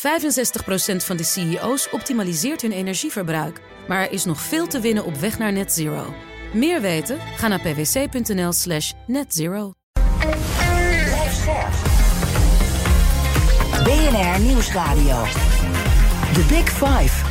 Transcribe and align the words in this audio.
65% 0.00 0.02
van 0.96 1.16
de 1.16 1.24
CEO's 1.24 1.88
optimaliseert 1.90 2.62
hun 2.62 2.72
energieverbruik. 2.72 3.60
Maar 3.88 4.00
er 4.00 4.12
is 4.12 4.24
nog 4.24 4.40
veel 4.40 4.66
te 4.66 4.80
winnen 4.80 5.04
op 5.04 5.16
weg 5.16 5.38
naar 5.38 5.52
net 5.52 5.72
zero. 5.72 6.14
Meer 6.52 6.80
weten? 6.80 7.18
Ga 7.36 7.48
naar 7.48 7.60
pwc.nl 7.60 8.52
slash 8.52 8.92
netzero. 9.06 9.72
BNR 13.84 14.40
Nieuwsradio. 14.40 15.24
The 16.32 16.44
Big 16.48 16.70
Five. 16.70 17.24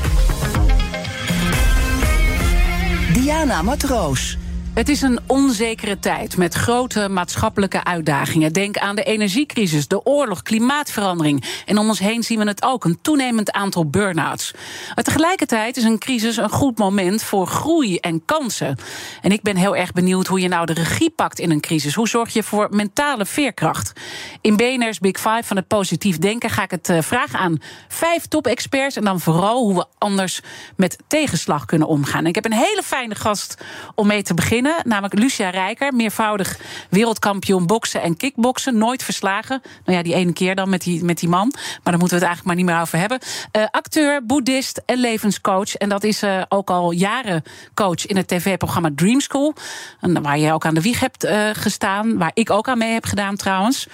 Diana 3.14 3.62
Matroos. 3.62 4.39
Het 4.80 4.90
is 4.90 5.02
een 5.02 5.20
onzekere 5.28 6.00
tijd 6.00 6.38
met 6.38 6.54
grote 6.54 7.10
maatschappelijke 7.10 7.84
uitdagingen. 7.84 8.54
Denk 8.54 8.78
aan 8.78 8.96
de 8.96 9.04
energiecrisis, 9.04 9.88
de 9.88 10.06
oorlog, 10.06 10.42
klimaatverandering. 10.42 11.44
En 11.66 11.78
om 11.78 11.88
ons 11.88 12.00
heen 12.00 12.24
zien 12.24 12.40
we 12.40 12.46
het 12.46 12.64
ook, 12.64 12.86
een 12.86 13.02
toenemend 13.02 13.52
aantal 13.52 13.90
burn-outs. 13.90 14.54
Maar 14.96 15.04
tegelijkertijd 15.04 15.78
is 15.78 15.84
een 15.84 15.98
crisis 15.98 16.38
een 16.38 16.50
goed 16.50 16.78
moment 16.78 17.24
voor 17.24 17.48
groei 17.48 17.98
en 17.98 18.26
kansen. 18.26 18.78
En 19.22 19.32
ik 19.32 19.42
ben 19.42 19.56
heel 19.56 19.76
erg 19.76 19.92
benieuwd 19.92 20.28
hoe 20.28 20.40
je 20.40 20.48
nou 20.48 20.66
de 20.66 20.74
regie 20.74 21.10
pakt 21.10 21.40
in 21.40 21.52
een 21.52 21.62
crisis. 21.62 21.96
Hoe 21.96 22.08
zorg 22.08 22.34
je 22.34 22.44
voor 22.44 22.68
mentale 22.72 23.26
veerkracht? 23.26 23.94
In 24.42 24.56
BNR's 24.56 25.00
Big 25.00 25.18
Five 25.18 25.44
van 25.44 25.58
het 25.58 25.68
positief 25.68 26.18
denken 26.18 26.50
ga 26.50 26.64
ik 26.64 26.72
het 26.72 26.90
eh, 26.90 27.02
vragen 27.02 27.40
aan 27.40 27.62
vijf 27.88 28.26
top-experts. 28.26 28.96
En 28.96 29.04
dan 29.04 29.20
vooral 29.20 29.64
hoe 29.64 29.76
we 29.76 29.86
anders 29.98 30.42
met 30.76 30.98
tegenslag 31.08 31.66
kunnen 31.66 31.88
omgaan. 31.88 32.26
Ik 32.26 32.36
heb 32.36 32.46
een 32.46 32.54
hele 32.54 32.82
fijne 32.84 33.16
gast 33.16 33.58
om 33.96 34.08
mee 34.08 34.24
te 34.24 34.34
beginnen 34.34 34.68
namelijk 34.84 35.14
Lucia 35.14 35.50
Rijker, 35.50 35.94
meervoudig 35.94 36.60
wereldkampioen 36.90 37.68
boksen 37.68 38.02
en 38.02 38.18
kickboksen, 38.18 38.78
nooit 38.78 39.04
verslagen. 39.04 39.62
Nou 39.86 39.98
ja, 39.98 40.04
die 40.04 40.14
ene 40.14 40.34
keer 40.34 40.56
dan 40.56 40.70
met 40.70 40.82
die, 40.82 41.04
met 41.04 41.20
die 41.20 41.30
man, 41.30 41.54
maar 41.54 41.80
daar 41.84 41.98
moeten 41.98 42.18
we 42.20 42.26
het 42.26 42.34
eigenlijk 42.34 42.46
maar 42.46 42.56
niet 42.56 42.66
meer 42.66 42.82
over 42.82 42.98
hebben. 42.98 43.20
Uh, 43.58 43.64
acteur, 43.72 44.26
boeddhist 44.26 44.82
en 44.86 44.98
levenscoach. 44.98 45.76
En 45.76 45.90
dat 45.90 46.04
is 46.04 46.24
uh, 46.24 46.42
ook 46.50 46.70
al 46.70 46.92
jaren 46.92 47.44
coach 47.74 48.06
in 48.06 48.18
het 48.18 48.28
tv-programma 48.28 48.90
Dream 48.96 49.20
School. 49.20 49.54
Waar 50.00 50.40
je 50.40 50.54
ook 50.54 50.66
aan 50.66 50.74
de 50.74 50.82
wieg 50.82 51.00
hebt 51.00 51.26
uh, 51.26 51.50
gestaan, 51.54 52.18
waar 52.18 52.32
ik 52.34 52.50
ook 52.50 52.68
aan 52.68 52.78
mee 52.78 52.94
heb 52.94 53.06
gedaan 53.06 53.36
trouwens. 53.36 53.88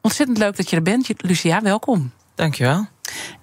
Ontzettend 0.00 0.38
leuk 0.38 0.56
dat 0.56 0.70
je 0.70 0.76
er 0.76 0.82
bent, 0.82 1.08
Lucia. 1.16 1.60
Welkom. 1.60 2.12
Dankjewel. 2.34 2.86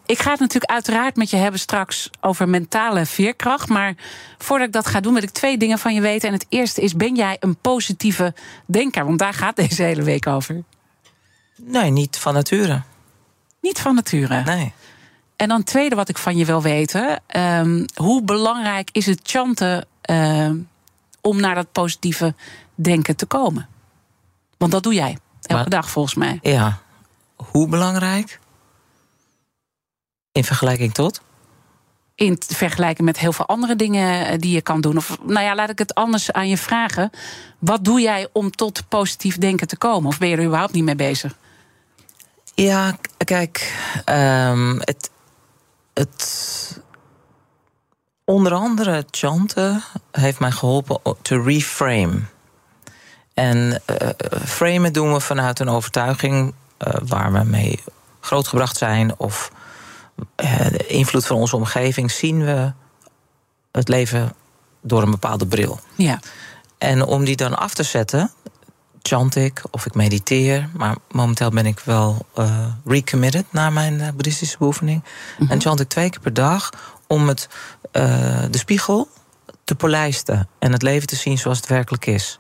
Ik 0.06 0.20
ga 0.20 0.32
het 0.32 0.40
natuurlijk 0.40 0.72
uiteraard 0.72 1.16
met 1.16 1.30
je 1.30 1.38
hebben 1.38 1.60
straks 1.60 2.10
over 2.22 2.50
mentale 2.50 3.06
veerkracht. 3.06 3.70
Maar 3.70 3.96
voordat 4.38 4.68
ik 4.68 4.74
dat 4.74 4.88
ga 4.88 5.00
doen, 5.00 5.14
wil 5.14 5.24
ik 5.24 5.30
twee 5.30 5.58
dingen 5.58 5.80
van 5.80 5.94
je 5.94 6.02
weten. 6.02 6.28
En 6.28 6.34
het 6.34 6.46
eerste 6.50 6.82
is: 6.82 6.96
ben 6.96 7.16
jij 7.16 7.38
een 7.40 7.56
positieve 7.56 8.34
denker? 8.66 9.06
Want 9.06 9.20
daar 9.20 9.34
gaat 9.34 9.56
deze 9.56 9.84
hele 9.84 10.04
week 10.04 10.28
over. 10.28 10.64
Nee, 11.62 11.90
niet 11.92 12.18
van 12.18 12.34
nature. 12.34 12.82
Niet 13.62 13.80
van 13.80 13.96
nature? 13.96 14.44
Nee. 14.44 14.74
En 15.36 15.48
dan 15.48 15.64
tweede 15.64 15.96
wat 15.96 16.10
ik 16.10 16.18
van 16.18 16.38
je 16.38 16.46
wil 16.46 16.62
weten: 16.62 17.22
um, 17.38 17.86
hoe 17.96 18.24
belangrijk 18.24 18.90
is 18.92 19.06
het 19.06 19.20
chanten 19.24 19.88
uh, 20.10 20.52
om 21.22 21.40
naar 21.40 21.56
dat 21.56 21.72
positieve 21.72 22.36
denken 22.76 23.16
te 23.16 23.26
komen? 23.26 23.68
Want 24.58 24.72
dat 24.72 24.84
doe 24.84 24.94
jij 24.94 25.18
elke 25.42 25.62
maar, 25.62 25.70
dag 25.70 25.90
volgens 25.90 26.16
mij. 26.16 26.40
Ja, 26.42 26.80
hoe 27.36 27.68
belangrijk? 27.68 28.40
In 30.36 30.44
vergelijking 30.44 30.94
tot? 30.94 31.22
In 32.16 32.38
vergelijking 32.48 33.06
met 33.06 33.20
heel 33.20 33.34
veel 33.34 33.46
andere 33.46 33.76
dingen 33.76 34.28
eh, 34.28 34.40
die 34.40 34.52
je 34.52 34.62
kan 34.62 34.82
doen. 34.82 34.98
Of 34.98 35.18
nou 35.22 35.46
ja, 35.46 35.56
laat 35.56 35.70
ik 35.70 35.80
het 35.80 35.94
anders 35.94 36.32
aan 36.32 36.50
je 36.50 36.58
vragen. 36.58 37.10
Wat 37.60 37.84
doe 37.84 38.02
jij 38.02 38.28
om 38.32 38.52
tot 38.52 38.88
positief 38.88 39.38
denken 39.38 39.68
te 39.68 39.78
komen? 39.78 40.08
Of 40.08 40.18
ben 40.18 40.30
je 40.30 40.38
er 40.38 40.44
überhaupt 40.44 40.74
niet 40.74 40.84
mee 40.84 40.96
bezig? 40.96 41.36
Ja, 42.56 42.98
kijk, 43.18 43.80
um, 44.10 44.80
het, 44.80 45.10
het. 45.94 46.82
Onder 48.26 48.54
andere 48.54 49.06
chanten 49.12 49.84
heeft 50.12 50.40
mij 50.40 50.52
geholpen 50.52 51.00
te 51.22 51.42
reframe. 51.42 52.20
En 53.34 53.82
uh, 54.02 54.10
framen 54.46 54.94
doen 54.94 55.14
we 55.14 55.20
vanuit 55.20 55.60
een 55.60 55.70
overtuiging 55.70 56.54
uh, 56.88 56.94
waar 57.08 57.32
we 57.32 57.44
mee 57.44 57.80
grootgebracht 58.20 58.78
zijn 58.78 59.20
of 59.20 59.52
de 60.36 60.86
invloed 60.88 61.26
van 61.26 61.38
onze 61.38 61.56
omgeving 61.56 62.12
zien 62.12 62.46
we 62.46 62.74
het 63.72 63.88
leven 63.88 64.34
door 64.82 65.02
een 65.02 65.12
bepaalde 65.12 65.48
bril. 65.48 65.80
Ja. 65.96 66.20
En 66.78 67.06
om 67.06 67.26
die 67.26 67.36
dan 67.36 67.58
af 67.58 67.74
te 67.74 67.84
zetten, 67.84 68.32
chant 69.02 69.36
ik 69.36 69.64
of 69.72 69.86
ik 69.86 69.94
mediteer. 69.94 70.70
Maar 70.74 70.96
momenteel 71.12 71.50
ben 71.50 71.66
ik 71.66 71.80
wel 71.80 72.26
uh, 72.38 72.68
recommitted 72.86 73.46
naar 73.50 73.74
mijn 73.74 73.94
uh, 73.94 74.08
boeddhistische 74.10 74.58
beoefening. 74.58 75.04
Mm 75.04 75.12
-hmm. 75.38 75.50
En 75.50 75.62
chant 75.62 75.80
ik 75.80 75.88
twee 75.90 76.10
keer 76.10 76.20
per 76.20 76.34
dag 76.34 76.70
om 77.08 77.28
het, 77.28 77.48
uh, 77.92 78.44
de 78.50 78.58
spiegel 78.58 79.08
te 79.64 79.76
polijsten. 79.76 80.48
En 80.60 80.72
het 80.72 80.82
leven 80.82 81.08
te 81.08 81.16
zien 81.16 81.38
zoals 81.38 81.58
het 81.58 81.68
werkelijk 81.68 82.06
is. 82.06 82.40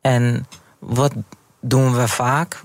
En 0.00 0.46
wat 0.78 1.12
doen 1.60 1.94
we 1.94 2.08
vaak? 2.08 2.60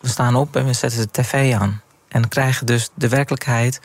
We 0.00 0.08
staan 0.08 0.34
op 0.34 0.56
en 0.56 0.66
we 0.66 0.72
zetten 0.72 1.00
de 1.00 1.10
tv 1.10 1.54
aan. 1.54 1.82
En 2.14 2.28
krijgen 2.28 2.66
dus 2.66 2.90
de 2.94 3.08
werkelijkheid 3.08 3.80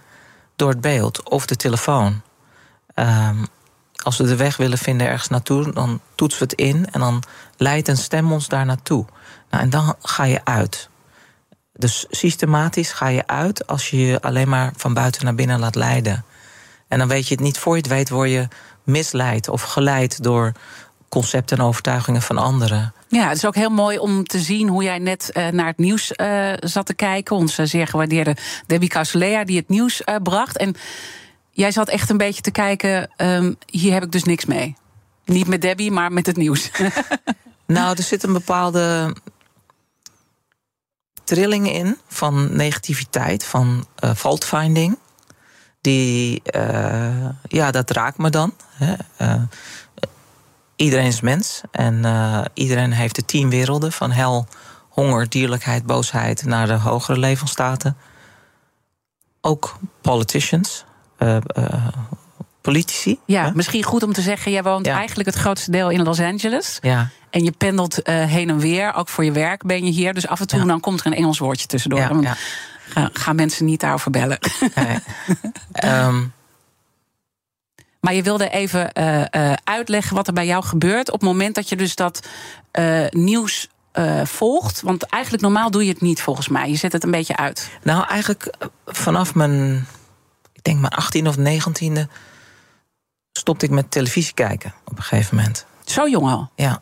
door 0.56 0.70
het 0.70 0.82
beeld 0.82 1.30
of 1.30 1.46
de 1.46 1.56
telefoon. 1.56 2.22
Um, 2.96 3.46
als 4.04 4.18
we 4.18 4.24
de 4.24 4.36
weg 4.36 4.58
willen 4.58 4.78
vinden 4.78 5.08
ergens 5.08 5.30
naartoe, 5.30 5.74
dan 5.74 6.02
toetsen 6.16 6.40
we 6.40 6.46
het 6.46 6.60
in 6.60 6.88
en 6.92 7.00
dan 7.00 7.24
leidt 7.58 7.88
een 7.88 7.98
stem 7.98 8.32
ons 8.32 8.48
daar 8.48 8.66
naartoe. 8.66 9.06
Nou, 9.50 9.64
en 9.64 9.70
dan 9.70 9.96
ga 10.02 10.24
je 10.24 10.46
uit. 10.46 10.90
Dus 11.74 12.06
systematisch 12.10 12.92
ga 12.92 13.08
je 13.08 13.28
uit 13.28 13.68
als 13.68 13.90
je 13.90 13.98
je 13.98 14.22
alleen 14.22 14.50
maar 14.50 14.74
van 14.76 14.94
buiten 14.94 15.24
naar 15.26 15.36
binnen 15.36 15.60
laat 15.60 15.76
leiden. 15.76 16.26
En 16.88 17.00
dan 17.00 17.08
weet 17.08 17.28
je 17.28 17.34
het 17.34 17.44
niet 17.44 17.60
voor 17.60 17.76
je 17.76 17.82
het 17.82 17.92
weet, 17.92 18.10
word 18.10 18.30
je 18.30 18.48
misleid 18.84 19.48
of 19.48 19.62
geleid 19.62 20.24
door 20.24 20.52
concepten 21.10 21.58
en 21.58 21.64
overtuigingen 21.64 22.22
van 22.22 22.38
anderen. 22.38 22.94
Ja, 23.12 23.28
het 23.28 23.38
is 23.38 23.46
ook 23.46 23.56
heel 23.56 23.70
mooi 23.70 24.00
om 24.00 24.24
te 24.24 24.40
zien 24.40 24.68
hoe 24.68 24.84
jij 24.84 25.00
net 25.00 25.30
uh, 25.34 25.48
naar 25.48 25.66
het 25.66 25.78
nieuws 25.78 26.12
uh, 26.16 26.54
zat 26.60 26.86
te 26.86 26.94
kijken. 26.94 27.36
Onze 27.36 27.66
zeer 27.66 27.88
gewaardeerde 27.88 28.36
Debbie 28.66 28.90
Casolea 28.90 29.44
die 29.44 29.58
het 29.58 29.70
nieuws 29.70 30.02
uh, 30.06 30.16
bracht. 30.24 30.58
En 30.58 30.76
jij 31.52 31.72
zat 31.72 31.90
echt 31.90 32.10
een 32.10 32.18
beetje 32.18 32.42
te 32.42 32.52
kijken, 32.52 33.12
um, 33.18 33.58
hier 33.66 33.94
heb 33.94 34.04
ik 34.04 34.12
dus 34.12 34.24
niks 34.24 34.46
mee. 34.46 34.76
Niet 35.26 35.48
met 35.48 35.62
Debbie, 35.62 35.92
maar 35.92 36.12
met 36.12 36.26
het 36.26 36.38
nieuws. 36.38 36.72
nou, 37.66 37.98
er 37.98 38.04
zit 38.04 38.24
een 38.24 38.34
bepaalde 38.34 39.16
trilling 41.24 41.72
in 41.72 41.98
van 42.08 42.56
negativiteit, 42.56 43.46
van 43.46 43.86
faultfinding. 44.16 44.98
Die, 45.82 46.42
ja, 47.48 47.72
dat 47.72 47.92
raakt 47.92 48.18
me 48.18 48.30
dan. 48.30 48.54
Hè 48.70 48.94
iedereen 50.80 51.06
is 51.06 51.22
mens 51.22 51.62
en 51.72 51.94
uh, 52.06 52.42
iedereen 52.54 52.92
heeft 52.92 53.16
de 53.16 53.26
tien 53.26 53.50
werelden 53.50 53.92
van 53.92 54.12
hel, 54.12 54.48
honger, 54.90 55.30
dierlijkheid, 55.30 55.86
boosheid 55.86 56.46
naar 56.46 56.68
de 56.68 56.74
hogere 56.74 57.20
levensstaten. 57.20 57.98
Ook 59.42 59.78
politicians, 60.02 60.86
uh, 61.20 61.38
uh, 61.58 61.88
politici. 62.62 63.20
Ja, 63.26 63.46
hè? 63.46 63.52
misschien 63.54 63.84
goed 63.84 64.04
om 64.04 64.14
te 64.14 64.22
zeggen, 64.22 64.52
jij 64.52 64.64
woont 64.64 64.86
ja. 64.86 64.96
eigenlijk 64.96 65.30
het 65.30 65.38
grootste 65.38 65.72
deel 65.72 65.90
in 65.90 66.04
Los 66.04 66.20
Angeles. 66.20 66.78
Ja. 66.82 67.10
En 67.30 67.44
je 67.44 67.52
pendelt 67.52 68.00
heen 68.04 68.50
en 68.50 68.60
weer, 68.60 68.94
ook 68.94 69.10
voor 69.10 69.24
je 69.24 69.32
werk 69.32 69.64
ben 69.64 69.86
je 69.86 69.92
hier. 69.92 70.14
Dus 70.14 70.28
af 70.28 70.40
en 70.40 70.48
toe 70.48 70.60
ja. 70.60 70.66
dan 70.66 70.80
komt 70.80 71.00
er 71.00 71.06
een 71.06 71.14
Engels 71.14 71.40
woordje 71.40 71.68
tussendoor. 71.68 72.22
Ja. 72.22 72.36
Gaan, 72.90 73.10
gaan 73.14 73.36
mensen 73.36 73.66
niet 73.66 73.80
daarover 73.80 74.12
bellen. 74.12 74.40
Nee. 74.76 74.98
um, 76.06 76.34
Maar 78.00 78.14
je 78.14 78.24
wilde 78.24 78.50
even 78.50 78.90
uh, 78.94 79.24
uh, 79.32 79.54
uitleggen 79.64 80.16
wat 80.16 80.28
er 80.28 80.34
bij 80.34 80.46
jou 80.46 80.64
gebeurt 80.64 81.08
op 81.08 81.20
het 81.20 81.30
moment 81.30 81.56
dat 81.56 81.70
je 81.70 81.76
dus 81.76 81.96
dat 81.96 82.28
uh, 82.80 83.08
nieuws 83.10 83.70
volgt. 84.24 84.82
Want 84.82 85.04
eigenlijk 85.04 85.44
normaal 85.44 85.72
doe 85.72 85.84
je 85.86 85.92
het 85.92 86.02
niet 86.02 86.22
volgens 86.22 86.48
mij. 86.48 86.70
Je 86.70 86.76
zet 86.76 86.92
het 86.92 87.04
een 87.04 87.12
beetje 87.12 87.36
uit. 87.36 87.70
Nou, 87.84 88.08
eigenlijk 88.08 88.54
vanaf 88.86 89.36
mijn, 89.36 89.88
ik 90.54 90.64
denk 90.64 90.80
mijn 90.80 90.94
18 90.94 91.28
of 91.28 91.36
19e 91.38 92.12
stopte 93.32 93.66
ik 93.66 93.72
met 93.72 93.92
televisie 93.92 94.34
kijken 94.34 94.74
op 94.86 94.98
een 94.98 95.04
gegeven 95.04 95.36
moment. 95.36 95.66
Zo 95.86 96.08
jong 96.08 96.30
al? 96.30 96.50
Ja. 96.56 96.82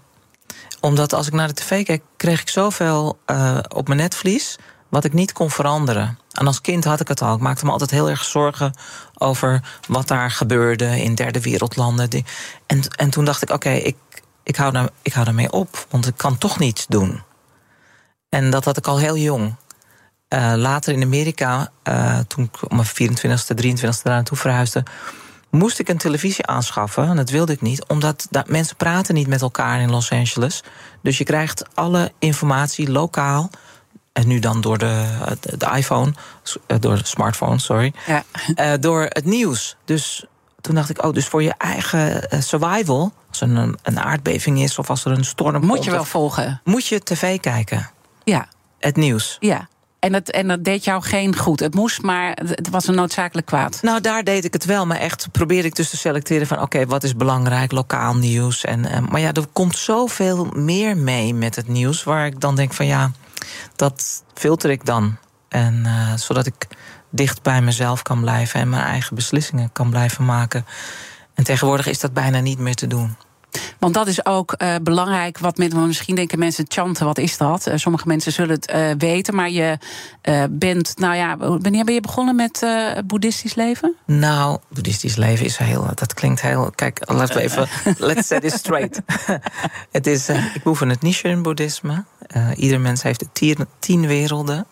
Omdat 0.82 1.14
als 1.14 1.28
ik 1.28 1.34
naar 1.34 1.48
de 1.48 1.54
tv 1.54 1.86
keek, 1.86 2.02
kreeg 2.18 2.42
ik 2.42 2.50
zoveel 2.50 3.20
op 3.68 3.88
mijn 3.88 4.00
netvlies 4.00 4.58
wat 4.90 5.04
ik 5.04 5.14
niet 5.14 5.32
kon 5.32 5.50
veranderen. 5.50 6.20
En 6.32 6.48
als 6.48 6.62
kind 6.62 6.84
had 6.84 7.00
ik 7.00 7.08
het 7.08 7.22
al. 7.22 7.36
Ik 7.36 7.42
maakte 7.42 7.66
me 7.66 7.72
altijd 7.72 7.92
heel 7.92 8.10
erg 8.10 8.24
zorgen 8.24 8.74
over 9.18 9.62
wat 9.88 10.08
daar 10.08 10.32
gebeurde 10.32 11.02
in 11.02 11.16
derde 11.16 11.42
wereldlanden. 11.42 12.10
En, 12.66 12.82
en 12.96 13.10
toen 13.10 13.26
dacht 13.26 13.42
ik: 13.42 13.50
oké, 13.50 13.70
ik, 13.70 13.96
ik, 14.44 14.56
hou 14.56 14.88
ik 15.02 15.14
hou 15.14 15.26
daarmee 15.26 15.52
op, 15.52 15.86
want 15.90 16.08
ik 16.08 16.18
kan 16.18 16.38
toch 16.38 16.60
niets 16.60 16.86
doen. 16.88 17.24
En 18.30 18.50
dat 18.50 18.66
had 18.66 18.78
ik 18.78 18.88
al 18.88 19.00
heel 19.00 19.18
jong. 19.18 19.56
Uh, 20.34 20.54
later 20.56 20.94
in 20.94 21.04
Amerika, 21.04 21.72
uh, 21.84 22.20
toen 22.20 22.44
ik 22.44 22.72
om 22.72 22.76
mijn 22.76 22.88
24e, 22.88 23.66
23e 23.66 23.80
daar 23.80 23.98
naartoe 24.04 24.38
verhuisde, 24.38 24.84
moest 25.50 25.80
ik 25.80 25.90
een 25.90 25.98
televisie 25.98 26.46
aanschaffen. 26.46 27.08
En 27.08 27.16
dat 27.16 27.30
wilde 27.30 27.54
ik 27.54 27.62
niet, 27.62 27.86
omdat 27.86 28.28
dat, 28.30 28.48
mensen 28.48 28.76
praten 28.76 29.14
niet 29.14 29.28
met 29.28 29.42
elkaar 29.42 29.82
in 29.82 29.90
Los 29.90 30.12
Angeles. 30.12 30.64
Dus 31.02 31.18
je 31.18 31.24
krijgt 31.24 31.64
alle 31.74 32.12
informatie 32.20 32.92
lokaal 32.92 33.50
En 34.18 34.28
nu 34.28 34.40
dan 34.40 34.62
door 34.62 34.78
de, 34.78 35.04
de, 35.58 35.72
iPhone, 35.76 36.14
eh, 36.68 36.78
door 36.80 36.96
de 36.98 37.06
smartphone, 37.06 37.60
sorry. 37.60 37.94
Ja. 38.06 38.24
Eh, 38.56 38.72
door 38.80 39.02
het 39.10 39.26
nieuws. 39.26 39.76
Dus 39.86 40.26
toen 40.62 40.76
dacht 40.76 40.90
ik, 40.90 41.04
oh, 41.06 41.14
dus 41.14 41.28
voor 41.28 41.44
je 41.44 41.54
eigen 41.58 42.30
eh, 42.30 42.42
survival, 42.42 43.12
als 43.30 43.42
er 43.42 43.50
een, 43.50 43.78
een 43.84 44.00
aardbeving 44.00 44.60
is 44.60 44.78
of 44.80 44.90
als 44.90 45.06
er 45.06 45.12
een 45.12 45.26
storm 45.26 45.60
Moet 45.62 45.70
komt, 45.70 45.84
je 45.84 45.92
wel 45.92 46.00
of- 46.00 46.10
volgen. 46.10 46.62
moet 46.64 46.88
je 46.88 47.04
tv 47.04 47.40
kijken. 47.40 47.90
Ja, 48.24 48.48
Het 48.80 48.96
nieuws. 48.96 49.38
ja. 49.40 49.68
En 50.00 50.12
dat, 50.12 50.30
en 50.30 50.48
dat 50.48 50.64
deed 50.64 50.84
jou 50.84 51.02
geen 51.04 51.36
goed. 51.38 51.60
Het 51.60 51.74
moest, 51.74 52.02
maar 52.02 52.38
het 52.46 52.70
was 52.70 52.88
een 52.88 52.96
noodzakelijk 52.96 53.48
kwaad. 53.48 53.80
Nou, 53.82 54.02
daar 54.02 54.24
deed 54.24 54.46
ik 54.46 54.54
het 54.54 54.66
wel, 54.66 54.86
maar 54.86 54.98
echt 54.98 55.28
probeerde 55.32 55.68
ik 55.68 55.76
dus 55.76 55.90
te 55.90 55.98
selecteren 55.98 56.48
van... 56.48 56.62
oké, 56.62 56.86
wat 56.86 57.04
is 57.04 57.16
belangrijk, 57.16 57.72
lokaal 57.72 58.16
nieuws. 58.16 58.64
En, 58.66 58.86
en, 58.86 59.04
maar 59.10 59.22
ja, 59.22 59.32
er 59.34 59.46
komt 59.54 59.78
zoveel 59.78 60.46
meer 60.54 60.98
mee 60.98 61.34
met 61.34 61.56
het 61.56 61.68
nieuws... 61.68 62.04
waar 62.04 62.26
ik 62.26 62.40
dan 62.40 62.56
denk 62.56 62.74
van 62.74 62.86
ja, 62.86 63.12
dat 63.76 64.24
filter 64.34 64.70
ik 64.70 64.86
dan. 64.86 65.18
En 65.50 65.86
eh, 65.86 66.14
zodat 66.16 66.46
ik 66.46 66.68
dicht 67.10 67.42
bij 67.42 67.62
mezelf 67.62 68.02
kan 68.02 68.22
blijven... 68.22 68.60
en 68.60 68.70
mijn 68.70 68.84
eigen 68.84 69.16
beslissingen 69.16 69.72
kan 69.72 69.90
blijven 69.90 70.26
maken. 70.26 70.66
En 71.34 71.44
tegenwoordig 71.44 71.88
is 71.88 72.00
dat 72.00 72.14
bijna 72.14 72.40
niet 72.40 72.60
meer 72.60 72.76
te 72.76 72.88
doen. 72.88 73.16
Want 73.80 73.94
dat 73.94 74.08
is 74.08 74.26
ook 74.26 74.54
eh, 74.54 74.76
belangrijk. 74.82 75.38
Wat 75.38 75.58
met, 75.58 75.74
misschien 75.74 76.16
denken 76.16 76.40
mensen, 76.40 76.66
chanten, 76.68 77.06
wat 77.06 77.18
is 77.18 77.38
dat? 77.38 77.68
Eh, 77.68 77.78
sommige 77.78 78.08
mensen 78.08 78.32
zullen 78.32 78.56
het 78.56 78.66
eh, 78.66 78.90
weten. 78.98 79.36
Maar 79.36 79.50
je 79.50 79.78
bent, 80.50 80.94
nou 80.98 81.16
ja, 81.16 81.38
wanneer 81.38 81.86
ben 81.86 81.94
je 81.94 82.02
begonnen 82.02 82.36
met 82.36 82.66
boeddhistisch 83.06 83.56
leven? 83.56 83.96
Nou, 84.06 84.58
boeddhistisch 84.70 85.16
leven 85.16 85.46
is 85.46 85.58
heel. 85.58 85.90
Dat 85.96 86.14
klinkt 86.14 86.42
heel. 86.42 86.72
Kijk, 86.76 87.02
laten 87.06 87.36
we 87.36 87.42
even. 87.42 87.68
let's 88.08 88.28
set 88.28 88.44
it 88.44 88.54
straight. 88.54 89.02
het 89.92 90.08
is. 90.08 90.30
ik 90.30 90.64
beoefen 90.64 90.90
het 90.90 91.02
Nichiren 91.02 91.42
boeddhisme. 91.42 92.04
Eh 92.28 92.50
ieder 92.56 92.80
mens 92.80 93.04
heeft 93.04 93.20
de 93.20 93.28
tien, 93.32 93.58
tien 93.80 94.08
werelden. 94.08 94.68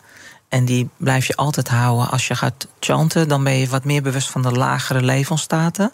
En 0.48 0.64
die 0.64 0.88
blijf 0.96 1.26
je 1.26 1.36
altijd 1.36 1.68
houden. 1.68 2.10
Als 2.10 2.26
je 2.26 2.34
gaat 2.34 2.66
chanten, 2.80 3.28
dan 3.28 3.44
ben 3.44 3.52
je 3.52 3.68
wat 3.68 3.84
meer 3.84 4.02
bewust 4.02 4.30
van 4.30 4.42
de 4.42 4.52
lagere 4.52 5.02
levensstaten. 5.02 5.90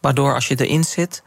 Waardoor 0.00 0.34
als 0.34 0.48
je 0.48 0.54
erin 0.54 0.84
zit, 0.84 1.22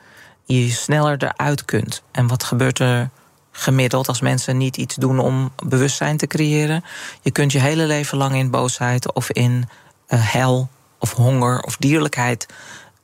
je 0.46 0.70
sneller 0.72 1.24
eruit 1.24 1.66
kunt. 1.66 2.02
En 2.12 2.28
wat 2.28 2.44
gebeurt 2.44 2.80
er 2.80 3.10
gemiddeld 3.52 4.08
als 4.08 4.22
mensen 4.22 4.58
niet 4.58 4.78
iets 4.78 4.96
doen 4.96 5.20
om 5.20 5.52
bewustzijn 5.64 6.18
te 6.18 6.28
creëren? 6.28 6.84
Je 7.22 7.32
kunt 7.32 7.52
je 7.52 7.60
hele 7.60 7.86
leven 7.86 8.18
lang 8.18 8.36
in 8.36 8.50
boosheid 8.52 9.14
of 9.14 9.32
in 9.32 9.70
eh, 10.08 10.20
hel 10.34 10.70
of 11.00 11.14
honger 11.14 11.62
of 11.62 11.78
dierlijkheid 11.78 12.46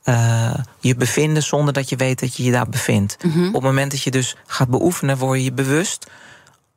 eh, 0.02 0.54
je 0.78 0.94
bevinden 0.94 1.42
zonder 1.42 1.74
dat 1.74 1.88
je 1.88 1.96
weet 1.96 2.20
dat 2.20 2.36
je 2.36 2.42
je 2.44 2.50
daar 2.50 2.68
bevindt. 2.68 3.16
Op 3.46 3.52
het 3.52 3.62
moment 3.62 3.90
dat 3.90 4.02
je 4.02 4.10
dus 4.10 4.36
gaat 4.46 4.68
beoefenen, 4.68 5.18
word 5.18 5.38
je 5.38 5.44
je 5.44 5.52
bewust 5.52 6.06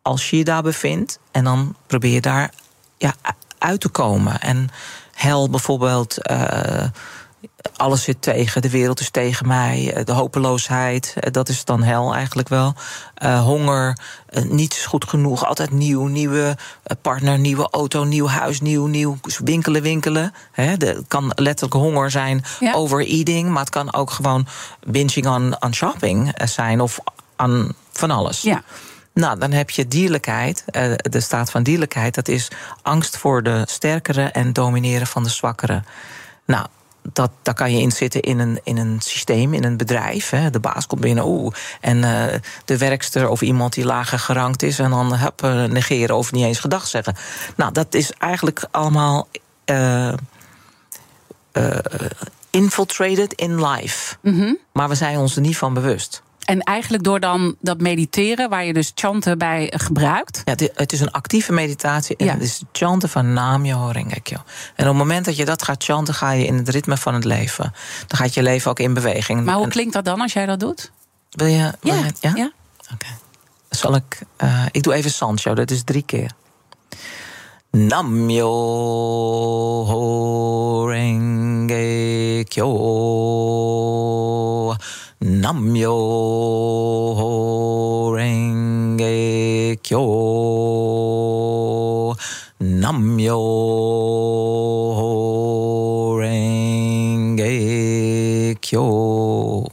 als 0.02 0.30
je 0.30 0.38
je 0.38 0.44
daar 0.44 0.64
bevindt. 0.64 1.20
En 1.32 1.44
dan 1.44 1.76
probeer 1.88 2.14
je 2.14 2.22
daar 2.22 2.52
ja, 2.98 3.14
uit 3.58 3.80
te 3.82 3.90
komen. 3.90 4.40
En 4.40 4.70
hel 5.14 5.50
bijvoorbeeld. 5.50 6.18
eh, 6.22 6.86
alles 7.76 8.04
zit 8.04 8.22
tegen, 8.22 8.62
de 8.62 8.70
wereld 8.70 9.00
is 9.00 9.10
tegen 9.10 9.48
mij, 9.48 9.94
eh, 9.94 10.06
de 10.06 10.12
hopeloosheid, 10.12 11.14
eh, 11.20 11.32
dat 11.32 11.50
is 11.50 11.66
dan 11.66 11.84
hel 11.84 12.14
eigenlijk 12.14 12.48
wel. 12.50 12.74
Eh, 13.16 13.42
honger, 13.44 13.98
eh, 14.28 14.44
niets 14.44 14.86
goed 14.86 15.06
genoeg, 15.10 15.46
altijd 15.46 15.72
nieuw, 15.72 16.06
nieuwe 16.06 16.58
partner, 17.02 17.40
nieuwe 17.40 17.68
auto, 17.72 18.04
nieuw 18.04 18.28
huis, 18.28 18.62
nieuw, 18.62 18.86
nieuw, 18.86 19.18
winkelen, 19.44 19.82
winkelen. 19.82 20.34
Het 20.52 21.04
kan 21.08 21.32
letterlijk 21.36 21.74
honger 21.82 22.12
zijn, 22.12 22.44
Ja. 22.60 22.74
overeating, 22.74 23.50
maar 23.50 23.60
het 23.62 23.70
kan 23.70 23.94
ook 23.94 24.12
gewoon 24.12 24.48
binging 24.88 25.28
aan, 25.28 25.62
aan 25.62 25.74
shopping 25.74 26.34
zijn 26.46 26.82
of 26.82 27.00
aan 27.36 27.74
van 27.92 28.12
alles. 28.12 28.42
Ja. 28.42 28.64
Nou, 29.14 29.40
dan 29.40 29.52
heb 29.52 29.70
je 29.70 29.88
dierlijkheid. 29.88 30.64
De 31.10 31.20
staat 31.20 31.52
van 31.52 31.64
dierlijkheid, 31.64 32.16
dat 32.16 32.28
is 32.28 32.48
angst 32.82 33.18
voor 33.18 33.44
de 33.44 33.64
sterkere 33.66 34.24
en 34.24 34.54
domineren 34.54 35.08
van 35.08 35.24
de 35.24 35.30
zwakkere. 35.30 35.84
Nou, 36.46 36.66
dat, 37.14 37.32
daar 37.42 37.54
kan 37.54 37.72
je 37.72 37.82
in 37.82 37.92
zitten 37.92 38.22
in 38.22 38.40
een, 38.40 38.60
in 38.64 38.78
een 38.78 39.02
systeem, 39.02 39.54
in 39.54 39.64
een 39.64 39.78
bedrijf. 39.78 40.30
Hè. 40.30 40.50
De 40.50 40.60
baas 40.60 40.88
komt 40.88 41.02
binnen, 41.02 41.26
oeh. 41.26 41.54
En 41.82 42.04
eh, 42.04 42.40
de 42.66 42.78
werkster 42.78 43.30
of 43.30 43.42
iemand 43.42 43.74
die 43.74 43.86
lager 43.86 44.20
gerankt 44.20 44.64
is... 44.64 44.80
en 44.80 44.90
dan 44.90 45.16
hup, 45.16 45.44
eh, 45.44 45.64
negeren 45.64 46.18
of 46.18 46.32
niet 46.32 46.46
eens 46.46 46.60
gedag 46.60 46.88
zeggen. 46.88 47.16
Nou, 47.56 47.72
dat 47.72 47.94
is 47.94 48.12
eigenlijk 48.12 48.66
allemaal... 48.72 49.28
eh, 49.66 50.14
infiltrated 52.50 53.34
in 53.34 53.66
life. 53.66 54.16
Maar 54.72 54.90
we 54.90 54.96
zijn 54.96 55.18
ons 55.18 55.36
er 55.36 55.42
niet 55.42 55.58
van 55.58 55.74
bewust. 55.74 56.22
En 56.44 56.60
eigenlijk 56.62 57.04
door 57.04 57.20
dan 57.20 57.56
dat 57.62 57.82
mediteren, 57.82 58.50
waar 58.50 58.66
je 58.66 58.74
dus 58.74 58.92
chanten 58.96 59.38
bij 59.38 59.74
gebruikt. 59.76 60.42
Ja, 60.46 60.52
het 60.74 60.94
is- 60.94 61.00
een 61.00 61.12
actieve 61.12 61.52
meditatie. 61.54 62.16
En 62.16 62.26
Ja. 62.26 62.34
het 62.34 62.42
is 62.42 62.60
het 62.60 62.68
chanten 62.72 63.10
van 63.10 63.34
Namyo 63.34 63.88
Rengekyo. 63.92 64.38
En 64.76 64.84
op 64.84 64.90
het 64.90 64.96
moment 64.96 65.26
dat 65.26 65.36
je 65.38 65.46
dat 65.46 65.64
gaat 65.64 65.84
chanten, 65.84 66.14
ga 66.14 66.32
je 66.32 66.46
in 66.46 66.58
het 66.58 66.70
ritme 66.70 66.98
van 66.98 67.14
het 67.14 67.24
leven. 67.26 67.74
Dan 68.08 68.18
gaat 68.20 68.34
je 68.34 68.44
leven 68.44 68.70
ook 68.72 68.80
in 68.80 68.94
beweging. 68.94 69.44
Maar 69.46 69.56
hoe 69.56 69.68
klinkt 69.68 69.94
dat 69.94 70.06
dan 70.06 70.22
als 70.22 70.34
jij 70.34 70.46
dat 70.46 70.60
doet? 70.60 70.92
wil 71.30 71.48
je? 71.48 71.72
wil 71.82 71.94
je- 71.96 72.12
ja? 72.20 72.32
ja. 72.36 72.52
Oké. 72.94 73.06
Zal 73.70 73.96
ik. 73.96 74.20
eh, 74.38 74.66
ik 74.72 74.84
doe 74.84 74.94
even 74.94 75.12
Sancho, 75.12 75.54
dat 75.54 75.72
is 75.72 75.84
drie 75.84 76.04
keer. 76.06 76.32
Namyo 79.64 80.86
Renge 80.88 82.44
Kyo. 82.48 82.70
Namyo 85.24 85.96
Renge 88.12 89.80
Kyo. 89.82 90.04
Namyo 92.60 93.40
Renge 96.20 97.56
Kyo. 98.60 99.64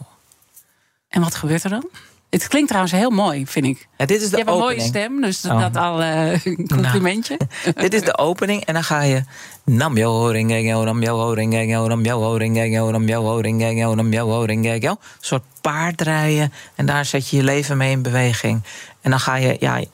En 1.08 1.20
wat 1.20 1.35
gebeurt 1.35 1.64
er 1.64 1.70
dan? 1.70 1.91
Het 2.31 2.49
klinkt 2.49 2.69
trouwens 2.69 2.94
heel 2.94 3.11
mooi, 3.11 3.47
vind 3.47 3.67
ik. 3.67 3.88
Ja, 3.99 4.06
dit 4.06 4.17
is 4.17 4.25
Je 4.25 4.31
de 4.31 4.37
hebt 4.37 4.49
een 4.50 4.59
mooie 4.59 4.81
stem, 4.81 5.21
dus 5.21 5.44
Oh. 5.44 5.61
dat 5.61 5.77
al 5.77 6.03
eh, 6.03 6.44
een 6.44 6.69
complimentje. 6.69 7.38
Dit 7.75 7.94
is 7.94 8.03
de 8.03 8.19
opening 8.19 8.65
en 8.65 8.75
dan 8.75 8.85
ga 8.85 9.03
je 9.03 9.23
Namyo 9.65 10.27
ringegyo, 10.29 10.85
namyo 10.85 11.32
ringegyo, 11.32 11.87
namyo 11.87 12.37
ringegyo, 12.37 12.91
namyo 12.91 13.41
ringegyo, 13.41 13.94
namyo 13.94 14.44
ringegyo. 14.44 14.91
Een 14.91 14.97
soort 15.21 15.43
paardrijden 15.61 16.53
en 16.75 16.87
daar 16.87 17.05
zet 17.05 17.29
je 17.29 17.37
je 17.37 17.43
leven 17.43 17.77
mee 17.77 17.91
in 17.91 18.03
beweging. 18.03 18.62
En 19.01 19.11
dan 19.11 19.21
ga 19.21 19.35
je, 19.35 19.57
ja, 19.61 19.85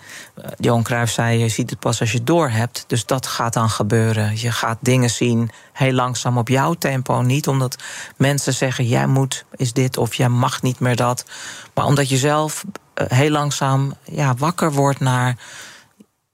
Johan 0.59 0.83
Cruijff 0.83 1.13
zei, 1.13 1.39
je 1.39 1.49
ziet 1.49 1.71
het 1.71 1.79
pas 1.79 2.01
als 2.01 2.11
je 2.11 2.17
het 2.17 2.27
door 2.27 2.49
hebt. 2.49 2.85
Dus 2.87 3.07
dat 3.07 3.27
gaat 3.27 3.53
dan 3.53 3.71
gebeuren. 3.71 4.41
Je 4.41 4.53
gaat 4.53 4.79
dingen 4.81 5.11
zien, 5.11 5.51
heel 5.73 5.93
langzaam 5.93 6.39
op 6.39 6.49
jouw 6.49 6.75
tempo. 6.75 7.21
Niet 7.21 7.49
omdat 7.49 7.77
mensen 8.17 8.53
zeggen, 8.53 8.87
jij 8.87 9.07
moet 9.07 9.45
is 9.57 9.73
dit 9.73 9.97
of 9.97 10.15
jij 10.15 10.29
mag 10.29 10.63
niet 10.63 10.81
meer 10.81 10.97
dat. 10.97 11.25
Maar 11.75 11.85
omdat 11.85 12.09
je 12.09 12.17
zelf 12.17 12.65
eh, 12.95 13.07
heel 13.09 13.31
langzaam 13.31 13.95
ja, 14.05 14.35
wakker 14.35 14.73
wordt 14.73 15.01
naar 15.01 15.37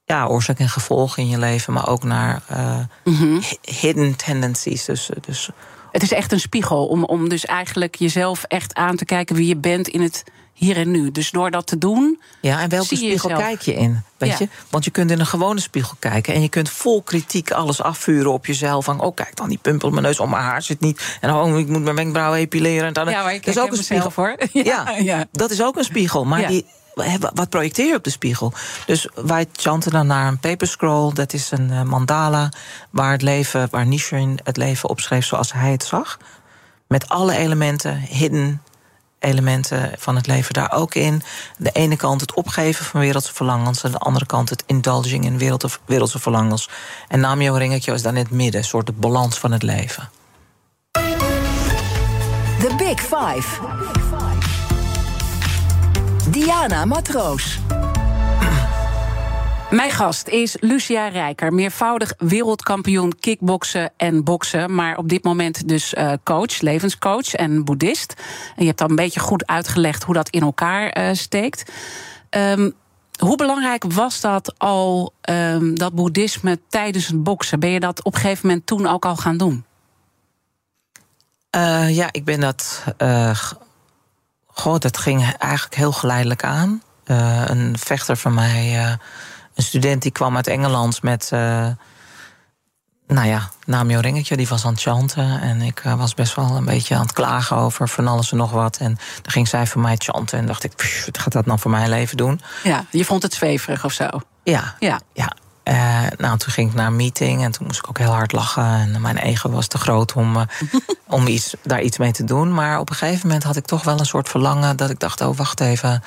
ja, 0.04 0.26
oorzaak 0.26 0.58
en 0.58 0.68
gevolg 0.68 1.16
in 1.16 1.28
je 1.28 1.38
leven, 1.38 1.72
maar 1.72 1.88
ook 1.88 2.04
naar 2.04 2.42
eh, 2.46 2.78
hi- 3.04 3.56
hidden 3.80 4.16
tendencies. 4.16 4.84
Dus, 4.84 5.10
eh, 5.10 5.16
dus 5.20 5.50
Het 5.92 6.02
is 6.02 6.12
echt 6.12 6.32
een 6.32 6.40
spiegel 6.40 6.86
om, 6.86 7.04
om 7.04 7.28
dus 7.28 7.44
eigenlijk 7.46 7.94
jezelf 7.94 8.44
echt 8.48 8.74
aan 8.74 8.96
te 8.96 9.04
kijken 9.04 9.36
wie 9.36 9.46
je 9.46 9.56
bent 9.56 9.88
in 9.88 10.00
het 10.00 10.24
hier 10.52 10.76
en 10.76 10.90
nu. 10.90 11.10
Dus 11.10 11.30
door 11.30 11.50
dat 11.50 11.66
te 11.66 11.78
doen. 11.78 12.20
ja, 12.40 12.60
en 12.60 12.68
welke 12.68 12.86
spiegel 12.96 13.28
jezelf? 13.30 13.38
kijk 13.48 13.60
je 13.60 13.74
in? 13.74 14.02
Weet 14.16 14.30
Ja. 14.30 14.36
je? 14.38 14.48
Want 14.70 14.84
je 14.84 14.90
kunt 14.90 15.10
in 15.10 15.20
een 15.20 15.26
gewone 15.26 15.60
spiegel 15.60 15.96
kijken 15.98 16.34
en 16.34 16.42
je 16.42 16.48
kunt 16.48 16.70
vol 16.70 17.02
kritiek 17.02 17.50
alles 17.50 17.82
afvuren 17.82 18.32
op 18.32 18.46
jezelf. 18.46 18.84
Van, 18.84 19.00
oh, 19.00 19.14
kijk 19.14 19.36
dan, 19.36 19.48
die 19.48 19.58
pumpel 19.62 19.86
op 19.88 19.94
mijn 19.94 20.06
neus, 20.06 20.20
oh, 20.20 20.30
mijn 20.30 20.42
haar 20.42 20.62
zit 20.62 20.80
niet. 20.80 21.16
En 21.20 21.34
oh, 21.34 21.58
ik 21.58 21.68
moet 21.68 21.82
mijn 21.82 21.96
wenkbrauwen 21.96 22.38
epileren. 22.38 22.86
En 22.86 22.92
dan, 22.92 23.08
Ja, 23.08 23.22
maar 23.22 23.34
ik 23.34 23.44
dat 23.44 23.56
is 23.56 23.62
ook 23.62 23.70
een 23.70 23.84
spiegel. 23.84 24.12
hoor. 24.14 24.36
Ja, 24.64 24.90
ja. 24.98 25.24
dat 25.32 25.50
is 25.50 25.62
ook 25.62 25.76
een 25.76 25.84
spiegel. 25.84 26.24
Maar 26.24 26.46
die, 26.46 26.66
wat 27.34 27.48
projecteer 27.48 27.86
je 27.86 27.94
op 27.94 28.04
de 28.04 28.10
spiegel? 28.10 28.52
Dus 28.86 29.08
wij 29.14 29.46
chanten 29.52 29.90
dan 29.90 30.06
naar 30.06 30.28
een 30.28 30.40
paper 30.40 30.66
scroll. 30.66 31.12
Dat 31.12 31.32
is 31.32 31.50
een 31.50 31.70
eh, 31.70 31.82
mandala 31.82 32.48
waar 32.90 33.12
het 33.12 33.22
leven, 33.22 33.68
waar 33.70 33.86
het 34.44 34.56
leven 34.56 34.88
opschreef 34.88 35.24
zoals 35.24 35.52
hij 35.52 35.70
het 35.70 35.84
zag. 35.84 36.18
Met 36.86 37.08
alle 37.08 37.36
elementen, 37.36 37.98
hidden 37.98 38.62
elementen 39.22 39.92
van 39.98 40.16
het 40.16 40.26
leven 40.26 40.54
daar 40.54 40.72
ook 40.72 40.94
in. 40.94 41.22
De 41.56 41.70
ene 41.70 41.96
kant 41.96 42.20
het 42.20 42.34
opgeven 42.34 42.84
van 42.84 43.00
wereldse 43.00 43.34
verlangens... 43.34 43.82
en 43.82 43.90
de 43.90 43.98
andere 43.98 44.26
kant 44.26 44.48
het 44.48 44.62
indulging 44.66 45.24
in 45.24 45.38
wereld- 45.38 45.78
wereldse 45.84 46.18
verlangens. 46.18 46.68
En 47.08 47.20
Namyo 47.20 47.54
Ringekyo 47.54 47.94
is 47.94 48.02
dan 48.02 48.16
in 48.16 48.22
het 48.22 48.32
midden, 48.32 48.60
een 48.60 48.66
soort 48.66 48.86
de 48.86 48.92
balans 48.92 49.38
van 49.38 49.52
het 49.52 49.62
leven. 49.62 50.10
The 52.58 52.74
Big 52.76 53.00
Five. 53.00 53.60
Diana 56.30 56.84
Matroos. 56.84 57.58
Mijn 59.70 59.90
gast 59.90 60.28
is 60.28 60.56
Lucia 60.60 61.08
Rijker, 61.08 61.52
meervoudig 61.52 62.14
wereldkampioen 62.18 63.18
kickboksen 63.20 63.92
en 63.96 64.24
boksen. 64.24 64.74
Maar 64.74 64.96
op 64.96 65.08
dit 65.08 65.24
moment 65.24 65.68
dus 65.68 65.94
eh, 65.94 66.12
coach, 66.24 66.60
levenscoach 66.60 67.34
en 67.34 67.64
boeddhist. 67.64 68.14
En 68.56 68.62
je 68.62 68.66
hebt 68.66 68.80
al 68.80 68.90
een 68.90 68.96
beetje 68.96 69.20
goed 69.20 69.46
uitgelegd 69.46 70.02
hoe 70.02 70.14
dat 70.14 70.28
in 70.28 70.42
elkaar 70.42 70.88
eh, 70.88 71.14
steekt. 71.14 71.72
Ehm, 72.30 72.70
hoe 73.18 73.36
belangrijk 73.36 73.84
was 73.92 74.20
dat 74.20 74.58
al, 74.58 75.12
ehm, 75.20 75.74
dat 75.74 75.94
boeddhisme 75.94 76.58
tijdens 76.68 77.06
het 77.06 77.22
boksen? 77.22 77.60
Ben 77.60 77.70
je 77.70 77.80
dat 77.80 78.02
op 78.02 78.14
een 78.14 78.20
gegeven 78.20 78.46
moment 78.46 78.66
toen 78.66 78.86
ook 78.86 79.04
al 79.04 79.16
gaan 79.16 79.36
doen? 79.36 79.64
Uh, 81.56 81.96
ja, 81.96 82.08
ik 82.12 82.24
ben 82.24 82.40
dat. 82.40 82.84
Uh, 82.98 83.38
goh, 84.52 84.78
dat 84.78 84.98
ging 84.98 85.34
eigenlijk 85.38 85.74
heel 85.74 85.92
geleidelijk 85.92 86.44
aan. 86.44 86.82
Uh, 87.06 87.42
een 87.46 87.78
vechter 87.78 88.16
van 88.16 88.34
mij, 88.34 88.82
een 89.54 89.62
student 89.62 90.02
die 90.02 90.10
kwam 90.10 90.36
uit 90.36 90.46
Engeland 90.46 91.02
met. 91.02 91.28
nou 93.06 93.26
ja, 93.26 93.50
Namio 93.66 94.00
Ringetje, 94.00 94.36
die 94.36 94.48
was 94.48 94.64
aan 94.64 94.72
het 94.72 94.82
chanten. 94.82 95.40
En 95.40 95.62
ik 95.62 95.82
was 95.96 96.14
best 96.14 96.34
wel 96.34 96.56
een 96.56 96.64
beetje 96.64 96.94
aan 96.94 97.02
het 97.02 97.12
klagen 97.12 97.56
over 97.56 97.88
van 97.88 98.08
alles 98.08 98.30
en 98.30 98.36
nog 98.36 98.50
wat. 98.50 98.76
En 98.76 98.98
dan 99.22 99.32
ging 99.32 99.48
zij 99.48 99.66
voor 99.66 99.80
mij 99.80 99.94
chanten. 99.98 100.38
En 100.38 100.46
dacht 100.46 100.64
ik, 100.64 101.02
wat 101.06 101.18
gaat 101.18 101.32
dat 101.32 101.46
nou 101.46 101.58
voor 101.58 101.70
mijn 101.70 101.88
leven 101.88 102.16
doen? 102.16 102.40
Ja, 102.62 102.84
je 102.90 103.04
vond 103.04 103.22
het 103.22 103.34
zweverig 103.34 103.84
of 103.84 103.92
zo? 103.92 104.08
Ja, 104.42 104.74
ja. 104.78 105.00
ja. 105.12 105.32
Uh, 105.64 106.06
nou, 106.16 106.38
toen 106.38 106.52
ging 106.52 106.68
ik 106.68 106.74
naar 106.74 106.86
een 106.86 106.96
meeting 106.96 107.42
en 107.44 107.52
toen 107.52 107.66
moest 107.66 107.78
ik 107.78 107.88
ook 107.88 107.98
heel 107.98 108.10
hard 108.10 108.32
lachen. 108.32 108.64
En 108.64 109.00
mijn 109.00 109.16
ego 109.16 109.50
was 109.50 109.66
te 109.66 109.78
groot 109.78 110.12
om, 110.12 110.36
uh, 110.36 110.42
om 111.08 111.26
iets, 111.26 111.54
daar 111.62 111.82
iets 111.82 111.98
mee 111.98 112.12
te 112.12 112.24
doen. 112.24 112.54
Maar 112.54 112.78
op 112.78 112.90
een 112.90 112.96
gegeven 112.96 113.26
moment 113.26 113.44
had 113.44 113.56
ik 113.56 113.66
toch 113.66 113.84
wel 113.84 113.98
een 113.98 114.06
soort 114.06 114.28
verlangen 114.28 114.76
dat 114.76 114.90
ik 114.90 115.00
dacht: 115.00 115.20
oh, 115.20 115.36
wacht 115.36 115.60
even, 115.60 116.02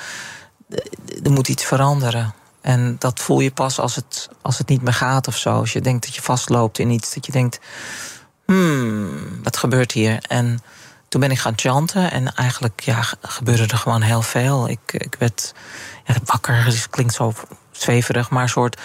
er 1.22 1.30
moet 1.30 1.48
iets 1.48 1.64
veranderen. 1.64 2.34
En 2.60 2.96
dat 2.98 3.20
voel 3.20 3.40
je 3.40 3.50
pas 3.50 3.78
als 3.78 3.94
het, 3.94 4.28
als 4.42 4.58
het 4.58 4.68
niet 4.68 4.82
meer 4.82 4.94
gaat 4.94 5.28
of 5.28 5.36
zo. 5.36 5.50
Als 5.50 5.72
je 5.72 5.80
denkt 5.80 6.04
dat 6.04 6.14
je 6.14 6.22
vastloopt 6.22 6.78
in 6.78 6.90
iets, 6.90 7.14
dat 7.14 7.26
je 7.26 7.32
denkt: 7.32 7.60
hmm, 8.46 9.42
wat 9.42 9.56
gebeurt 9.56 9.92
hier? 9.92 10.24
En 10.28 10.60
toen 11.08 11.20
ben 11.20 11.30
ik 11.30 11.38
gaan 11.38 11.52
chanten 11.56 12.10
en 12.10 12.34
eigenlijk 12.34 12.80
ja, 12.80 13.02
gebeurde 13.22 13.66
er 13.66 13.78
gewoon 13.78 14.02
heel 14.02 14.22
veel. 14.22 14.68
Ik, 14.68 14.92
ik 14.92 15.16
werd 15.18 15.54
ja, 16.04 16.14
wakker, 16.24 16.64
het 16.64 16.90
klinkt 16.90 17.14
zo 17.14 17.32
zweverig, 17.70 18.30
maar 18.30 18.42
een 18.42 18.48
soort 18.48 18.80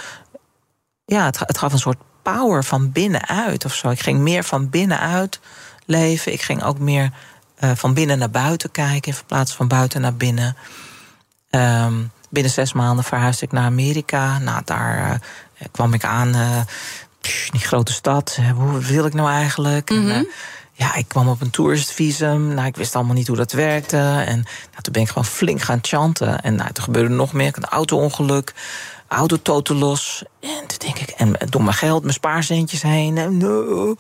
ja, 1.12 1.26
het, 1.26 1.40
het 1.40 1.58
gaf 1.58 1.74
een 1.74 1.80
soort 1.80 1.98
power 2.22 2.64
van 2.64 2.92
binnenuit 2.92 3.66
of 3.66 3.74
zo. 3.74 3.90
Ik 3.90 4.00
ging 4.00 4.20
meer 4.20 4.44
van 4.44 4.70
binnenuit 4.70 5.40
leven. 5.86 6.34
Ik 6.34 6.42
ging 6.42 6.64
ook 6.64 6.80
meer 6.80 7.12
uh, 7.60 7.72
van 7.76 7.94
binnen 7.94 8.18
naar 8.18 8.30
buiten 8.30 8.72
kijken 8.72 9.12
in 9.12 9.18
plaats 9.26 9.56
van 9.56 9.68
buiten 9.68 10.02
naar 10.02 10.16
binnen. 10.16 10.56
Um, 11.50 12.12
binnen 12.30 12.52
zes 12.52 12.74
maanden 12.74 13.04
verhuisde 13.04 13.46
ik 13.46 13.52
naar 13.52 13.66
Amerika. 13.66 14.40
Nou, 14.40 14.62
daar 14.66 15.12
uh, 15.12 15.68
kwam 15.72 15.94
ik 15.94 16.04
aan. 16.04 16.36
Uh, 16.36 16.62
die 17.52 17.62
grote 17.62 17.94
stad. 17.94 18.40
Hoe 18.56 18.80
wil 18.80 19.06
ik 19.06 19.14
nou 19.14 19.30
eigenlijk? 19.30 19.90
Mm 19.90 19.98
-hmm. 19.98 20.10
en, 20.10 20.28
ja, 20.72 20.96
ik 20.96 21.08
kwam 21.08 21.28
op 21.28 21.42
een 21.42 21.50
toeristvisum. 21.50 22.54
Nou, 22.54 22.68
ik 22.68 22.76
wist 22.76 22.96
allemaal 22.96 23.16
niet 23.16 23.28
hoe 23.28 23.38
dat 23.38 23.52
werkte. 23.52 23.98
En 23.98 24.36
nou, 24.72 24.82
toen 24.82 24.94
ben 24.94 25.02
ik 25.02 25.08
gewoon 25.08 25.26
flink 25.26 25.62
gaan 25.62 25.80
chanten. 25.82 26.42
En 26.42 26.56
nou, 26.56 26.72
toen 26.72 26.84
gebeurde 26.84 27.14
nog 27.14 27.34
meer. 27.34 27.52
Een 27.56 27.66
auto-ongeluk 27.66 28.54
autototen 29.12 29.76
los. 29.76 30.24
En 30.40 30.68
toen 30.68 30.78
denk 30.78 30.98
ik, 30.98 31.10
en 31.10 31.36
door 31.50 31.64
mijn 31.64 31.76
geld, 31.76 32.02
mijn 32.02 32.14
spaarcentjes 32.14 32.82
heen. 32.82 33.18
En 33.18 33.38
no. 33.38 33.96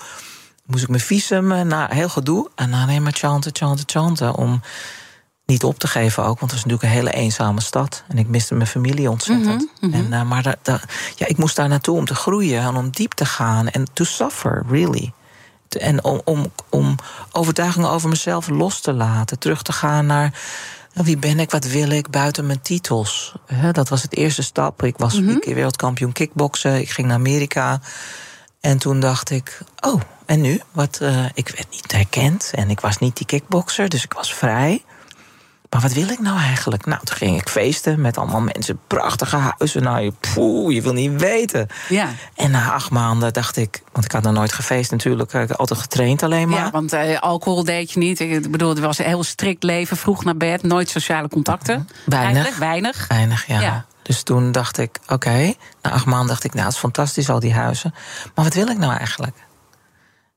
Moest 0.65 0.83
ik 0.83 0.89
mijn 0.89 1.01
visum, 1.01 1.67
nou, 1.67 1.95
heel 1.95 2.09
gedoe. 2.09 2.49
En 2.55 2.71
dan 2.71 2.81
alleen 2.81 3.03
maar 3.03 3.13
chanten, 3.13 3.51
chanten, 3.55 3.85
chanten. 3.87 4.35
Om 4.35 4.61
niet 5.45 5.63
op 5.63 5.79
te 5.79 5.87
geven 5.87 6.23
ook, 6.23 6.39
want 6.39 6.51
het 6.51 6.51
was 6.51 6.63
natuurlijk 6.63 6.83
een 6.83 6.99
hele 6.99 7.11
eenzame 7.11 7.61
stad. 7.61 8.03
En 8.07 8.17
ik 8.17 8.27
miste 8.27 8.55
mijn 8.55 8.67
familie 8.67 9.09
ontzettend. 9.09 9.61
Mm 9.79 9.91
-hmm, 9.91 9.93
En, 9.93 10.19
uh, 10.19 10.29
maar 10.29 10.43
da, 10.43 10.55
da, 10.61 10.79
ja, 11.15 11.27
ik 11.27 11.37
moest 11.37 11.55
daar 11.55 11.67
naartoe 11.67 11.97
om 11.97 12.05
te 12.05 12.15
groeien 12.15 12.61
en 12.61 12.75
om 12.75 12.89
diep 12.89 13.13
te 13.13 13.25
gaan. 13.25 13.69
En 13.69 13.87
to 13.93 14.03
suffer, 14.03 14.63
really. 14.69 15.13
En 15.69 16.03
om, 16.03 16.21
om, 16.25 16.51
om 16.69 16.95
overtuigingen 17.31 17.89
over 17.89 18.09
mezelf 18.09 18.49
los 18.49 18.81
te 18.81 18.93
laten. 18.93 19.39
Terug 19.39 19.61
te 19.61 19.71
gaan 19.71 20.05
naar 20.05 20.39
wie 20.93 21.17
ben 21.17 21.39
ik, 21.39 21.51
wat 21.51 21.65
wil 21.65 21.89
ik 21.89 22.09
buiten 22.09 22.45
mijn 22.45 22.61
titels? 22.61 23.35
dat 23.71 23.89
was 23.89 24.01
het 24.01 24.15
eerste 24.15 24.43
stap. 24.43 24.83
Ik 24.83 24.97
was 24.97 25.19
mm 25.19 25.39
keer 25.39 25.55
wereldkampioen 25.55 26.11
kickboksen. 26.11 26.79
Ik 26.79 26.89
ging 26.89 27.07
naar 27.07 27.17
Amerika. 27.17 27.81
En 28.59 28.77
toen 28.77 28.99
dacht 28.99 29.29
ik, 29.29 29.59
oh, 29.79 30.01
en 30.25 30.41
nu? 30.41 30.61
Wat, 30.71 30.99
uh, 31.01 31.25
ik 31.33 31.47
werd 31.47 31.69
niet 31.69 31.91
herkend 31.91 32.51
en 32.55 32.69
ik 32.69 32.79
was 32.79 32.97
niet 32.97 33.17
die 33.17 33.25
kickbokser, 33.25 33.89
dus 33.89 34.03
ik 34.03 34.13
was 34.13 34.33
vrij. 34.33 34.83
Maar 35.71 35.81
wat 35.81 35.93
wil 35.93 36.09
ik 36.09 36.19
nou 36.19 36.39
eigenlijk? 36.39 36.85
Nou, 36.85 37.03
toen 37.03 37.15
ging 37.15 37.41
ik 37.41 37.49
feesten 37.49 38.01
met 38.01 38.17
allemaal 38.17 38.41
mensen, 38.41 38.79
prachtige 38.87 39.37
huizen. 39.37 39.83
Nou, 39.83 40.11
poeh, 40.33 40.73
je 40.73 40.81
wil 40.81 40.93
niet 40.93 41.21
weten. 41.21 41.67
Ja. 41.89 42.09
En 42.35 42.51
na 42.51 42.71
acht 42.71 42.89
maanden 42.89 43.33
dacht 43.33 43.57
ik, 43.57 43.83
want 43.91 44.05
ik 44.05 44.11
had 44.11 44.23
nog 44.23 44.33
nooit 44.33 44.53
gefeest 44.53 44.91
natuurlijk, 44.91 45.33
ik 45.33 45.49
had 45.49 45.57
altijd 45.57 45.79
getraind 45.79 46.23
alleen 46.23 46.49
maar. 46.49 46.59
Ja, 46.59 46.71
want 46.71 46.93
uh, 46.93 47.19
alcohol 47.19 47.63
deed 47.63 47.91
je 47.91 47.99
niet. 47.99 48.19
Ik 48.19 48.51
bedoel, 48.51 48.69
het 48.69 48.79
was 48.79 48.97
een 48.97 49.05
heel 49.05 49.23
strikt 49.23 49.63
leven, 49.63 49.97
vroeg 49.97 50.23
naar 50.23 50.37
bed, 50.37 50.63
nooit 50.63 50.89
sociale 50.89 51.27
contacten. 51.27 51.89
Weinig. 52.05 52.33
Eigenlijk, 52.33 52.57
weinig. 52.57 53.07
Weinig, 53.07 53.47
ja. 53.47 53.59
ja. 53.59 53.85
Dus 54.01 54.23
toen 54.23 54.51
dacht 54.51 54.77
ik, 54.77 54.99
oké, 55.03 55.13
okay. 55.13 55.57
na 55.81 55.91
acht 55.91 56.05
maanden 56.05 56.27
dacht 56.27 56.43
ik, 56.43 56.53
nou, 56.53 56.65
het 56.65 56.73
is 56.73 56.79
fantastisch, 56.79 57.29
al 57.29 57.39
die 57.39 57.53
huizen. 57.53 57.93
Maar 58.35 58.45
wat 58.45 58.53
wil 58.53 58.67
ik 58.67 58.77
nou 58.77 58.93
eigenlijk? 58.93 59.37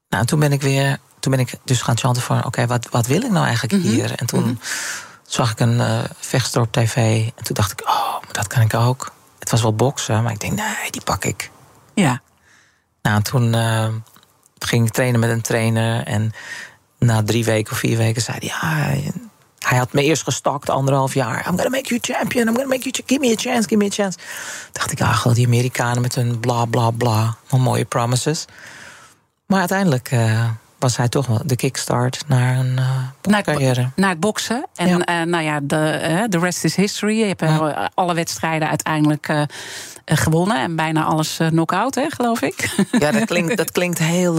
Nou, 0.09 0.25
toen 0.25 0.39
ben 0.39 0.53
ik 0.53 0.63
weer, 0.63 0.99
toen 1.21 1.33
ben 1.33 1.41
ik 1.41 1.55
dus 1.65 1.83
gaan 1.83 1.99
chanten 1.99 2.23
van, 2.23 2.37
oké, 2.37 2.47
okay, 2.47 2.67
wat, 2.67 2.89
wat 2.91 3.07
wil 3.07 3.23
ik 3.23 3.31
nou 3.31 3.45
eigenlijk 3.45 3.75
mm 3.75 3.83
-hmm. 3.83 3.91
hier? 3.91 4.13
En 4.15 4.27
toen. 4.27 4.41
Mm 4.41 4.47
-hmm 4.47 4.59
zag 5.27 5.51
ik 5.51 5.61
een 5.61 5.79
uh, 5.79 5.99
vechtster 6.19 6.61
op 6.61 6.73
tv. 6.73 6.97
En 7.37 7.45
toen 7.45 7.55
dacht 7.55 7.73
ik, 7.73 7.89
oh, 7.89 8.13
maar 8.13 8.33
dat 8.33 8.47
kan 8.47 8.63
ik 8.63 8.75
ook. 8.75 9.13
Het 9.39 9.51
was 9.51 9.63
wel 9.63 9.75
boksen, 9.75 10.23
maar 10.23 10.33
ik 10.33 10.41
denk, 10.41 10.55
nee, 10.55 10.91
die 10.91 11.03
pak 11.03 11.25
ik. 11.25 11.51
Ja. 11.95 12.21
Nou, 13.03 13.23
toen 13.23 13.55
uh, 13.55 13.89
ging 14.59 14.87
ik 14.87 14.93
trainen 14.93 15.21
met 15.21 15.31
een 15.31 15.41
trainer. 15.41 16.07
En 16.07 16.33
na 16.99 17.23
drie 17.23 17.45
weken 17.45 17.73
of 17.73 17.79
vier 17.79 17.97
weken 17.97 18.23
zei 18.23 18.39
hij, 18.41 18.49
ja, 18.49 19.01
hij 19.59 19.79
had 19.79 19.93
me 19.93 20.03
eerst 20.03 20.23
gestakt, 20.23 20.71
anderhalf 20.71 21.15
jaar. 21.15 21.39
I'm 21.39 21.57
gonna 21.57 21.69
make 21.69 21.89
you 21.89 22.01
champion, 22.01 22.49
I'm 22.49 22.55
gonna 22.55 22.69
make 22.69 22.91
you, 22.91 23.03
give 23.07 23.21
me 23.21 23.33
a 23.33 23.37
chance, 23.37 23.69
give 23.69 23.77
me 23.77 23.85
a 23.85 23.91
chance. 23.91 24.19
Dacht 24.73 24.93
ik, 24.93 25.01
ach, 25.01 25.33
die 25.33 25.47
Amerikanen 25.47 26.03
met 26.03 26.15
hun 26.15 26.41
bla 26.41 26.65
bla 26.65 26.91
bla, 26.91 27.37
mooie 27.51 27.85
promises. 27.85 28.45
Maar 29.47 29.59
uiteindelijk 29.59 30.13
uh, 30.13 30.49
was 30.85 30.97
hij 30.97 31.09
toch 31.09 31.27
wel 31.27 31.41
de 31.45 31.57
kickstart 31.57 32.25
naar 32.27 32.57
een 32.57 32.77
uh, 32.77 32.89
naar, 33.23 33.43
carrière. 33.43 33.91
Naar 33.97 34.11
het 34.11 34.21
boksen. 34.21 34.67
En 34.75 34.89
ja. 34.89 35.21
Uh, 35.21 35.27
nou 35.27 35.45
ja, 35.45 35.61
de 35.63 36.27
uh, 36.33 36.41
rest 36.43 36.65
is 36.65 36.77
history. 36.77 37.19
Je 37.19 37.25
hebt 37.25 37.41
ja. 37.41 37.91
alle 37.95 38.15
wedstrijden 38.15 38.69
uiteindelijk 38.69 39.33
gewonnen. 40.05 40.57
En 40.57 40.77
bijna 40.77 41.05
alles 41.05 41.37
knock-out, 41.49 41.95
hè, 41.95 42.11
geloof 42.11 42.43
ik. 42.43 42.75
Ja, 42.99 43.11
dat 43.11 43.25
klinkt, 43.25 43.57
dat 43.63 43.73
klinkt 43.73 43.99
heel... 43.99 44.35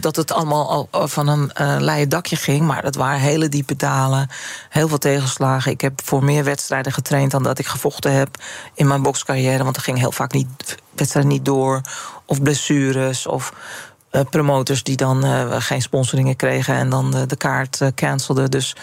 dat 0.00 0.16
het 0.16 0.32
allemaal 0.32 0.88
al 0.90 1.08
van 1.08 1.28
een 1.28 1.82
leien 1.84 2.08
dakje 2.08 2.36
ging. 2.36 2.66
Maar 2.66 2.82
dat 2.82 2.94
waren 2.94 3.20
hele 3.20 3.48
diepe 3.48 3.76
dalen. 3.76 4.28
Heel 4.68 4.88
veel 4.88 4.98
tegenslagen. 4.98 5.72
Ik 5.72 5.80
heb 5.80 6.00
voor 6.04 6.24
meer 6.24 6.44
wedstrijden 6.44 6.92
getraind 6.92 7.30
dan 7.30 7.42
dat 7.42 7.58
ik 7.58 7.66
gevochten 7.66 8.12
heb 8.12 8.28
in 8.74 8.86
mijn 8.86 9.02
bokscarrière. 9.02 9.64
Want 9.64 9.76
er 9.76 9.82
ging 9.82 9.98
heel 9.98 10.12
vaak 10.12 10.32
niet, 10.32 10.76
wedstrijden 10.94 11.32
niet 11.32 11.44
door. 11.44 11.80
Of 12.24 12.42
blessures, 12.42 13.26
of 13.26 13.52
promoters 14.30 14.82
die 14.82 14.96
dan 14.96 15.24
uh, 15.24 15.54
geen 15.58 15.82
sponsoringen 15.82 16.36
kregen 16.36 16.74
en 16.74 16.90
dan 16.90 17.10
de, 17.10 17.26
de 17.26 17.36
kaart 17.36 17.80
uh, 17.80 17.88
cancelden. 17.94 18.50
Dus 18.50 18.74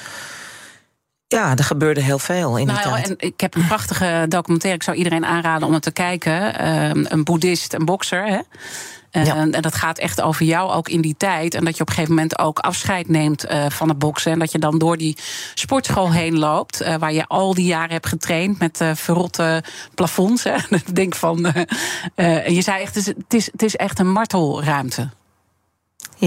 ja, 1.28 1.56
er 1.56 1.64
gebeurde 1.64 2.02
heel 2.02 2.20
veel 2.20 2.58
in 2.58 2.66
nou, 2.68 2.82
die 2.82 2.92
tijd. 2.92 3.10
En 3.10 3.16
ik 3.18 3.42
heb 3.42 3.56
een 3.56 3.68
prachtige 3.68 4.26
documentaire. 4.28 4.80
Ik 4.80 4.84
zou 4.84 4.98
iedereen 4.98 5.26
aanraden 5.26 5.68
om 5.68 5.74
het 5.74 5.84
te 5.84 5.92
kijken. 5.92 6.58
Ehm, 6.58 7.06
een 7.08 7.24
boeddhist, 7.24 7.74
een 7.74 7.86
bokser. 7.86 8.26
Hè? 8.26 8.40
Ja. 9.22 9.36
En 9.36 9.52
dat 9.52 9.76
gaat 9.76 9.98
echt 9.98 10.22
over 10.22 10.46
jou 10.46 10.72
ook 10.72 10.90
in 10.90 11.02
die 11.02 11.16
tijd. 11.18 11.54
En 11.54 11.66
dat 11.66 11.76
je 11.76 11.82
op 11.82 11.88
een 11.88 11.94
gegeven 11.94 12.16
moment 12.16 12.40
ook 12.40 12.60
afscheid 12.60 13.10
neemt 13.10 13.52
uh, 13.52 13.66
van 13.70 13.90
het 13.90 14.00
boksen. 14.00 14.32
En 14.32 14.40
dat 14.40 14.52
je 14.52 14.60
dan 14.60 14.78
door 14.78 14.98
die 14.98 15.18
sportschool 15.54 16.12
heen 16.12 16.40
loopt. 16.40 16.82
Uh, 16.82 16.96
waar 16.96 17.14
je 17.14 17.28
al 17.28 17.54
die 17.54 17.66
jaren 17.66 17.92
hebt 17.92 18.08
getraind 18.08 18.60
met 18.60 18.82
uh, 18.82 18.92
verrotte 18.96 19.64
plafonds. 19.96 20.44
Hè. 20.44 20.56
Denk 20.94 21.16
van. 21.16 21.54
en 22.16 22.54
je 22.54 22.62
zei 22.62 22.82
echt, 22.82 22.96
het 22.96 23.08
is, 23.08 23.14
het 23.16 23.34
is, 23.34 23.50
het 23.52 23.64
is 23.64 23.76
echt 23.76 24.00
een 24.00 24.12
martelruimte. 24.12 25.10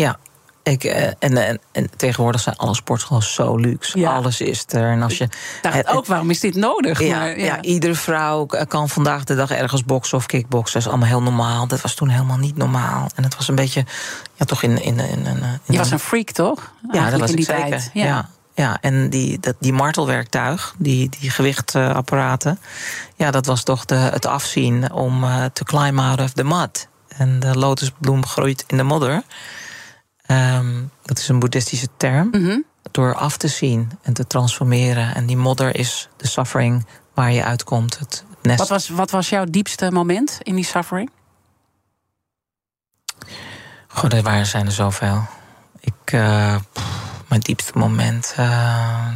Ja, 0.00 0.19
ik, 0.62 0.85
en, 0.85 1.17
en, 1.19 1.61
en, 1.73 1.91
tegenwoordig 1.97 2.41
zijn 2.41 2.57
alle 2.57 2.75
sportscholen 2.75 3.23
zo 3.23 3.57
luxe. 3.57 3.99
Ja. 3.99 4.15
Alles 4.15 4.41
is 4.41 4.65
er. 4.69 4.91
En 4.91 5.03
als 5.03 5.19
je, 5.19 5.29
dacht 5.62 5.87
ook, 5.87 6.07
waarom 6.07 6.31
is 6.31 6.41
dit 6.41 6.55
nodig? 6.55 7.00
Ja, 7.00 7.19
maar, 7.19 7.38
ja. 7.38 7.45
ja, 7.45 7.62
iedere 7.62 7.95
vrouw 7.95 8.47
kan 8.69 8.88
vandaag 8.88 9.25
de 9.25 9.35
dag 9.35 9.50
ergens 9.50 9.85
boksen 9.85 10.19
of 10.19 10.26
kickboksen. 10.26 10.73
Dat 10.73 10.83
is 10.83 10.88
allemaal 10.88 11.09
heel 11.09 11.23
normaal. 11.23 11.67
Dat 11.67 11.81
was 11.81 11.95
toen 11.95 12.09
helemaal 12.09 12.37
niet 12.37 12.57
normaal. 12.57 13.09
En 13.15 13.23
het 13.23 13.37
was 13.37 13.49
een 13.49 13.55
beetje, 13.55 13.85
ja, 14.35 14.45
toch 14.45 14.62
in. 14.62 14.83
in, 14.83 14.99
in, 14.99 15.26
in 15.26 15.59
Je 15.65 15.79
was 15.79 15.91
een 15.91 15.99
freak, 15.99 16.31
toch? 16.31 16.73
Ja, 16.93 17.11
dat 17.11 17.21
was 17.21 17.31
in 17.31 17.37
die 17.37 17.45
ik 17.45 17.57
zeker. 17.57 17.71
Tijd. 17.71 17.91
Ja. 17.93 18.29
ja. 18.55 18.79
En 18.81 19.11
die, 19.11 19.41
dat, 19.41 19.55
die 19.59 19.73
martelwerktuig, 19.73 20.75
die, 20.79 21.09
die 21.21 21.31
gewichtapparaten, 21.31 22.59
ja, 23.17 23.31
dat 23.31 23.47
was 23.47 23.62
toch 23.62 23.85
de, 23.85 23.95
het 23.95 24.26
afzien 24.26 24.93
om 24.93 25.25
uh, 25.25 25.45
te 25.53 25.65
climb 25.65 25.99
out 25.99 26.21
of 26.21 26.33
the 26.33 26.45
mud. 26.45 26.88
En 27.09 27.41
de 27.41 27.59
lotusbloem 27.59 28.26
groeit 28.26 28.65
in 28.67 28.76
de 28.76 28.83
modder. 28.83 29.23
Um, 30.28 30.90
dat 31.02 31.18
is 31.18 31.28
een 31.28 31.38
boeddhistische 31.38 31.88
term. 31.97 32.28
Mm 32.33 32.45
-hmm. 32.45 32.64
Door 32.90 33.14
af 33.14 33.37
te 33.37 33.49
zien 33.49 33.90
en 34.02 34.12
te 34.12 34.26
transformeren. 34.26 35.14
En 35.14 35.26
die 35.26 35.37
modder 35.37 35.76
is 35.76 36.09
de 36.16 36.26
suffering 36.26 36.87
waar 37.14 37.33
je 37.33 37.45
uitkomt. 37.45 37.99
Het 37.99 38.25
nest. 38.42 38.59
Wat, 38.59 38.68
was, 38.68 38.88
wat 38.88 39.11
was 39.11 39.28
jouw 39.28 39.45
diepste 39.45 39.90
moment 39.90 40.38
in 40.42 40.54
die 40.54 40.64
suffering? 40.64 41.11
Goh, 43.88 44.12
er 44.12 44.23
waren, 44.23 44.47
zijn 44.47 44.66
er 44.66 44.73
zoveel. 44.73 45.26
Ik, 45.80 46.12
uh, 46.12 46.56
pff, 46.73 47.23
mijn 47.28 47.40
diepste 47.40 47.78
moment. 47.78 48.35
Uh, 48.38 49.09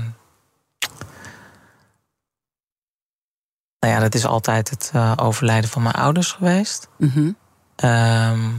Nou 3.80 3.94
ja, 3.94 4.00
dat 4.00 4.14
is 4.14 4.26
altijd 4.26 4.70
het 4.70 4.90
uh, 4.94 5.12
overlijden 5.16 5.70
van 5.70 5.82
mijn 5.82 5.94
ouders 5.94 6.32
geweest. 6.32 6.88
Mhm. 6.96 7.30
Ehm, 7.76 8.50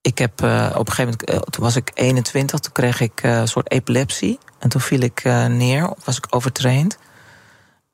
ik 0.00 0.18
heb 0.18 0.42
uh, 0.42 0.74
op 0.74 0.86
een 0.88 0.92
gegeven 0.92 1.16
moment, 1.26 1.30
uh, 1.30 1.50
toen 1.50 1.64
was 1.64 1.76
ik 1.76 1.90
21, 1.94 2.60
toen 2.60 2.72
kreeg 2.72 3.00
ik 3.00 3.22
een 3.22 3.48
soort 3.48 3.70
epilepsie. 3.70 4.38
En 4.58 4.68
toen 4.68 4.80
viel 4.80 5.00
ik 5.00 5.24
neer, 5.48 5.92
was 6.04 6.16
ik 6.16 6.26
overtraind. 6.30 6.98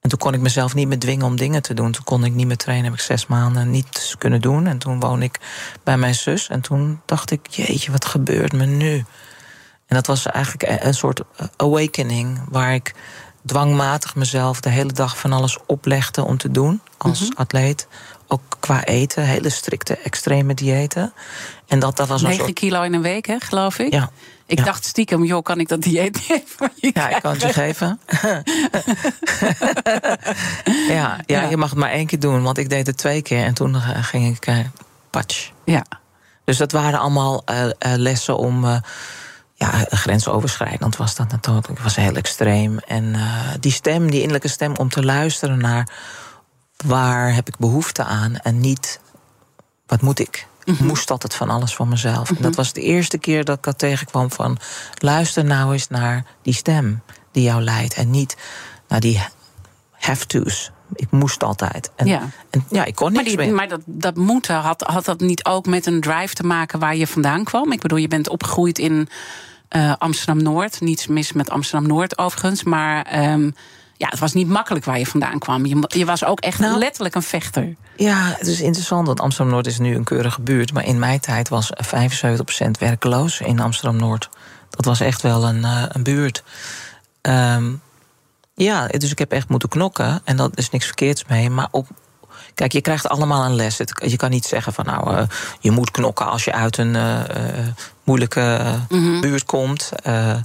En 0.00 0.10
toen 0.10 0.18
kon 0.18 0.34
ik 0.34 0.40
mezelf 0.40 0.74
niet 0.74 0.88
meer 0.88 0.98
dwingen 0.98 1.26
om 1.26 1.36
dingen 1.36 1.62
te 1.62 1.74
doen. 1.74 1.92
Toen 1.92 2.04
kon 2.04 2.24
ik 2.24 2.32
niet 2.32 2.46
meer 2.46 2.56
trainen, 2.56 2.84
heb 2.84 2.94
ik 2.94 3.00
zes 3.00 3.26
maanden 3.26 3.70
niet 3.70 4.14
kunnen 4.18 4.40
doen. 4.40 4.66
En 4.66 4.78
toen 4.78 5.00
woon 5.00 5.22
ik 5.22 5.40
bij 5.82 5.96
mijn 5.96 6.14
zus. 6.14 6.48
En 6.48 6.60
toen 6.60 7.00
dacht 7.06 7.30
ik, 7.30 7.46
jeetje, 7.46 7.90
wat 7.90 8.04
gebeurt 8.04 8.52
me 8.52 8.66
nu? 8.66 9.04
En 9.86 9.96
dat 9.96 10.06
was 10.06 10.26
eigenlijk 10.26 10.84
een 10.84 10.94
soort 10.94 11.20
awakening, 11.56 12.40
waar 12.48 12.74
ik 12.74 12.94
dwangmatig 13.44 14.14
mezelf 14.14 14.60
de 14.60 14.70
hele 14.70 14.92
dag 14.92 15.18
van 15.18 15.32
alles 15.32 15.58
oplegde 15.66 16.24
om 16.24 16.36
te 16.36 16.50
doen 16.50 16.80
als 16.96 17.20
mm 17.20 17.26
-hmm. 17.26 17.36
atleet. 17.36 17.86
Ook 18.26 18.42
qua 18.60 18.84
eten, 18.84 19.22
hele 19.22 19.50
strikte, 19.50 19.96
extreme 19.96 20.54
diëten. 20.54 21.12
En 21.66 21.78
dat, 21.78 21.96
dat 21.96 22.08
was 22.08 22.22
9 22.22 22.38
soort... 22.38 22.52
kilo 22.52 22.82
in 22.82 22.94
een 22.94 23.02
week, 23.02 23.26
hè, 23.26 23.40
geloof 23.40 23.78
ik? 23.78 23.92
Ja. 23.92 24.10
Ik 24.46 24.58
ja. 24.58 24.64
dacht 24.64 24.84
stiekem, 24.84 25.24
joh, 25.24 25.42
kan 25.42 25.60
ik 25.60 25.68
dat 25.68 25.82
dieet 25.82 26.28
niet 26.28 26.42
voor 26.56 26.70
je 26.74 26.90
Ja, 26.94 27.08
ik 27.08 27.22
kan 27.22 27.32
het 27.32 27.42
je 27.42 27.52
geven. 27.52 28.00
ja, 30.96 31.18
ja, 31.26 31.42
je 31.42 31.56
mag 31.56 31.70
het 31.70 31.78
maar 31.78 31.90
één 31.90 32.06
keer 32.06 32.20
doen, 32.20 32.42
want 32.42 32.58
ik 32.58 32.68
deed 32.68 32.86
het 32.86 32.96
twee 32.96 33.22
keer 33.22 33.44
en 33.44 33.54
toen 33.54 33.80
ging 33.80 34.36
ik 34.36 34.46
uh, 34.46 34.58
patch. 35.10 35.50
Ja. 35.64 35.84
Dus 36.44 36.56
dat 36.56 36.72
waren 36.72 36.98
allemaal 36.98 37.42
uh, 37.50 37.64
uh, 37.64 37.70
lessen 37.78 38.36
om 38.36 38.64
uh, 38.64 38.76
ja, 39.54 39.70
grensoverschrijdend 39.88 40.96
was 40.96 41.14
dat 41.14 41.30
natuurlijk. 41.30 41.66
Het 41.66 41.82
was 41.82 41.96
heel 41.96 42.14
extreem. 42.14 42.78
En 42.78 43.16
die 43.60 43.72
stem, 43.72 44.10
die 44.10 44.18
innerlijke 44.18 44.48
stem, 44.48 44.76
om 44.76 44.88
te 44.88 45.04
luisteren 45.04 45.58
naar 45.58 45.88
waar 46.86 47.34
heb 47.34 47.48
ik 47.48 47.56
behoefte 47.56 48.04
aan 48.04 48.36
en 48.36 48.60
niet 48.60 49.00
wat 49.86 50.02
moet 50.02 50.18
ik. 50.18 50.46
Ik 50.64 50.74
Mhm. 50.78 50.86
moest 50.86 51.10
altijd 51.10 51.34
van 51.34 51.50
alles 51.50 51.74
van 51.74 51.88
mezelf. 51.88 52.28
En 52.30 52.36
dat 52.40 52.54
was 52.54 52.72
de 52.72 52.80
eerste 52.80 53.18
keer 53.18 53.44
dat 53.44 53.56
ik 53.56 53.62
dat 53.62 53.78
tegenkwam 53.78 54.30
van... 54.30 54.58
luister 54.98 55.44
nou 55.44 55.72
eens 55.72 55.88
naar 55.88 56.24
die 56.42 56.54
stem 56.54 57.02
die 57.32 57.42
jou 57.42 57.62
leidt. 57.62 57.94
En 57.94 58.10
niet 58.10 58.36
naar 58.88 59.00
die 59.00 59.22
have 59.90 60.26
to's. 60.26 60.70
Ik 60.94 61.10
moest 61.10 61.42
altijd. 61.44 61.90
En 61.96 62.06
Ja. 62.06 62.28
en, 62.50 62.64
ja 62.70 62.84
ik 62.84 62.94
kon 62.94 63.12
Maar, 63.12 63.22
niks 63.22 63.36
die, 63.36 63.46
meer. 63.46 63.54
maar 63.54 63.68
dat, 63.68 63.80
dat 63.86 64.16
moeten, 64.16 64.54
had, 64.56 64.80
had 64.82 65.04
dat 65.04 65.20
niet 65.20 65.44
ook 65.44 65.66
met 65.66 65.86
een 65.86 66.00
drive 66.00 66.34
te 66.34 66.42
maken 66.46 66.78
waar 66.78 66.96
je 66.96 67.06
vandaan 67.06 67.44
kwam? 67.44 67.72
Ik 67.72 67.80
bedoel, 67.80 67.98
je 67.98 68.08
bent 68.08 68.28
opgegroeid 68.28 68.78
in 68.78 69.08
eh, 69.68 69.92
Amsterdam-Noord. 69.98 70.80
Niets 70.80 71.06
mis 71.06 71.32
met 71.32 71.50
Amsterdam-Noord 71.50 72.18
overigens. 72.18 72.62
Maar 72.62 73.02
ehm, 73.02 73.50
ja, 73.96 74.06
het 74.08 74.18
was 74.18 74.32
niet 74.32 74.48
makkelijk 74.48 74.84
waar 74.84 74.98
je 74.98 75.06
vandaan 75.06 75.38
kwam. 75.38 75.66
Je, 75.66 75.84
je 75.86 76.04
was 76.04 76.24
ook 76.24 76.40
echt 76.40 76.58
Nou. 76.58 76.78
letterlijk 76.78 77.14
een 77.14 77.22
vechter. 77.22 77.74
Ja, 77.96 78.34
het 78.38 78.46
is 78.46 78.60
interessant, 78.60 79.06
want 79.06 79.20
Amsterdam-Noord 79.20 79.66
is 79.66 79.78
nu 79.78 79.94
een 79.94 80.04
keurige 80.04 80.40
buurt. 80.40 80.72
Maar 80.72 80.84
in 80.84 80.98
mijn 80.98 81.20
tijd 81.20 81.48
was 81.48 81.70
75% 81.76 82.78
werkloos 82.78 83.40
in 83.40 83.60
Amsterdam-Noord. 83.60 84.28
Dat 84.70 84.84
was 84.84 85.00
echt 85.00 85.22
wel 85.22 85.44
een, 85.48 85.64
eh, 85.64 85.82
een 85.88 86.02
buurt. 86.02 86.42
Ehm, 87.20 87.72
ja, 88.54 88.86
dus 88.86 89.10
ik 89.10 89.18
heb 89.18 89.32
echt 89.32 89.48
moeten 89.48 89.68
knokken. 89.68 90.20
En 90.24 90.36
dat 90.36 90.58
is 90.58 90.70
niks 90.70 90.86
verkeerds 90.86 91.24
mee. 91.24 91.50
Maar 91.50 91.68
op, 91.70 91.86
kijk, 92.54 92.72
je 92.72 92.80
krijgt 92.80 93.08
allemaal 93.08 93.44
een 93.44 93.54
les. 93.54 93.78
Het- 93.78 94.02
je 94.06 94.16
kan 94.16 94.30
niet 94.30 94.44
zeggen 94.44 94.72
van 94.72 94.84
nou, 94.84 95.16
eh, 95.16 95.22
je 95.60 95.70
moet 95.70 95.90
knokken 95.90 96.26
als 96.26 96.44
je 96.44 96.52
uit 96.52 96.76
een 96.78 96.96
eh, 96.96 97.20
moeilijke 98.04 98.40
eh, 98.90 99.20
buurt 99.20 99.44
komt. 99.44 99.90
Eh, 100.02 100.36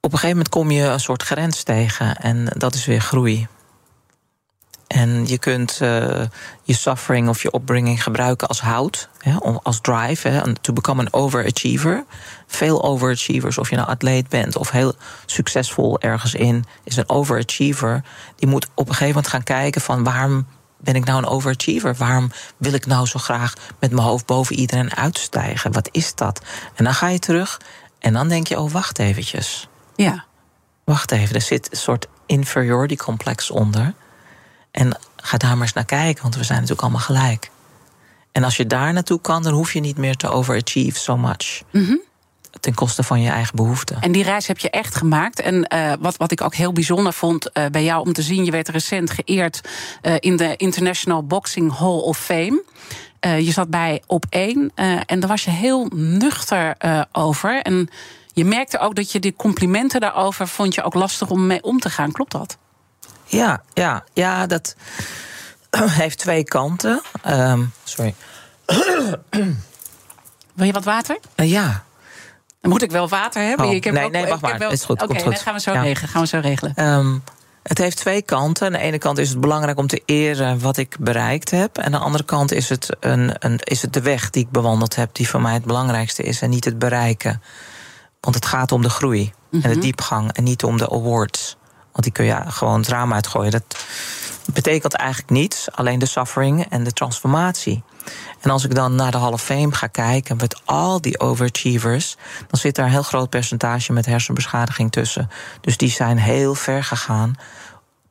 op 0.00 0.12
een 0.12 0.18
gegeven 0.18 0.36
moment 0.36 0.48
kom 0.48 0.70
je 0.70 0.82
een 0.82 1.00
soort 1.00 1.22
grens 1.22 1.62
tegen. 1.62 2.16
En 2.16 2.44
dat 2.44 2.74
is 2.74 2.86
weer 2.86 3.00
groei. 3.00 3.48
En 4.86 5.26
je 5.26 5.38
kunt 5.38 5.78
eh, 5.80 6.22
je 6.62 6.74
suffering 6.74 7.28
of 7.28 7.42
je 7.42 7.54
upbringing 7.54 8.02
gebruiken 8.02 8.48
als 8.48 8.60
hout, 8.60 9.08
hè, 9.18 9.38
als 9.62 9.80
drive, 9.80 10.28
hè, 10.28 10.54
to 10.54 10.72
become 10.72 11.00
an 11.00 11.12
overachiever. 11.12 12.04
Veel 12.46 12.82
overachievers, 12.82 13.58
of 13.58 13.70
je 13.70 13.76
nou 13.76 13.88
atleet 13.88 14.28
bent 14.28 14.56
of 14.56 14.70
heel 14.70 14.94
succesvol 15.26 16.00
ergens 16.00 16.34
in, 16.34 16.64
is 16.84 16.96
een 16.96 17.08
overachiever. 17.08 18.04
Die 18.36 18.48
moet 18.48 18.66
op 18.74 18.88
een 18.88 18.94
gegeven 18.94 19.14
moment 19.14 19.26
gaan 19.26 19.42
kijken 19.42 19.80
van 19.80 20.04
waarom 20.04 20.46
ben 20.76 20.94
ik 20.94 21.04
nou 21.04 21.18
een 21.18 21.28
overachiever? 21.28 21.94
Waarom 21.94 22.30
wil 22.56 22.72
ik 22.72 22.86
nou 22.86 23.06
zo 23.06 23.18
graag 23.18 23.54
met 23.80 23.90
mijn 23.90 24.06
hoofd 24.06 24.26
boven 24.26 24.56
iedereen 24.56 24.96
uitstijgen? 24.96 25.72
Wat 25.72 25.88
is 25.92 26.14
dat? 26.14 26.40
En 26.74 26.84
dan 26.84 26.94
ga 26.94 27.08
je 27.08 27.18
terug 27.18 27.60
en 27.98 28.12
dan 28.12 28.28
denk 28.28 28.46
je, 28.46 28.60
oh 28.60 28.70
wacht 28.70 28.98
eventjes 28.98 29.69
Ja. 30.02 30.24
wacht 30.84 31.10
even, 31.10 31.34
er 31.34 31.40
zit 31.40 31.70
een 31.70 31.76
soort 31.76 32.06
inferiority 32.26 32.96
complex 32.96 33.50
onder. 33.50 33.94
En 34.70 34.98
ga 35.16 35.36
daar 35.36 35.52
maar 35.52 35.62
eens 35.62 35.72
naar 35.72 35.84
kijken, 35.84 36.22
want 36.22 36.36
we 36.36 36.44
zijn 36.44 36.60
natuurlijk 36.60 36.82
allemaal 36.82 37.06
gelijk. 37.06 37.50
En 38.32 38.44
als 38.44 38.56
je 38.56 38.66
daar 38.66 38.92
naartoe 38.92 39.20
kan, 39.20 39.42
dan 39.42 39.52
hoef 39.52 39.72
je 39.72 39.80
niet 39.80 39.96
meer 39.96 40.16
te 40.16 40.28
overachieve 40.28 40.98
so 40.98 41.16
much. 41.16 41.62
Ten 42.60 42.74
koste 42.74 43.02
van 43.02 43.20
je 43.20 43.30
eigen 43.30 43.56
behoeften. 43.56 44.00
En 44.00 44.12
die 44.12 44.22
reis 44.22 44.46
heb 44.46 44.58
je 44.58 44.70
echt 44.70 44.94
gemaakt. 44.94 45.40
En 45.40 45.64
eh, 45.64 45.92
wat, 46.00 46.16
wat 46.16 46.30
ik 46.30 46.40
ook 46.40 46.54
heel 46.54 46.72
bijzonder 46.72 47.12
vond 47.12 47.52
eh, 47.52 47.66
bij 47.66 47.84
jou 47.84 48.06
om 48.06 48.12
te 48.12 48.22
zien, 48.22 48.44
je 48.44 48.50
werd 48.50 48.68
recent 48.68 49.10
geëerd 49.10 49.60
eh, 50.02 50.14
in 50.18 50.36
de 50.36 50.56
International 50.56 51.26
Boxing 51.26 51.78
Hall 51.78 51.98
of 51.98 52.18
Fame. 52.18 52.62
Je 53.20 53.50
zat 53.50 53.70
bij 53.70 54.02
op 54.06 54.26
één 54.28 54.72
en 55.06 55.20
daar 55.20 55.28
was 55.28 55.44
je 55.44 55.50
heel 55.50 55.90
nuchter 55.94 56.76
over. 57.12 57.62
En 57.62 57.88
je 58.40 58.46
merkte 58.46 58.78
ook 58.78 58.94
dat 58.94 59.12
je 59.12 59.18
die 59.20 59.34
complimenten 59.36 60.00
daarover 60.00 60.48
vond 60.48 60.74
je 60.74 60.82
ook 60.82 60.94
lastig 60.94 61.30
om 61.30 61.46
mee 61.46 61.62
om 61.62 61.80
te 61.80 61.90
gaan. 61.90 62.12
Klopt 62.12 62.32
dat? 62.32 62.56
Ja, 63.24 63.62
ja, 63.72 64.04
ja, 64.12 64.46
dat 64.46 64.74
heeft 66.00 66.18
twee 66.18 66.44
kanten. 66.44 67.00
Ehm, 67.22 67.62
sorry. 67.84 68.14
Wil 70.54 70.66
je 70.66 70.72
wat 70.72 70.84
water? 70.84 71.18
Eh, 71.34 71.50
ja, 71.50 71.84
Dan 72.60 72.70
moet 72.70 72.82
ik 72.82 72.90
wel 72.90 73.08
water 73.08 73.42
hebben. 73.42 73.66
Oh, 73.66 73.72
ik 73.72 73.84
heb 73.84 73.94
nee, 73.94 74.04
ook, 74.04 74.12
nee, 74.12 74.26
wacht 74.26 74.40
maar. 74.40 74.58
wel- 74.58 74.70
Is 74.70 74.84
goed, 74.84 75.02
Oké, 75.02 75.22
dat 75.24 75.40
gaan 75.40 75.54
we 75.54 75.60
zo 75.60 75.72
Ja. 75.72 75.80
regelen. 75.82 76.08
Gaan 76.10 76.22
we 76.22 76.28
zo 76.28 76.38
regelen. 76.38 76.72
Ehm, 76.74 77.18
het 77.62 77.78
heeft 77.78 77.96
twee 77.96 78.22
kanten. 78.22 78.66
Aan 78.66 78.72
de 78.72 78.78
ene 78.78 78.98
kant 78.98 79.18
is 79.18 79.28
het 79.28 79.40
belangrijk 79.40 79.78
om 79.78 79.86
te 79.86 80.02
eren 80.04 80.60
wat 80.60 80.76
ik 80.76 80.96
bereikt 81.00 81.50
heb. 81.50 81.78
En 81.78 81.84
aan 81.84 81.90
de 81.92 81.98
andere 81.98 82.24
kant 82.24 82.52
is 82.52 82.68
het, 82.68 82.88
een, 83.00 83.32
een, 83.38 83.58
is 83.64 83.82
het 83.82 83.92
de 83.92 84.00
weg 84.00 84.30
die 84.30 84.42
ik 84.44 84.50
bewandeld 84.50 84.96
heb, 84.96 85.14
die 85.14 85.28
voor 85.28 85.40
mij 85.40 85.52
het 85.54 85.64
belangrijkste 85.64 86.22
is. 86.22 86.42
En 86.42 86.50
niet 86.50 86.64
het 86.64 86.78
bereiken. 86.78 87.42
Want 88.20 88.34
het 88.34 88.46
gaat 88.46 88.72
om 88.72 88.82
de 88.82 88.90
groei 88.90 89.32
en 89.50 89.60
de 89.60 89.78
diepgang. 89.78 90.32
En 90.32 90.44
niet 90.44 90.64
om 90.64 90.76
de 90.76 90.90
awards. 90.90 91.56
Want 91.92 92.02
die 92.02 92.12
kun 92.12 92.24
je 92.24 92.42
gewoon 92.46 92.78
het 92.78 92.88
raam 92.88 93.12
uitgooien. 93.12 93.50
Dat 93.50 93.84
betekent 94.52 94.94
eigenlijk 94.94 95.30
niets. 95.30 95.70
Alleen 95.72 95.98
de 95.98 96.06
suffering 96.06 96.66
en 96.68 96.84
de 96.84 96.92
transformatie. 96.92 97.82
En 98.40 98.50
als 98.50 98.64
ik 98.64 98.74
dan 98.74 98.94
naar 98.94 99.10
de 99.10 99.18
Hall 99.18 99.32
of 99.32 99.42
Fame 99.42 99.72
ga 99.72 99.86
kijken 99.86 100.36
met 100.36 100.60
al 100.64 101.00
die 101.00 101.20
overachievers, 101.20 102.16
dan 102.46 102.60
zit 102.60 102.74
daar 102.74 102.84
een 102.84 102.90
heel 102.90 103.02
groot 103.02 103.30
percentage 103.30 103.92
met 103.92 104.06
hersenbeschadiging 104.06 104.92
tussen. 104.92 105.30
Dus 105.60 105.76
die 105.76 105.90
zijn 105.90 106.18
heel 106.18 106.54
ver 106.54 106.84
gegaan 106.84 107.34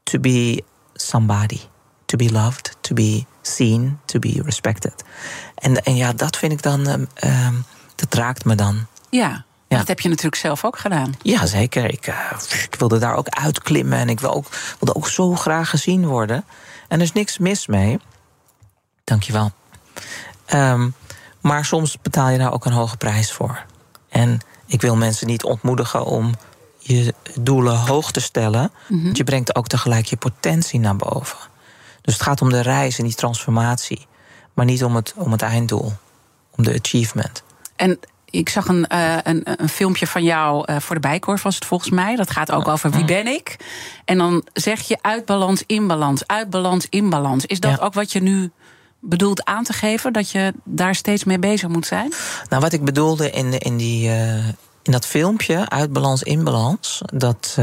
to 0.04 0.20
be 0.20 0.64
somebody, 0.94 1.60
to 2.06 2.18
be 2.18 2.32
loved, 2.32 2.78
to 2.82 2.94
be 2.94 3.26
seen, 3.42 4.00
to 4.06 4.20
be 4.20 4.42
respected. 4.46 5.04
En, 5.56 5.84
en 5.84 5.96
ja, 5.96 6.14
dat 6.14 6.38
vind 6.38 6.52
ik 6.52 6.62
dan, 6.62 6.88
ehm, 6.88 7.06
ehm, 7.14 7.56
dat 7.96 8.14
raakt 8.14 8.46
me 8.46 8.56
dan. 8.56 8.86
Ja. 9.10 9.46
Ja. 9.70 9.78
Dat 9.78 9.88
heb 9.88 10.00
je 10.00 10.10
natuurlijk 10.10 10.42
zelf 10.42 10.66
ook 10.66 10.80
gedaan. 10.80 11.16
Ja, 11.22 11.46
zeker. 11.46 11.86
Ik, 11.86 12.08
eh, 12.08 12.32
ik 12.64 12.76
wilde 12.76 12.98
daar 12.98 13.16
ook 13.16 13.30
uitklimmen 13.30 13.98
en 13.98 14.10
ik 14.10 14.20
wil 14.20 14.34
ook, 14.34 14.46
wilde 14.80 14.96
ook 14.96 15.08
zo 15.08 15.36
graag 15.36 15.70
gezien 15.70 16.06
worden. 16.06 16.46
En 16.88 16.98
er 16.98 17.06
is 17.06 17.12
niks 17.12 17.38
mis 17.38 17.68
mee. 17.68 18.00
Dankjewel. 19.04 19.52
Um, 20.54 20.94
maar 21.42 21.66
soms 21.66 21.98
betaal 22.02 22.30
je 22.30 22.38
daar 22.38 22.54
ook 22.54 22.66
een 22.66 22.72
hoge 22.72 22.98
prijs 22.98 23.32
voor. 23.32 23.66
En 24.10 24.40
ik 24.66 24.82
wil 24.82 24.96
mensen 24.96 25.28
niet 25.28 25.44
ontmoedigen 25.44 26.06
om 26.06 26.36
je 26.78 27.14
doelen 27.40 27.78
hoog 27.78 28.12
te 28.12 28.20
stellen. 28.20 28.72
Want 28.88 29.18
je 29.18 29.24
brengt 29.24 29.56
ook 29.56 29.68
tegelijk 29.68 30.06
je 30.06 30.18
potentie 30.18 30.80
naar 30.80 30.96
boven. 30.96 31.38
Dus 32.02 32.14
het 32.14 32.24
gaat 32.24 32.42
om 32.42 32.50
de 32.50 32.62
reis 32.62 32.98
en 32.98 33.04
die 33.04 33.16
transformatie. 33.16 34.08
Maar 34.54 34.66
niet 34.66 34.84
om 34.84 34.96
het, 34.96 35.14
om 35.16 35.32
het 35.32 35.42
einddoel. 35.42 35.94
Om 36.56 36.64
de 36.64 36.80
achievement. 36.82 37.44
En 37.76 38.00
ik 38.32 38.50
zag 38.50 38.68
een, 38.68 38.88
eh, 38.88 39.16
een, 39.24 39.42
een 39.62 39.70
filmpje 39.70 40.08
van 40.08 40.24
jou 40.24 40.64
eh, 40.66 40.80
voor 40.80 40.96
de 40.96 41.02
Bijkorf, 41.02 41.42
was 41.44 41.56
het 41.56 41.66
volgens 41.66 41.90
mij. 41.90 42.16
Dat 42.16 42.32
gaat 42.32 42.52
ook 42.52 42.68
over 42.68 42.92
wie 42.92 43.06
ben 43.06 43.28
ik. 43.28 43.56
En 44.06 44.18
dan 44.18 44.46
zeg 44.54 44.82
je 44.82 44.98
uit 45.02 45.26
balans, 45.26 45.64
in 45.66 45.88
balans, 45.88 46.28
uit 46.28 46.50
balans, 46.50 46.88
in 46.90 47.10
balans. 47.10 47.46
Is 47.46 47.60
dat 47.60 47.72
Ja. 47.78 47.86
ook 47.86 47.94
wat 47.94 48.12
je 48.12 48.22
nu 48.22 48.52
bedoelt 49.00 49.46
aan 49.46 49.64
te 49.64 49.74
geven? 49.74 50.14
Dat 50.14 50.32
je 50.32 50.54
daar 50.64 50.96
steeds 50.96 51.24
mee 51.24 51.40
bezig 51.40 51.70
moet 51.70 51.86
zijn? 51.86 52.14
Nou, 52.50 52.62
wat 52.62 52.74
ik 52.74 52.84
bedoelde 52.84 53.30
in, 53.30 53.58
in, 53.60 53.78
die, 53.78 54.10
eh, 54.10 54.48
in 54.84 54.92
dat 54.92 55.06
filmpje, 55.06 55.70
uit 55.70 55.94
balans, 55.94 56.24
in 56.24 56.44
balans, 56.44 57.02
dat 57.14 57.54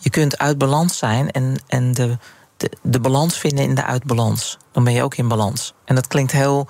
je 0.00 0.10
kunt 0.10 0.38
uit 0.38 0.58
balans 0.58 0.98
zijn 0.98 1.30
en, 1.30 1.62
en 1.66 1.92
de, 1.92 2.18
de, 2.56 2.70
de 2.82 3.00
balans 3.00 3.38
vinden 3.38 3.64
in 3.64 3.74
de 3.74 3.84
uitbalans. 3.84 4.56
Dan 4.72 4.84
ben 4.84 4.92
je 4.92 5.02
ook 5.02 5.14
in 5.14 5.28
balans. 5.28 5.74
En 5.84 5.94
dat 5.94 6.06
klinkt 6.06 6.32
heel 6.32 6.68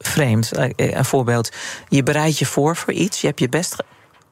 vreemd. 0.00 0.52
Eh, 0.52 0.70
Een 0.76 1.04
voorbeeld. 1.04 1.50
Je 1.88 2.02
bereidt 2.02 2.38
je 2.38 2.46
voor 2.46 2.76
voor 2.76 2.92
iets, 2.92 3.20
je 3.20 3.26
hebt 3.26 3.40
je 3.40 3.48
best. 3.48 3.76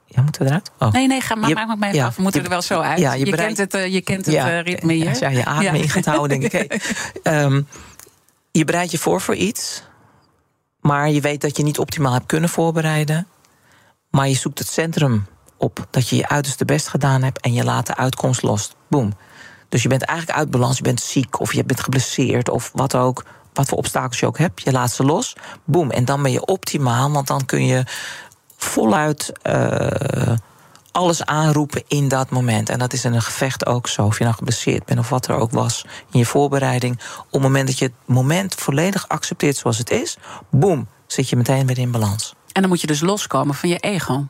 Ja, 0.07 0.23
moeten 0.23 0.43
we 0.43 0.49
eruit? 0.49 0.71
Oh. 0.79 0.93
Nee, 0.93 1.07
nee, 1.07 1.21
ga 1.21 1.35
maar, 1.35 1.51
maak 1.51 1.79
maar 1.79 1.91
even 1.91 2.07
af. 2.07 2.17
We 2.17 2.23
moeten 2.23 2.43
er 2.43 2.49
wel 2.49 2.63
zo 2.63 2.81
uit. 2.81 2.99
Ja, 2.99 3.13
je, 3.13 3.31
kent 3.37 3.59
het, 3.59 3.75
uh, 3.75 3.87
je 3.87 4.01
kent 4.01 4.27
het 4.27 4.35
uh, 4.35 4.61
ritme 4.61 4.93
hier. 4.93 5.09
Als 5.09 5.19
je 5.19 5.31
je 5.31 5.45
adem 5.45 5.75
in 5.75 5.89
gaat 5.89 6.05
houden, 6.05 6.41
denk 6.41 6.53
ik... 6.53 6.83
Hey. 7.23 7.43
um, 7.43 7.67
je 8.51 8.65
bereidt 8.65 8.91
je 8.91 8.99
voor 8.99 9.21
voor 9.21 9.35
iets... 9.35 9.83
maar 10.81 11.11
je 11.11 11.21
weet 11.21 11.41
dat 11.41 11.57
je 11.57 11.63
niet 11.63 11.79
optimaal 11.79 12.13
hebt 12.13 12.27
kunnen 12.27 12.49
voorbereiden... 12.49 13.27
maar 14.11 14.29
je 14.29 14.35
zoekt 14.35 14.59
het 14.59 14.69
centrum 14.69 15.27
op. 15.57 15.87
Dat 15.91 16.09
je 16.09 16.17
je 16.17 16.29
uiterste 16.29 16.65
best 16.65 16.89
gedaan 16.89 17.23
hebt... 17.23 17.41
en 17.41 17.53
je 17.53 17.65
laat 17.65 17.87
de 17.87 17.97
uitkomst 17.97 18.43
los. 18.43 18.75
Boom. 18.89 19.13
Dus 19.69 19.83
je 19.83 19.89
bent 19.89 20.03
eigenlijk 20.03 20.39
uit 20.39 20.51
balans, 20.51 20.77
je 20.77 20.83
bent 20.83 21.01
ziek... 21.01 21.41
of 21.41 21.53
je 21.53 21.65
bent 21.65 21.81
geblesseerd 21.81 22.49
of 22.49 22.71
wat 22.75 22.95
ook 22.95 23.25
wat 23.53 23.69
voor 23.69 23.79
obstakels 23.79 24.21
je 24.21 24.27
ook 24.27 24.39
hebt, 24.39 24.63
je 24.63 24.73
laat 24.73 24.93
ze 24.93 25.05
los. 25.05 25.37
Boom. 25.65 25.91
En 25.91 26.05
dan 26.05 26.23
ben 26.23 26.33
je 26.33 26.45
optimaal, 26.45 27.11
want 27.11 27.27
dan 27.27 27.45
kun 27.45 27.67
je 27.67 27.85
voluit 28.57 29.33
uh, 29.43 30.37
alles 30.91 31.25
aanroepen 31.25 31.83
in 31.89 32.09
dat 32.09 32.31
moment. 32.31 32.69
En 32.69 32.79
dat 32.79 32.93
is 32.93 33.05
in 33.05 33.15
een 33.15 33.23
gevecht 33.23 33.67
ook 33.67 33.89
zo. 33.89 34.05
Of 34.05 34.19
je 34.19 34.25
nou 34.25 34.37
geblesseerd 34.37 34.85
bent 34.85 34.99
of 34.99 35.09
wat 35.09 35.27
er 35.27 35.35
ook 35.35 35.51
was 35.51 35.85
in 36.11 36.19
je 36.19 36.27
voorbereiding. 36.27 37.01
Op 37.19 37.33
het 37.33 37.43
moment 37.43 37.67
dat 37.67 37.79
je 37.79 37.85
het 37.85 37.95
moment 38.05 38.55
volledig 38.55 39.09
accepteert 39.09 39.57
zoals 39.57 39.79
het 39.79 39.91
is, 39.91 40.17
boom, 40.51 40.89
zit 41.07 41.29
je 41.29 41.37
meteen 41.37 41.67
weer 41.67 41.79
in 41.79 41.91
balans. 41.91 42.35
En 42.53 42.61
dan 42.61 42.71
moet 42.71 42.81
je 42.81 42.87
dus 42.87 43.01
loskomen 43.01 43.55
van 43.55 43.69
je 43.69 43.79
ego. 43.79 44.27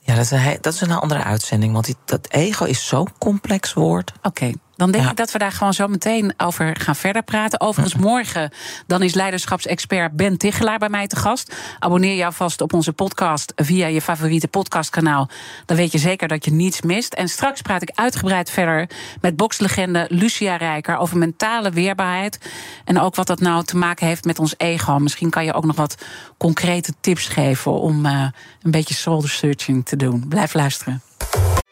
Ja, 0.00 0.14
dat 0.14 0.24
is 0.24 0.30
een, 0.30 0.58
dat 0.60 0.74
is 0.74 0.80
een 0.80 0.90
andere 0.90 1.22
uitzending. 1.22 1.72
Want 1.72 1.84
die, 1.84 1.96
dat 2.04 2.28
ego 2.30 2.64
is 2.64 2.86
zo'n 2.86 3.08
complex 3.18 3.72
woord. 3.72 4.12
Oké. 4.22 4.52
Dan 4.76 4.90
denk 4.90 5.10
ik 5.10 5.16
dat 5.16 5.32
we 5.32 5.38
daar 5.38 5.52
gewoon 5.52 5.74
zo 5.74 5.88
meteen 5.88 6.34
over 6.36 6.76
gaan 6.80 6.96
verder 6.96 7.22
praten. 7.22 7.60
Overigens, 7.60 8.02
morgen 8.02 8.50
dan 8.86 9.02
is 9.02 9.14
leiderschapsexpert 9.14 10.12
Ben 10.12 10.36
Tichelaar 10.36 10.78
bij 10.78 10.88
mij 10.88 11.06
te 11.06 11.16
gast. 11.16 11.54
Abonneer 11.78 12.16
je 12.16 12.24
alvast 12.24 12.60
op 12.60 12.72
onze 12.72 12.92
podcast 12.92 13.52
via 13.56 13.86
je 13.86 14.00
favoriete 14.00 14.48
podcastkanaal. 14.48 15.28
Dan 15.66 15.76
weet 15.76 15.92
je 15.92 15.98
zeker 15.98 16.28
dat 16.28 16.44
je 16.44 16.50
niets 16.50 16.82
mist. 16.82 17.14
En 17.14 17.28
straks 17.28 17.62
praat 17.62 17.82
ik 17.82 17.90
uitgebreid 17.94 18.50
verder 18.50 18.90
met 19.20 19.36
bokslegende 19.36 20.06
Lucia 20.08 20.56
Rijker 20.56 20.96
over 20.96 21.18
mentale 21.18 21.70
weerbaarheid. 21.70 22.38
En 22.84 23.00
ook 23.00 23.14
wat 23.14 23.26
dat 23.26 23.40
nou 23.40 23.64
te 23.64 23.76
maken 23.76 24.06
heeft 24.06 24.24
met 24.24 24.38
ons 24.38 24.54
ego. 24.56 24.98
Misschien 24.98 25.30
kan 25.30 25.44
je 25.44 25.52
ook 25.52 25.64
nog 25.64 25.76
wat 25.76 26.04
concrete 26.36 26.92
tips 27.00 27.28
geven 27.28 27.72
om 27.72 28.06
uh, 28.06 28.26
een 28.62 28.70
beetje 28.70 28.94
soul 28.94 29.22
searching 29.22 29.86
te 29.86 29.96
doen. 29.96 30.28
Blijf 30.28 30.54
luisteren. 30.54 31.02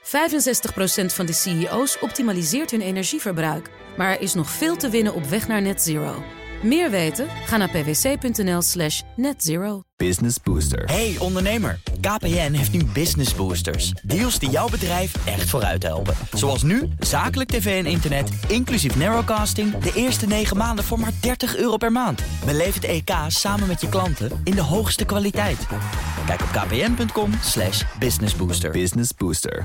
65% 0.05 0.07
van 1.07 1.27
de 1.27 1.33
CEO's 1.33 1.97
optimaliseert 2.01 2.71
hun 2.71 2.81
energieverbruik. 2.81 3.71
Maar 3.97 4.11
er 4.11 4.21
is 4.21 4.35
nog 4.35 4.51
veel 4.51 4.77
te 4.77 4.89
winnen 4.89 5.15
op 5.15 5.25
weg 5.25 5.49
naar 5.49 5.63
net 5.63 5.83
zero. 5.83 6.23
Meer 6.63 6.91
weten? 6.91 7.29
Ga 7.47 7.57
naar 7.57 7.71
pwc.nl 7.71 8.63
slash 8.63 9.03
netzero. 9.17 9.83
Business 9.97 10.37
Booster. 10.43 10.85
Hey 10.85 11.17
ondernemer, 11.19 11.81
KPN 12.01 12.53
heeft 12.53 12.73
nu 12.73 12.85
Business 12.85 13.35
Boosters. 13.35 13.91
Deals 14.03 14.39
die 14.39 14.51
jouw 14.51 14.69
bedrijf 14.69 15.27
echt 15.27 15.51
vooruit 15.51 15.83
helpen. 15.83 16.15
Zoals 16.33 16.63
nu, 16.63 16.89
zakelijk 16.99 17.51
tv 17.51 17.85
en 17.85 17.91
internet, 17.91 18.31
inclusief 18.49 18.97
narrowcasting... 18.97 19.79
de 19.79 19.93
eerste 19.95 20.27
9 20.27 20.57
maanden 20.57 20.85
voor 20.85 21.01
maar 21.01 21.13
30 21.21 21.57
euro 21.57 21.77
per 21.77 21.93
maand. 21.93 22.23
Beleef 22.45 22.75
het 22.75 22.85
EK 22.85 23.11
samen 23.29 23.69
met 23.69 23.81
je 23.81 23.89
klanten 23.89 24.41
in 24.45 24.55
de 24.55 24.63
hoogste 24.63 25.05
kwaliteit. 25.05 25.67
Kijk 26.27 26.41
op 26.41 26.49
kpn.com 26.49 27.31
slash 27.43 27.83
businessbooster. 27.99 28.71
Business 28.71 29.11
Booster. 29.17 29.65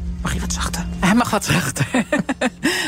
Mag 0.21 0.33
je 0.33 0.39
wat 0.39 0.53
zachter? 0.53 0.85
Hij 0.99 1.13
mag 1.15 1.29
wat 1.29 1.45
zachter. 1.45 1.87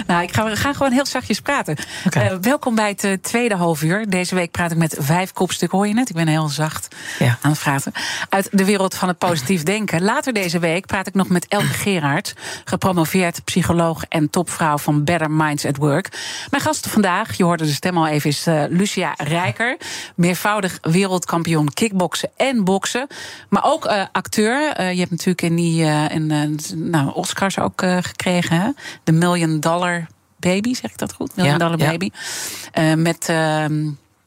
nou, 0.08 0.24
ik 0.24 0.34
ga, 0.34 0.46
we 0.46 0.56
gaan 0.56 0.76
gewoon 0.76 0.92
heel 0.92 1.06
zachtjes 1.06 1.42
praten. 1.42 1.76
Okay. 2.06 2.32
Uh, 2.32 2.38
welkom 2.42 2.76
bij 2.76 2.90
het 2.90 3.04
uh, 3.04 3.14
tweede 3.22 3.56
halfuur. 3.56 4.10
Deze 4.10 4.36
week 4.36 4.52
praat 4.52 4.72
ik 4.72 4.78
met 4.78 4.96
vijf 5.00 5.32
kopstukken, 5.32 5.78
hoor 5.78 5.88
je 5.88 5.94
net? 5.94 6.10
Ik 6.10 6.16
ben 6.16 6.28
heel 6.28 6.48
zacht 6.48 6.96
ja. 7.20 7.38
aan 7.42 7.52
het 7.52 7.60
praten. 7.60 7.92
Uit 8.30 8.48
de 8.52 8.66
wereld 8.66 8.96
van 8.96 9.08
het 9.08 9.18
positief 9.18 9.64
denken. 9.74 10.02
Later 10.02 10.34
deze 10.34 10.60
week 10.60 10.86
praat 10.86 11.08
ik 11.08 11.14
nog 11.14 11.30
met 11.30 11.48
Elke 11.48 11.66
Gerard, 11.66 12.34
gepromoveerd 12.64 13.44
psycholoog 13.44 14.04
en 14.10 14.30
topvrouw 14.30 14.78
van 14.78 15.04
Better 15.04 15.32
Minds 15.32 15.66
at 15.66 15.78
Work. 15.78 16.10
Mijn 16.50 16.64
gasten 16.64 16.92
vandaag, 16.92 17.38
je 17.38 17.44
hoorde 17.44 17.66
de 17.66 17.72
stem 17.72 17.98
al 17.98 18.08
even, 18.08 18.30
is 18.30 18.48
uh, 18.48 18.64
Lucia 18.70 19.14
Rijker. 19.18 19.78
Meervoudig 20.16 20.78
wereldkampioen 20.82 21.74
kickboksen 21.74 22.30
en 22.38 22.64
boksen. 22.64 23.08
Maar 23.50 23.64
ook 23.66 23.86
acteur. 24.12 24.82
je 24.92 25.00
hebt 25.00 25.12
natuurlijk 25.12 25.42
in 25.42 25.56
die 25.56 25.86
in, 26.10 26.60
nou, 26.76 27.23
Oscars 27.24 27.60
ook 27.60 27.82
gekregen. 27.86 28.62
Hè? 28.62 28.70
De 29.04 29.12
Million 29.12 29.60
Dollar 29.60 30.08
Baby, 30.38 30.74
zeg 30.74 30.92
ik 30.92 30.98
dat 30.98 31.14
goed? 31.14 31.36
Million 31.36 31.58
Dollar 31.58 31.78
Baby. 31.78 32.10
Uh, 32.80 32.94
met. 32.94 33.30
Uh, 33.30 33.66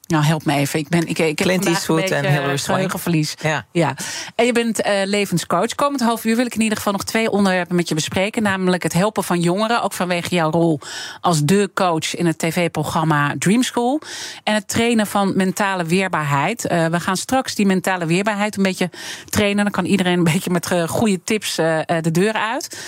nou, 0.07 0.25
help 0.25 0.45
me 0.45 0.55
even. 0.55 0.79
Ik 0.79 0.89
ben, 0.89 1.07
ik, 1.07 1.19
ik 1.19 1.37
Clint 1.37 1.67
Eastwood 1.67 2.11
en 2.11 2.27
Hilary 2.31 2.59
geheugenverlies. 2.59 3.35
Ja. 3.43 3.67
ja. 3.73 3.97
En 4.35 4.47
je 4.47 4.53
bent 4.53 4.87
uh, 4.87 4.93
levenscoach. 5.05 5.75
Komend 5.75 6.01
half 6.01 6.25
uur 6.25 6.37
wil 6.37 6.47
ik 6.47 6.55
in 6.55 6.61
ieder 6.61 6.77
geval 6.77 6.93
nog 6.93 7.05
twee 7.05 7.31
onderwerpen 7.31 7.77
met 7.77 7.89
je 7.89 7.95
bespreken. 7.95 8.43
Namelijk 8.43 8.83
het 8.83 8.93
helpen 8.93 9.25
van 9.25 9.41
jongeren. 9.41 9.83
Ook 9.83 9.93
vanwege 9.93 10.35
jouw 10.35 10.51
rol 10.51 10.81
als 11.21 11.43
de 11.43 11.71
coach 11.75 12.17
in 12.17 12.27
het 12.27 12.39
tv-programma 12.39 13.35
Dream 13.39 13.63
School. 13.63 14.01
En 14.43 14.55
het 14.55 14.69
trainen 14.69 15.07
van 15.07 15.37
mentale 15.37 15.85
weerbaarheid. 15.85 16.65
Uh, 16.65 16.87
we 16.87 17.01
gaan 17.01 17.17
straks 17.17 17.55
die 17.55 17.67
mentale 17.67 18.07
weerbaarheid 18.07 18.57
een 18.57 18.63
beetje 18.63 18.91
trainen. 19.29 19.65
Dan 19.65 19.73
kan 19.73 19.85
iedereen 19.85 20.19
een 20.19 20.25
beetje 20.25 20.51
met 20.51 20.71
goede 20.87 21.23
tips 21.25 21.59
uh, 21.59 21.79
de 22.01 22.11
deur 22.11 22.33
uit. 22.33 22.79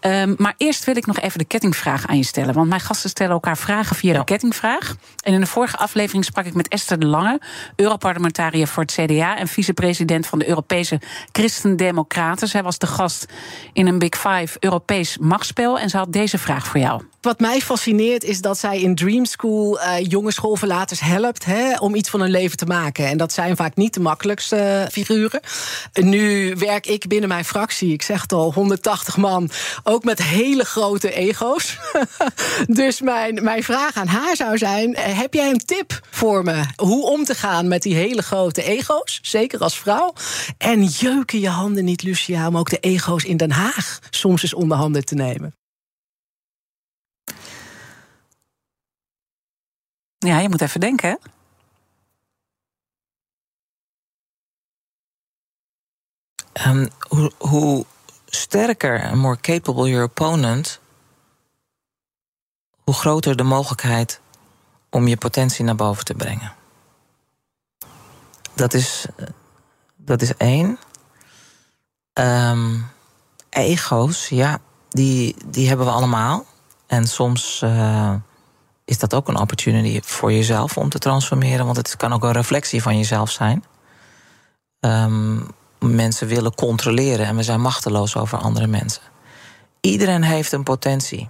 Um, 0.00 0.34
maar 0.38 0.54
eerst 0.56 0.84
wil 0.84 0.96
ik 0.96 1.06
nog 1.06 1.20
even 1.20 1.38
de 1.38 1.44
kettingvraag 1.44 2.06
aan 2.06 2.16
je 2.16 2.24
stellen. 2.24 2.54
Want 2.54 2.68
mijn 2.68 2.80
gasten 2.80 3.10
stellen 3.10 3.32
elkaar 3.32 3.56
vragen 3.56 3.96
via 3.96 4.12
ja. 4.12 4.18
de 4.18 4.24
kettingvraag. 4.24 4.96
En 5.22 5.32
in 5.32 5.40
de 5.40 5.46
vorige 5.46 5.76
aflevering 5.76 6.24
sprak 6.24 6.44
ik 6.44 6.54
met 6.54 6.68
Esther 6.68 6.98
de 6.98 7.06
Lange, 7.06 7.40
Europarlementariër 7.76 8.66
voor 8.66 8.82
het 8.82 8.92
CDA 8.92 9.36
en 9.36 9.48
vicepresident 9.48 10.26
van 10.26 10.38
de 10.38 10.48
Europese 10.48 11.00
Christen-Democraten. 11.32 12.48
Zij 12.48 12.62
was 12.62 12.78
de 12.78 12.86
gast 12.86 13.26
in 13.72 13.86
een 13.86 13.98
Big 13.98 14.14
Five 14.14 14.56
Europees 14.60 15.18
machtsspel 15.18 15.78
en 15.78 15.90
ze 15.90 15.96
had 15.96 16.12
deze 16.12 16.38
vraag 16.38 16.66
voor 16.66 16.80
jou. 16.80 17.02
Wat 17.28 17.40
mij 17.40 17.60
fascineert 17.60 18.24
is 18.24 18.40
dat 18.40 18.58
zij 18.58 18.80
in 18.80 18.94
Dream 18.94 19.24
School 19.24 19.78
uh, 19.80 19.94
jonge 20.00 20.32
schoolverlaters 20.32 21.00
helpt 21.00 21.44
hè, 21.44 21.76
om 21.78 21.94
iets 21.94 22.10
van 22.10 22.20
hun 22.20 22.30
leven 22.30 22.56
te 22.56 22.66
maken. 22.66 23.06
En 23.06 23.16
dat 23.18 23.32
zijn 23.32 23.56
vaak 23.56 23.76
niet 23.76 23.94
de 23.94 24.00
makkelijkste 24.00 24.56
uh, 24.56 24.90
figuren. 24.90 25.40
Nu 25.92 26.54
werk 26.54 26.86
ik 26.86 27.08
binnen 27.08 27.28
mijn 27.28 27.44
fractie, 27.44 27.92
ik 27.92 28.02
zeg 28.02 28.22
het 28.22 28.32
al, 28.32 28.52
180 28.52 29.16
man, 29.16 29.50
ook 29.82 30.04
met 30.04 30.22
hele 30.22 30.64
grote 30.64 31.12
ego's. 31.12 31.78
dus 32.66 33.00
mijn, 33.00 33.44
mijn 33.44 33.62
vraag 33.62 33.94
aan 33.94 34.06
haar 34.06 34.36
zou 34.36 34.58
zijn: 34.58 34.94
eh, 34.94 35.18
heb 35.18 35.34
jij 35.34 35.50
een 35.50 35.64
tip 35.64 36.00
voor 36.10 36.44
me 36.44 36.64
hoe 36.76 37.06
om 37.06 37.24
te 37.24 37.34
gaan 37.34 37.68
met 37.68 37.82
die 37.82 37.94
hele 37.94 38.22
grote 38.22 38.62
ego's? 38.62 39.18
Zeker 39.22 39.60
als 39.60 39.78
vrouw. 39.78 40.12
En 40.58 40.84
jeuken 40.84 41.40
je 41.40 41.48
handen 41.48 41.84
niet, 41.84 42.02
Lucia, 42.02 42.48
om 42.48 42.56
ook 42.56 42.70
de 42.70 42.80
ego's 42.80 43.24
in 43.24 43.36
Den 43.36 43.52
Haag 43.52 43.98
soms 44.10 44.42
eens 44.42 44.54
onder 44.54 44.76
handen 44.76 45.04
te 45.04 45.14
nemen? 45.14 45.57
Ja, 50.18 50.38
je 50.38 50.48
moet 50.48 50.60
even 50.60 50.80
denken, 50.80 51.08
hè? 51.08 51.16
Um, 56.66 56.88
hoe, 57.38 57.84
sterker 58.26 59.00
en 59.00 59.18
more 59.18 59.40
capable 59.40 59.88
your 59.88 60.04
opponent, 60.04 60.80
hoe 62.84 62.94
groter 62.94 63.36
de 63.36 63.42
mogelijkheid 63.42 64.20
om 64.90 65.08
je 65.08 65.16
potentie 65.16 65.64
naar 65.64 65.74
boven 65.74 66.04
te 66.04 66.14
brengen. 66.14 66.54
Dat 68.54 68.74
is, 68.74 69.06
dat 69.96 70.22
is 70.22 70.36
één. 70.36 70.78
Um, 72.12 72.90
ego's, 73.48 74.28
ja, 74.28 74.60
die, 74.88 75.36
die 75.46 75.68
hebben 75.68 75.86
we 75.86 75.92
allemaal. 75.92 76.46
En 76.86 77.06
soms 77.06 77.60
uh, 77.64 78.14
is 78.88 78.98
dat 78.98 79.14
ook 79.14 79.28
een 79.28 79.38
opportunity 79.38 80.00
voor 80.02 80.32
jezelf 80.32 80.76
om 80.76 80.88
te 80.88 80.98
transformeren, 80.98 81.64
want 81.64 81.76
het 81.76 81.96
kan 81.96 82.12
ook 82.12 82.24
een 82.24 82.32
reflectie 82.32 82.82
van 82.82 82.96
jezelf 82.96 83.30
zijn. 83.30 83.64
Um, 84.80 85.46
mensen 85.78 86.26
willen 86.26 86.54
controleren 86.54 87.26
en 87.26 87.36
we 87.36 87.42
zijn 87.42 87.60
machteloos 87.60 88.16
over 88.16 88.38
andere 88.38 88.66
mensen. 88.66 89.02
Iedereen 89.80 90.22
heeft 90.22 90.52
een 90.52 90.62
potentie. 90.62 91.28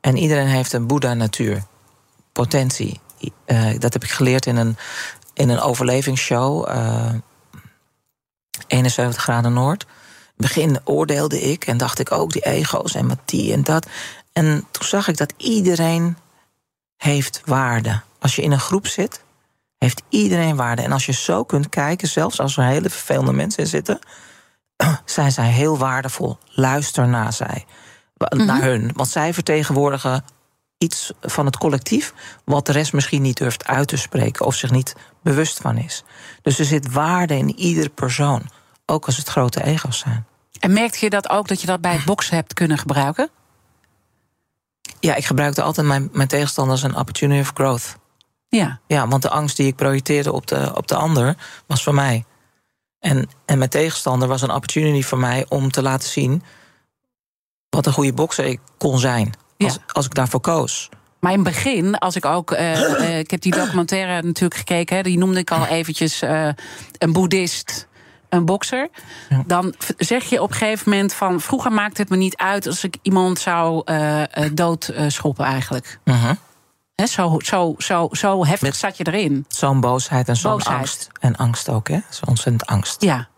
En 0.00 0.16
iedereen 0.16 0.46
heeft 0.46 0.72
een 0.72 0.86
Boeddha-natuur. 0.86 1.62
Potentie. 2.32 3.00
Uh, 3.46 3.78
dat 3.78 3.92
heb 3.92 4.04
ik 4.04 4.10
geleerd 4.10 4.46
in 4.46 4.56
een, 4.56 4.76
in 5.34 5.48
een 5.48 5.60
overlevingsshow. 5.60 6.68
Uh, 6.68 7.12
71 8.66 9.22
graden 9.22 9.52
Noord. 9.52 9.82
In 9.82 9.88
het 10.26 10.54
begin 10.54 10.80
oordeelde 10.84 11.40
ik 11.40 11.66
en 11.66 11.76
dacht 11.76 11.98
ik 11.98 12.12
ook 12.12 12.32
die 12.32 12.44
ego's 12.44 12.94
en 12.94 13.06
met 13.06 13.18
die 13.24 13.52
en 13.52 13.62
dat. 13.62 13.86
En 14.32 14.66
toen 14.70 14.86
zag 14.86 15.08
ik 15.08 15.16
dat 15.16 15.32
iedereen 15.36 16.16
heeft 16.96 17.42
waarde. 17.44 18.00
Als 18.18 18.36
je 18.36 18.42
in 18.42 18.52
een 18.52 18.60
groep 18.60 18.86
zit, 18.86 19.24
heeft 19.78 20.02
iedereen 20.08 20.56
waarde. 20.56 20.82
En 20.82 20.92
als 20.92 21.06
je 21.06 21.12
zo 21.12 21.44
kunt 21.44 21.68
kijken, 21.68 22.08
zelfs 22.08 22.40
als 22.40 22.56
er 22.56 22.64
hele 22.64 22.90
vervelende 22.90 23.32
mensen 23.32 23.62
in 23.62 23.68
zitten, 23.68 23.98
zijn 25.04 25.32
zij 25.32 25.50
heel 25.50 25.78
waardevol. 25.78 26.38
Luister 26.44 27.08
naar 27.08 27.32
zij. 27.32 27.64
Naar 28.28 28.62
hun. 28.62 28.90
Want 28.94 29.08
zij 29.08 29.34
vertegenwoordigen 29.34 30.24
iets 30.78 31.12
van 31.20 31.46
het 31.46 31.56
collectief. 31.58 32.14
wat 32.44 32.66
de 32.66 32.72
rest 32.72 32.92
misschien 32.92 33.22
niet 33.22 33.36
durft 33.36 33.66
uit 33.66 33.88
te 33.88 33.96
spreken. 33.96 34.46
of 34.46 34.54
zich 34.54 34.70
niet 34.70 34.94
bewust 35.22 35.58
van 35.58 35.76
is. 35.76 36.04
Dus 36.42 36.58
er 36.58 36.64
zit 36.64 36.92
waarde 36.92 37.36
in 37.36 37.58
iedere 37.58 37.88
persoon. 37.88 38.50
Ook 38.86 39.06
als 39.06 39.16
het 39.16 39.28
grote 39.28 39.64
ego's 39.64 39.98
zijn. 39.98 40.26
En 40.60 40.72
merkte 40.72 40.98
je 41.00 41.10
dat 41.10 41.30
ook 41.30 41.48
dat 41.48 41.60
je 41.60 41.66
dat 41.66 41.80
bij 41.80 41.92
het 41.92 42.04
boksen 42.04 42.36
hebt 42.36 42.54
kunnen 42.54 42.78
gebruiken? 42.78 43.30
Ja, 45.00 45.14
ik 45.14 45.24
gebruikte 45.24 45.62
altijd 45.62 45.86
mijn, 45.86 46.08
mijn 46.12 46.28
tegenstanders 46.28 46.82
een 46.82 46.96
opportunity 46.96 47.40
of 47.40 47.50
growth. 47.54 47.96
Ja. 48.48 48.80
Ja, 48.86 49.08
want 49.08 49.22
de 49.22 49.30
angst 49.30 49.56
die 49.56 49.66
ik 49.66 49.76
projecteerde 49.76 50.32
op 50.32 50.46
de, 50.46 50.72
op 50.74 50.88
de 50.88 50.94
ander 50.96 51.36
was 51.66 51.82
voor 51.82 51.94
mij. 51.94 52.24
En, 52.98 53.28
en 53.44 53.58
mijn 53.58 53.70
tegenstander 53.70 54.28
was 54.28 54.42
een 54.42 54.50
opportunity 54.52 55.02
voor 55.02 55.18
mij 55.18 55.46
om 55.48 55.70
te 55.70 55.82
laten 55.82 56.08
zien 56.08 56.42
wat 57.70 57.86
een 57.86 57.92
goede 57.92 58.12
bokser 58.12 58.44
ik 58.44 58.60
kon 58.78 58.98
zijn. 58.98 59.34
Als, 59.58 59.74
Ja. 59.74 59.80
als 59.92 60.04
ik 60.06 60.14
daarvoor 60.14 60.40
koos. 60.40 60.88
Maar 61.20 61.32
in 61.32 61.38
het 61.44 61.48
begin, 61.48 61.98
als 61.98 62.16
ik 62.16 62.24
ook. 62.24 62.52
eh, 62.52 62.92
eh, 63.00 63.18
ik 63.18 63.30
heb 63.30 63.40
die 63.40 63.54
documentaire 63.54 64.22
natuurlijk 64.22 64.54
gekeken, 64.60 64.96
hè, 64.96 65.02
die 65.02 65.18
noemde 65.18 65.38
ik 65.40 65.50
al 65.50 65.66
eventjes 65.66 66.22
eh, 66.22 66.48
een 66.98 67.12
boeddhist. 67.12 67.86
Een 68.36 68.44
bokser. 68.44 68.88
Dan 69.46 69.74
zeg 69.96 70.24
je 70.24 70.42
op 70.42 70.50
een 70.50 70.56
gegeven 70.56 70.90
moment 70.90 71.12
van. 71.12 71.40
Vroeger 71.40 71.72
maakte 71.72 72.00
het 72.00 72.10
me 72.10 72.16
niet 72.16 72.36
uit 72.36 72.66
als 72.66 72.84
ik 72.84 72.96
iemand 73.02 73.38
zou 73.38 73.82
eh 73.84 74.22
eh, 74.22 74.50
doodschoppen, 74.52 75.44
eigenlijk. 75.44 75.98
Mhm. 76.04 76.34
Hè, 76.94 77.06
zo, 77.06 77.38
zo, 77.44 77.74
zo, 77.78 78.08
zo 78.12 78.46
heftig 78.46 78.74
zat 78.74 78.96
je 78.96 79.06
erin. 79.06 79.44
Zo'n 79.48 79.80
boosheid 79.80 80.28
en 80.28 80.36
zo'n 80.36 80.62
angst. 80.62 81.08
En 81.20 81.36
angst 81.36 81.68
ook, 81.68 81.88
hè? 81.88 81.98
Zo'n 82.10 82.28
ontzettend 82.28 82.66
angst. 82.66 83.02
Ja. 83.02 83.28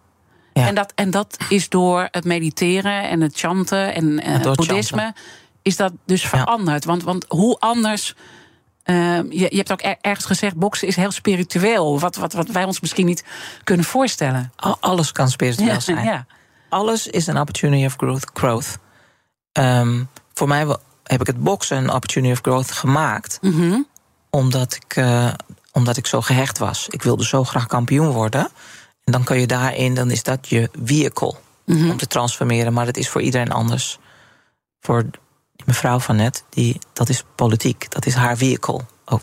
Ja. 0.52 0.66
En, 0.66 0.74
dat, 0.74 0.92
en 0.94 1.10
dat 1.10 1.36
is 1.48 1.68
door 1.68 2.08
het 2.10 2.24
mediteren 2.24 3.08
en 3.08 3.20
het 3.20 3.38
chanten 3.38 3.94
en 3.94 4.20
eh, 4.20 4.32
het 4.32 4.42
boeddhisme. 4.42 4.98
chanten. 4.98 5.22
Is 5.62 5.76
dat 5.76 5.92
dus 6.06 6.22
veranderd? 6.26 6.84
Want, 6.84 7.02
want 7.02 7.24
hoe 7.28 7.58
anders. 7.58 8.14
Eh, 8.88 8.94
je, 9.30 9.46
je 9.50 9.56
hebt 9.56 9.72
ook 9.72 9.82
er- 9.82 9.96
ergens 10.00 10.26
gezegd, 10.26 10.56
boksen 10.56 10.88
is 10.88 10.96
heel 10.96 11.10
spiritueel. 11.10 12.00
Wat, 12.00 12.16
wat, 12.16 12.32
wat 12.32 12.48
wij 12.48 12.64
ons 12.64 12.80
misschien 12.80 13.06
niet 13.06 13.24
kunnen 13.64 13.84
voorstellen. 13.86 14.52
Al- 14.56 14.76
Alles 14.80 15.12
kan 15.12 15.28
spiritueel 15.30 15.68
Ja, 15.68 15.80
zijn. 15.80 16.04
ja. 16.04 16.26
Alles 16.68 17.06
is 17.06 17.26
een 17.26 17.38
opportunity 17.40 17.84
of 17.84 17.94
growth. 17.96 18.30
growth. 18.34 18.78
Ehm, 19.52 20.04
voor 20.34 20.48
mij 20.48 20.66
heb 21.02 21.20
ik 21.20 21.26
het 21.26 21.42
boksen 21.42 21.76
een 21.76 21.92
opportunity 21.92 22.32
of 22.32 22.38
growth 22.42 22.70
gemaakt. 22.72 23.38
Mhm. 23.42 23.80
Omdat, 24.30 24.74
ik, 24.74 24.96
eh, 24.96 25.28
omdat 25.72 25.96
ik 25.96 26.06
zo 26.06 26.20
gehecht 26.20 26.58
was. 26.58 26.88
Ik 26.88 27.02
wilde 27.02 27.24
zo 27.24 27.44
graag 27.44 27.66
kampioen 27.66 28.10
worden. 28.10 28.48
En 29.04 29.12
dan 29.12 29.24
kan 29.24 29.40
je 29.40 29.46
daarin, 29.46 29.94
dan 29.94 30.10
is 30.10 30.22
dat 30.22 30.48
je 30.48 30.70
vehicle 30.84 31.34
Mhm. 31.64 31.90
om 31.90 31.96
te 31.96 32.06
transformeren. 32.06 32.72
Maar 32.72 32.84
dat 32.86 32.96
is 32.96 33.08
voor 33.08 33.20
iedereen 33.22 33.50
anders. 33.52 33.98
Voor 34.80 35.04
mevrouw 35.68 35.98
van 35.98 36.16
net, 36.16 36.44
die, 36.50 36.78
dat 36.92 37.08
is 37.08 37.24
politiek. 37.34 37.90
Dat 37.90 38.06
is 38.06 38.14
haar 38.14 38.36
vehicle. 38.36 38.80
Ook 39.04 39.22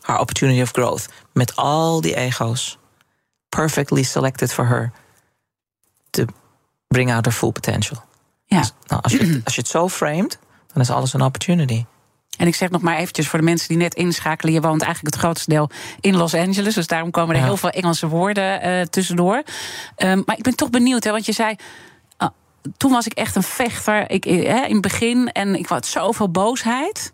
haar 0.00 0.20
opportunity 0.20 0.60
of 0.60 0.70
growth. 0.70 1.08
Met 1.32 1.56
al 1.56 2.00
die 2.00 2.16
ego's. 2.16 2.78
Perfectly 3.48 4.02
selected 4.02 4.52
for 4.52 4.66
her. 4.66 4.92
To 6.10 6.24
bring 6.88 7.12
out 7.12 7.24
her 7.24 7.34
full 7.34 7.50
potential. 7.52 8.02
Ja. 8.46 8.64
Nou, 8.86 9.02
als, 9.02 9.12
je, 9.12 9.18
het- 9.18 9.44
als 9.44 9.54
je 9.54 9.60
het 9.60 9.70
zo 9.70 9.88
framed, 9.88 10.38
dan 10.72 10.82
is 10.82 10.90
alles 10.90 11.12
een 11.14 11.22
opportunity. 11.22 11.84
En 12.36 12.46
ik 12.46 12.54
zeg 12.54 12.70
nog 12.70 12.80
maar 12.82 12.96
eventjes 12.96 13.28
voor 13.28 13.38
de 13.38 13.44
mensen 13.44 13.68
die 13.68 13.76
net 13.76 13.94
inschakelen. 13.94 14.54
Je 14.54 14.60
woont 14.60 14.82
eigenlijk 14.82 15.14
het 15.14 15.24
grootste 15.24 15.50
deel 15.50 15.70
in 16.00 16.16
Los 16.16 16.34
Angeles. 16.34 16.74
Dus 16.74 16.86
daarom 16.86 17.10
komen 17.10 17.34
er 17.34 17.40
Ja. 17.40 17.46
heel 17.46 17.56
veel 17.56 17.70
Engelse 17.70 18.06
woorden 18.08 18.60
eh, 18.60 18.82
tussendoor. 18.82 19.42
Ehm, 19.96 20.22
maar 20.26 20.36
ik 20.36 20.42
ben 20.42 20.56
toch 20.56 20.70
benieuwd, 20.70 21.04
hè, 21.04 21.10
want 21.10 21.26
je 21.26 21.32
zei... 21.32 21.56
toen 22.76 22.90
was 22.90 23.06
ik 23.06 23.12
echt 23.12 23.36
een 23.36 23.42
vechter 23.42 24.10
ik, 24.10 24.26
eh, 24.26 24.48
hè, 24.48 24.64
in 24.64 24.72
het 24.72 24.80
begin. 24.80 25.32
En 25.32 25.58
ik 25.58 25.66
had 25.66 25.86
zoveel 25.86 26.30
boosheid. 26.30 27.12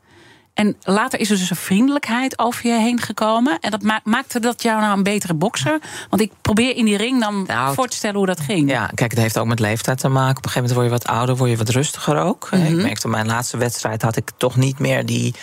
En 0.54 0.76
later 0.82 1.20
is 1.20 1.30
er 1.30 1.36
dus 1.36 1.50
een 1.50 1.56
vriendelijkheid 1.56 2.38
over 2.38 2.66
je 2.66 2.78
heen 2.78 3.00
gekomen. 3.00 3.58
En 3.60 3.70
dat 3.70 3.82
ma- 3.82 4.00
maakte 4.04 4.40
dat 4.40 4.62
jou 4.62 4.80
nou 4.80 4.96
een 4.96 5.02
betere 5.02 5.34
bokser? 5.34 5.78
Want 6.10 6.22
ik 6.22 6.32
probeer 6.42 6.76
in 6.76 6.84
die 6.84 6.96
ring 6.96 7.20
dan 7.20 7.44
Nou, 7.46 7.74
voor 7.74 7.88
te 7.88 7.96
stellen 7.96 8.16
hoe 8.16 8.26
dat 8.26 8.40
ging. 8.40 8.70
Ja, 8.70 8.90
kijk, 8.94 9.10
het 9.10 9.20
heeft 9.20 9.38
ook 9.38 9.46
met 9.46 9.60
leeftijd 9.60 9.98
te 9.98 10.08
maken. 10.08 10.36
Op 10.36 10.44
een 10.44 10.50
gegeven 10.50 10.74
moment 10.74 10.90
word 10.90 11.02
je 11.02 11.08
wat 11.08 11.16
ouder, 11.16 11.36
word 11.36 11.50
je 11.50 11.56
wat 11.56 11.68
rustiger 11.68 12.18
ook. 12.18 12.48
Mhm. 12.50 12.62
Ik 12.64 12.82
merkte 12.82 13.06
op 13.06 13.12
mijn 13.12 13.26
laatste 13.26 13.56
wedstrijd 13.56 14.02
had 14.02 14.16
ik 14.16 14.30
toch 14.36 14.56
niet 14.56 14.78
meer 14.78 15.06
die, 15.06 15.34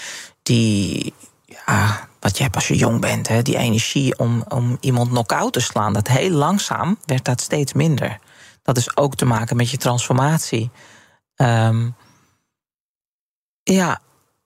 die 0.43 1.13
ja, 1.45 2.07
wat 2.19 2.37
je 2.37 2.43
hebt 2.43 2.55
als 2.55 2.67
je 2.67 2.75
jong 2.75 3.01
bent, 3.01 3.27
hè, 3.27 3.41
die 3.41 3.57
energie 3.57 4.19
om, 4.19 4.43
om 4.47 4.77
iemand 4.79 5.09
knock-out 5.09 5.53
te 5.53 5.59
slaan. 5.59 5.93
Dat 5.93 6.07
heel 6.07 6.29
langzaam 6.31 6.97
werd 7.05 7.25
dat 7.25 7.41
steeds 7.41 7.73
minder. 7.73 8.19
Dat 8.63 8.77
is 8.77 8.97
ook 8.97 9.15
te 9.15 9.25
maken 9.25 9.55
met 9.55 9.69
je 9.69 9.77
transformatie. 9.77 10.71
Ehm, 11.35 11.89
ja, 13.63 13.99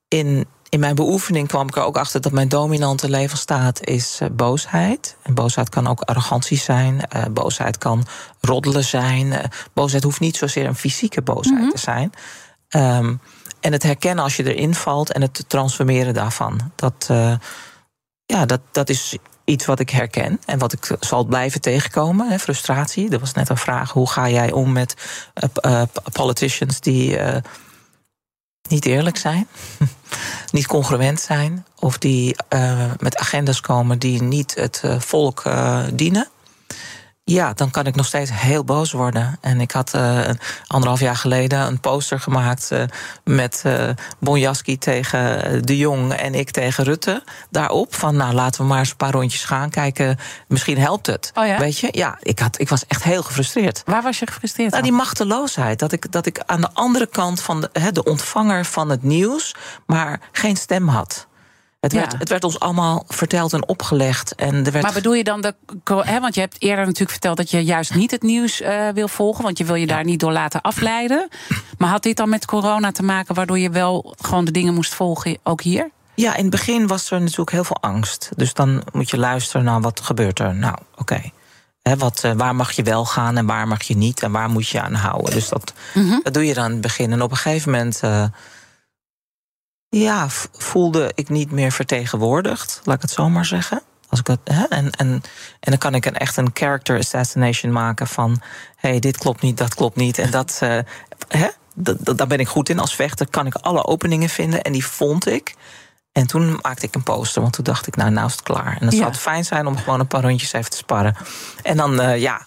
in, 0.07 0.47
in 0.69 0.79
mijn 0.79 0.95
beoefening 0.95 1.47
kwam 1.47 1.67
ik 1.67 1.75
er 1.75 1.83
ook 1.83 1.97
achter 1.97 2.21
dat 2.21 2.31
mijn 2.31 2.47
dominante 2.47 3.09
levensstaat 3.09 3.85
is 3.85 4.17
eh, 4.21 4.29
boosheid. 4.31 5.17
En 5.23 5.33
boosheid 5.33 5.69
kan 5.69 5.87
ook 5.87 6.01
arrogantie 6.01 6.57
zijn. 6.57 7.07
Eh, 7.07 7.25
boosheid 7.31 7.77
kan 7.77 8.05
roddelen 8.41 8.83
zijn. 8.83 9.33
Eh, 9.33 9.49
boosheid 9.73 10.03
hoeft 10.03 10.19
niet 10.19 10.37
zozeer 10.37 10.65
een 10.65 10.75
fysieke 10.75 11.21
boosheid 11.21 11.71
te 11.71 11.77
zijn. 11.77 12.11
Ehm, 12.67 13.15
en 13.59 13.71
het 13.71 13.83
herkennen 13.83 14.23
als 14.23 14.35
je 14.35 14.55
erin 14.55 14.75
valt 14.75 15.11
en 15.11 15.21
het 15.21 15.43
transformeren 15.47 16.13
daarvan. 16.13 16.71
Dat, 16.75 17.09
ja, 18.25 18.45
dat, 18.45 18.61
dat 18.71 18.89
is 18.89 19.17
iets 19.47 19.65
wat 19.65 19.79
ik 19.79 19.89
herken 19.89 20.41
en 20.45 20.59
wat 20.59 20.73
ik 20.73 20.97
zal 20.99 21.23
blijven 21.23 21.61
tegenkomen. 21.61 22.29
Hè, 22.29 22.39
frustratie. 22.39 23.09
Er 23.09 23.19
was 23.19 23.33
net 23.33 23.49
een 23.49 23.57
vraag: 23.57 23.91
hoe 23.91 24.09
ga 24.09 24.29
jij 24.29 24.51
om 24.51 24.71
met 24.71 24.93
p- 25.53 26.11
politicians 26.11 26.79
die 26.79 27.17
eh, 27.17 27.41
niet 28.69 28.85
eerlijk 28.85 29.17
zijn, 29.17 29.47
niet 30.51 30.67
congruent 30.67 31.19
zijn, 31.19 31.65
of 31.79 31.97
die 31.97 32.35
met 32.99 33.17
agendas 33.17 33.61
komen 33.61 33.99
die 33.99 34.23
niet 34.23 34.55
het 34.55 34.83
volk 34.99 35.43
dienen? 35.93 36.27
Ja, 37.29 37.53
dan 37.53 37.71
kan 37.71 37.85
ik 37.85 37.95
nog 37.95 38.05
steeds 38.05 38.31
heel 38.33 38.63
boos 38.63 38.91
worden. 38.91 39.37
En 39.41 39.61
ik 39.61 39.71
had 39.71 39.93
een- 39.93 40.39
anderhalf 40.67 40.99
jaar 40.99 41.15
geleden 41.15 41.59
een 41.59 41.79
poster 41.79 42.19
gemaakt 42.19 42.71
eh, 42.71 42.83
met 43.23 43.61
eh 43.65 43.89
Bonjaski 44.19 44.77
tegen 44.77 45.61
De 45.65 45.77
Jong 45.77 46.13
en 46.13 46.35
ik 46.35 46.51
tegen 46.51 46.83
Rutte. 46.83 47.23
Daarop 47.49 47.95
van, 47.95 48.15
nou 48.15 48.33
laten 48.33 48.61
we 48.61 48.67
maar 48.67 48.79
eens 48.79 48.89
een 48.89 48.95
paar 48.95 49.11
rondjes 49.11 49.43
gaan 49.43 49.69
kijken. 49.69 50.17
Misschien 50.47 50.77
helpt 50.77 51.07
het. 51.07 51.31
Oh 51.35 51.45
ja? 51.47 51.57
Weet 51.57 51.79
je? 51.79 51.87
Ja, 51.91 52.17
ik, 52.19 52.39
had, 52.39 52.59
ik 52.59 52.69
was 52.69 52.85
echt 52.87 53.03
heel 53.03 53.23
gefrustreerd. 53.23 53.81
Waar 53.85 54.01
was 54.03 54.19
je 54.19 54.27
gefrustreerd 54.27 54.71
Nou, 54.71 54.83
die 54.83 54.91
machteloosheid. 54.91 55.79
Dat 55.79 55.91
ik, 55.91 56.11
dat 56.11 56.25
ik 56.25 56.41
aan 56.45 56.61
de 56.61 56.69
andere 56.73 57.07
kant 57.07 57.41
van 57.41 57.61
de, 57.61 57.91
de 57.91 58.03
ontvanger 58.03 58.65
van 58.65 58.89
het 58.89 59.03
nieuws, 59.03 59.55
maar 59.85 60.19
geen 60.31 60.55
stem 60.55 60.87
had. 60.87 61.26
Het, 61.87 61.95
Ja. 61.95 62.07
werd, 62.07 62.19
het 62.19 62.29
werd 62.29 62.43
ons 62.43 62.59
allemaal 62.59 63.03
verteld 63.07 63.53
en 63.53 63.67
opgelegd. 63.67 64.35
En 64.35 64.65
er 64.65 64.71
werd 64.71 64.83
Maar 64.83 64.93
bedoel 64.93 65.13
je 65.13 65.23
dan 65.23 65.41
de. 65.41 65.55
Want 66.21 66.35
je 66.35 66.41
hebt 66.41 66.61
eerder 66.61 66.85
natuurlijk 66.85 67.11
verteld 67.11 67.37
dat 67.37 67.51
je 67.51 67.63
juist 67.63 67.95
niet 67.95 68.11
het 68.11 68.21
nieuws 68.21 68.61
eh, 68.61 68.87
wil 68.93 69.07
volgen. 69.07 69.43
Want 69.43 69.57
je 69.57 69.65
wil 69.65 69.75
je 69.75 69.87
daar 69.87 70.03
niet 70.03 70.19
door 70.19 70.31
laten 70.31 70.61
afleiden. 70.61 71.27
Maar 71.77 71.89
had 71.89 72.03
dit 72.03 72.17
dan 72.17 72.29
met 72.29 72.45
corona 72.45 72.91
te 72.91 73.03
maken, 73.03 73.35
waardoor 73.35 73.59
je 73.59 73.69
wel 73.69 74.15
gewoon 74.21 74.45
de 74.45 74.51
dingen 74.51 74.73
moest 74.73 74.93
volgen, 74.93 75.37
ook 75.43 75.61
hier? 75.61 75.89
Ja, 76.15 76.35
in 76.35 76.41
het 76.41 76.51
begin 76.51 76.87
was 76.87 77.11
er 77.11 77.19
natuurlijk 77.19 77.51
heel 77.51 77.63
veel 77.63 77.81
angst. 77.81 78.29
Dus 78.35 78.53
dan 78.53 78.83
moet 78.91 79.09
je 79.09 79.17
luisteren 79.17 79.65
naar 79.65 79.81
wat 79.81 79.99
gebeurt 79.99 80.39
er. 80.39 80.55
Nou, 80.55 80.75
oké. 80.95 81.21
Wat, 81.97 82.23
eh, 82.23 82.31
waar 82.31 82.55
mag 82.55 82.71
je 82.71 82.83
wel 82.83 83.05
gaan 83.05 83.37
en 83.37 83.45
waar 83.45 83.67
mag 83.67 83.83
je 83.83 83.97
niet 83.97 84.21
en 84.21 84.31
waar 84.31 84.49
moet 84.49 84.67
je 84.67 84.81
aan 84.81 84.93
houden. 84.93 85.33
Dus 85.33 85.49
dat, 85.49 85.73
dat 86.23 86.33
doe 86.33 86.45
je 86.45 86.53
dan 86.53 86.65
in 86.65 86.71
het 86.71 86.81
begin. 86.81 87.11
En 87.11 87.21
op 87.21 87.31
een 87.31 87.37
gegeven 87.37 87.71
moment 87.71 87.99
eh, 88.03 88.23
ja, 89.89 90.27
voelde 90.57 91.11
ik 91.15 91.29
niet 91.29 91.51
meer 91.51 91.71
vertegenwoordigd, 91.71 92.81
laat 92.83 92.95
ik 92.95 93.01
het 93.01 93.11
zo 93.11 93.29
maar 93.29 93.45
zeggen. 93.45 93.81
Als 94.09 94.19
ik 94.19 94.25
dat, 94.25 94.39
hè, 94.43 94.63
en, 94.63 94.91
en, 94.91 95.07
en 95.59 95.71
dan 95.71 95.77
kan 95.77 95.95
ik 95.95 96.05
een, 96.05 96.17
echt 96.17 96.37
een 96.37 96.49
character 96.53 96.97
assassination 96.97 97.71
maken 97.71 98.07
van... 98.07 98.41
hé, 98.75 98.89
hey, 98.89 98.99
dit 98.99 99.17
klopt 99.17 99.41
niet, 99.41 99.57
dat 99.57 99.75
klopt 99.75 99.95
niet. 99.95 100.17
En 100.17 100.31
dat, 100.31 100.59
eh, 100.61 100.79
hè, 101.27 101.47
daar 102.15 102.27
ben 102.27 102.39
ik 102.39 102.47
goed 102.47 102.69
in. 102.69 102.79
Als 102.79 102.95
vechter 102.95 103.27
kan 103.29 103.45
ik 103.45 103.55
alle 103.55 103.85
openingen 103.85 104.29
vinden 104.29 104.61
en 104.61 104.71
die 104.71 104.85
vond 104.85 105.27
ik. 105.27 105.55
En 106.11 106.27
toen 106.27 106.59
maakte 106.61 106.85
ik 106.85 106.95
een 106.95 107.03
poster, 107.03 107.41
want 107.41 107.53
toen 107.53 107.63
dacht 107.63 107.87
ik, 107.87 107.95
nou, 107.95 108.09
nou 108.11 108.25
is 108.25 108.31
het 108.31 108.43
klaar. 108.43 108.67
En 108.71 108.79
dan 108.79 108.89
Ja. 108.89 108.97
zou 108.97 109.09
het 109.09 109.19
fijn 109.19 109.45
zijn 109.45 109.67
om 109.67 109.77
gewoon 109.77 109.99
een 109.99 110.07
paar 110.07 110.21
rondjes 110.21 110.53
even 110.53 110.69
te 110.71 110.77
sparren. 110.77 111.15
En 111.63 111.77
dan, 111.77 111.99
eh, 112.01 112.19
ja, 112.21 112.46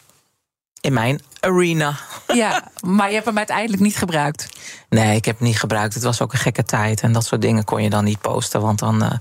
in 0.81 0.93
mijn 0.93 1.21
arena. 1.41 1.97
Ja, 2.35 2.63
maar 2.87 3.09
je 3.09 3.15
hebt 3.15 3.27
hem 3.27 3.37
uiteindelijk 3.39 3.83
niet 3.83 3.97
gebruikt. 3.97 4.49
Nee, 4.89 5.17
ik 5.17 5.25
heb 5.25 5.39
het 5.39 5.47
niet 5.49 5.59
gebruikt. 5.59 5.95
Het 5.95 6.03
was 6.03 6.21
ook 6.21 6.33
een 6.33 6.39
gekke 6.39 6.63
tijd. 6.63 7.01
En 7.01 7.13
dat 7.13 7.25
soort 7.25 7.41
dingen 7.41 7.65
kon 7.65 7.83
je 7.83 7.91
dan 7.91 8.05
niet 8.05 8.21
posten. 8.21 8.61
Want 8.61 8.79
dan, 8.79 9.21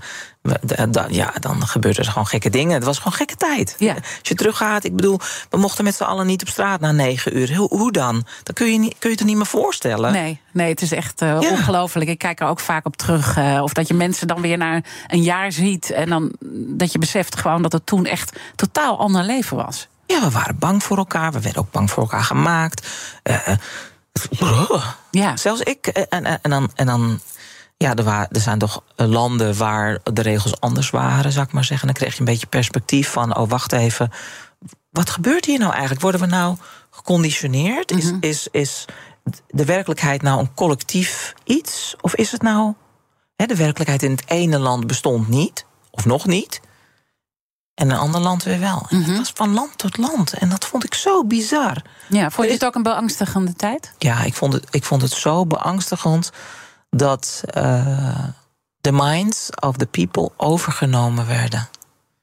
da- 0.90 1.06
ja, 1.10 1.32
dan 1.40 1.66
gebeurden 1.66 2.04
er 2.04 2.10
gewoon 2.10 2.26
gekke 2.26 2.50
dingen. 2.50 2.74
Het 2.74 2.84
was 2.84 2.96
gewoon 2.96 3.12
gekke 3.12 3.36
tijd. 3.36 3.74
Ja. 3.78 3.94
Als 3.94 4.02
je 4.22 4.34
teruggaat, 4.34 4.84
ik 4.84 4.96
bedoel, 4.96 5.18
we 5.50 5.58
mochten 5.58 5.84
met 5.84 5.94
z'n 5.94 6.02
allen 6.02 6.26
niet 6.26 6.42
op 6.42 6.48
straat 6.48 6.80
na 6.80 6.92
negen 6.92 7.36
uur. 7.36 7.56
Hoe, 7.56 7.68
hoe 7.68 7.92
dan? 7.92 8.26
Dat 8.42 8.54
kun 8.54 8.72
je, 8.72 8.78
niet, 8.78 8.94
kun 8.98 9.10
je 9.10 9.16
het 9.16 9.24
niet 9.26 9.36
meer 9.36 9.46
voorstellen. 9.46 10.12
Nee, 10.12 10.40
nee, 10.52 10.68
het 10.68 10.82
is 10.82 10.92
echt 10.92 11.22
eh, 11.22 11.28
Ja. 11.40 11.50
ongelooflijk. 11.50 12.10
Ik 12.10 12.18
kijk 12.18 12.40
er 12.40 12.46
ook 12.46 12.60
vaak 12.60 12.86
op 12.86 12.96
terug. 12.96 13.38
of 13.62 13.72
dat 13.72 13.88
je 13.88 13.94
mensen 13.94 14.26
dan 14.26 14.40
weer 14.40 14.56
na 14.58 14.80
een 15.06 15.22
jaar 15.22 15.52
ziet. 15.52 15.90
En 15.90 16.08
dan 16.08 16.32
dat 16.78 16.92
je 16.92 16.98
beseft 16.98 17.36
gewoon 17.36 17.62
dat 17.62 17.72
het 17.72 17.86
toen 17.86 18.06
echt 18.06 18.38
totaal 18.56 18.98
ander 18.98 19.24
leven 19.24 19.56
was. 19.56 19.88
Ja, 20.10 20.20
we 20.20 20.30
waren 20.30 20.58
bang 20.58 20.82
voor 20.82 20.96
elkaar. 20.96 21.32
We 21.32 21.40
werden 21.40 21.62
ook 21.62 21.70
bang 21.70 21.90
voor 21.90 22.02
elkaar 22.02 22.24
gemaakt. 22.24 22.88
Uh, 23.22 23.48
ja. 25.10 25.36
Zelfs 25.36 25.60
ik. 25.60 25.86
En, 25.86 26.24
en, 26.24 26.40
en, 26.42 26.50
dan, 26.50 26.70
en 26.74 26.86
dan 26.86 27.20
ja, 27.76 27.94
er, 27.94 28.04
waren, 28.04 28.28
er 28.30 28.40
zijn 28.40 28.58
toch 28.58 28.82
landen 28.96 29.56
waar 29.56 29.98
de 30.12 30.22
regels 30.22 30.60
anders 30.60 30.90
waren, 30.90 31.32
zou 31.32 31.46
ik 31.46 31.52
maar 31.52 31.64
zeggen. 31.64 31.86
Dan 31.86 31.96
kreeg 31.96 32.12
je 32.12 32.18
een 32.18 32.24
beetje 32.24 32.46
perspectief 32.46 33.10
van: 33.10 33.36
oh, 33.36 33.48
wacht 33.48 33.72
even. 33.72 34.10
Wat 34.90 35.10
gebeurt 35.10 35.44
hier 35.44 35.58
nou 35.58 35.70
eigenlijk? 35.70 36.00
Worden 36.00 36.20
we 36.20 36.26
nou 36.26 36.56
geconditioneerd? 36.90 37.90
Is, 37.90 38.04
mhm. 38.04 38.16
is, 38.20 38.48
is 38.50 38.84
de 39.48 39.64
werkelijkheid 39.64 40.22
nou 40.22 40.40
een 40.40 40.54
collectief 40.54 41.34
iets? 41.44 41.94
Of 42.00 42.14
is 42.14 42.32
het 42.32 42.42
nou. 42.42 42.74
Hè, 43.36 43.46
de 43.46 43.56
werkelijkheid 43.56 44.02
in 44.02 44.10
het 44.10 44.24
ene 44.26 44.58
land 44.58 44.86
bestond 44.86 45.28
niet, 45.28 45.64
of 45.90 46.04
nog 46.04 46.26
niet. 46.26 46.60
En 47.80 47.90
een 47.90 47.98
ander 47.98 48.20
land 48.20 48.42
weer 48.42 48.60
wel. 48.60 48.86
En 48.88 48.98
dat 48.98 49.08
mhm. 49.08 49.16
was 49.16 49.32
van 49.34 49.54
land 49.54 49.78
tot 49.78 49.96
land. 49.96 50.32
En 50.32 50.48
dat 50.48 50.64
vond 50.64 50.84
ik 50.84 50.94
zo 50.94 51.24
bizar. 51.24 51.82
Ja, 52.08 52.30
vond 52.30 52.46
je 52.46 52.52
het 52.52 52.64
ook 52.64 52.74
een 52.74 52.82
beangstigende 52.82 53.54
tijd? 53.54 53.92
Ja, 53.98 54.22
ik 54.22 54.34
vond 54.34 54.52
het, 54.52 54.66
ik 54.70 54.84
vond 54.84 55.02
het 55.02 55.12
zo 55.12 55.46
beangstigend 55.46 56.30
dat 56.90 57.42
uh, 57.56 58.24
the 58.80 58.92
minds 58.92 59.50
of 59.60 59.76
the 59.76 59.86
people 59.86 60.30
overgenomen 60.36 61.26
werden 61.26 61.68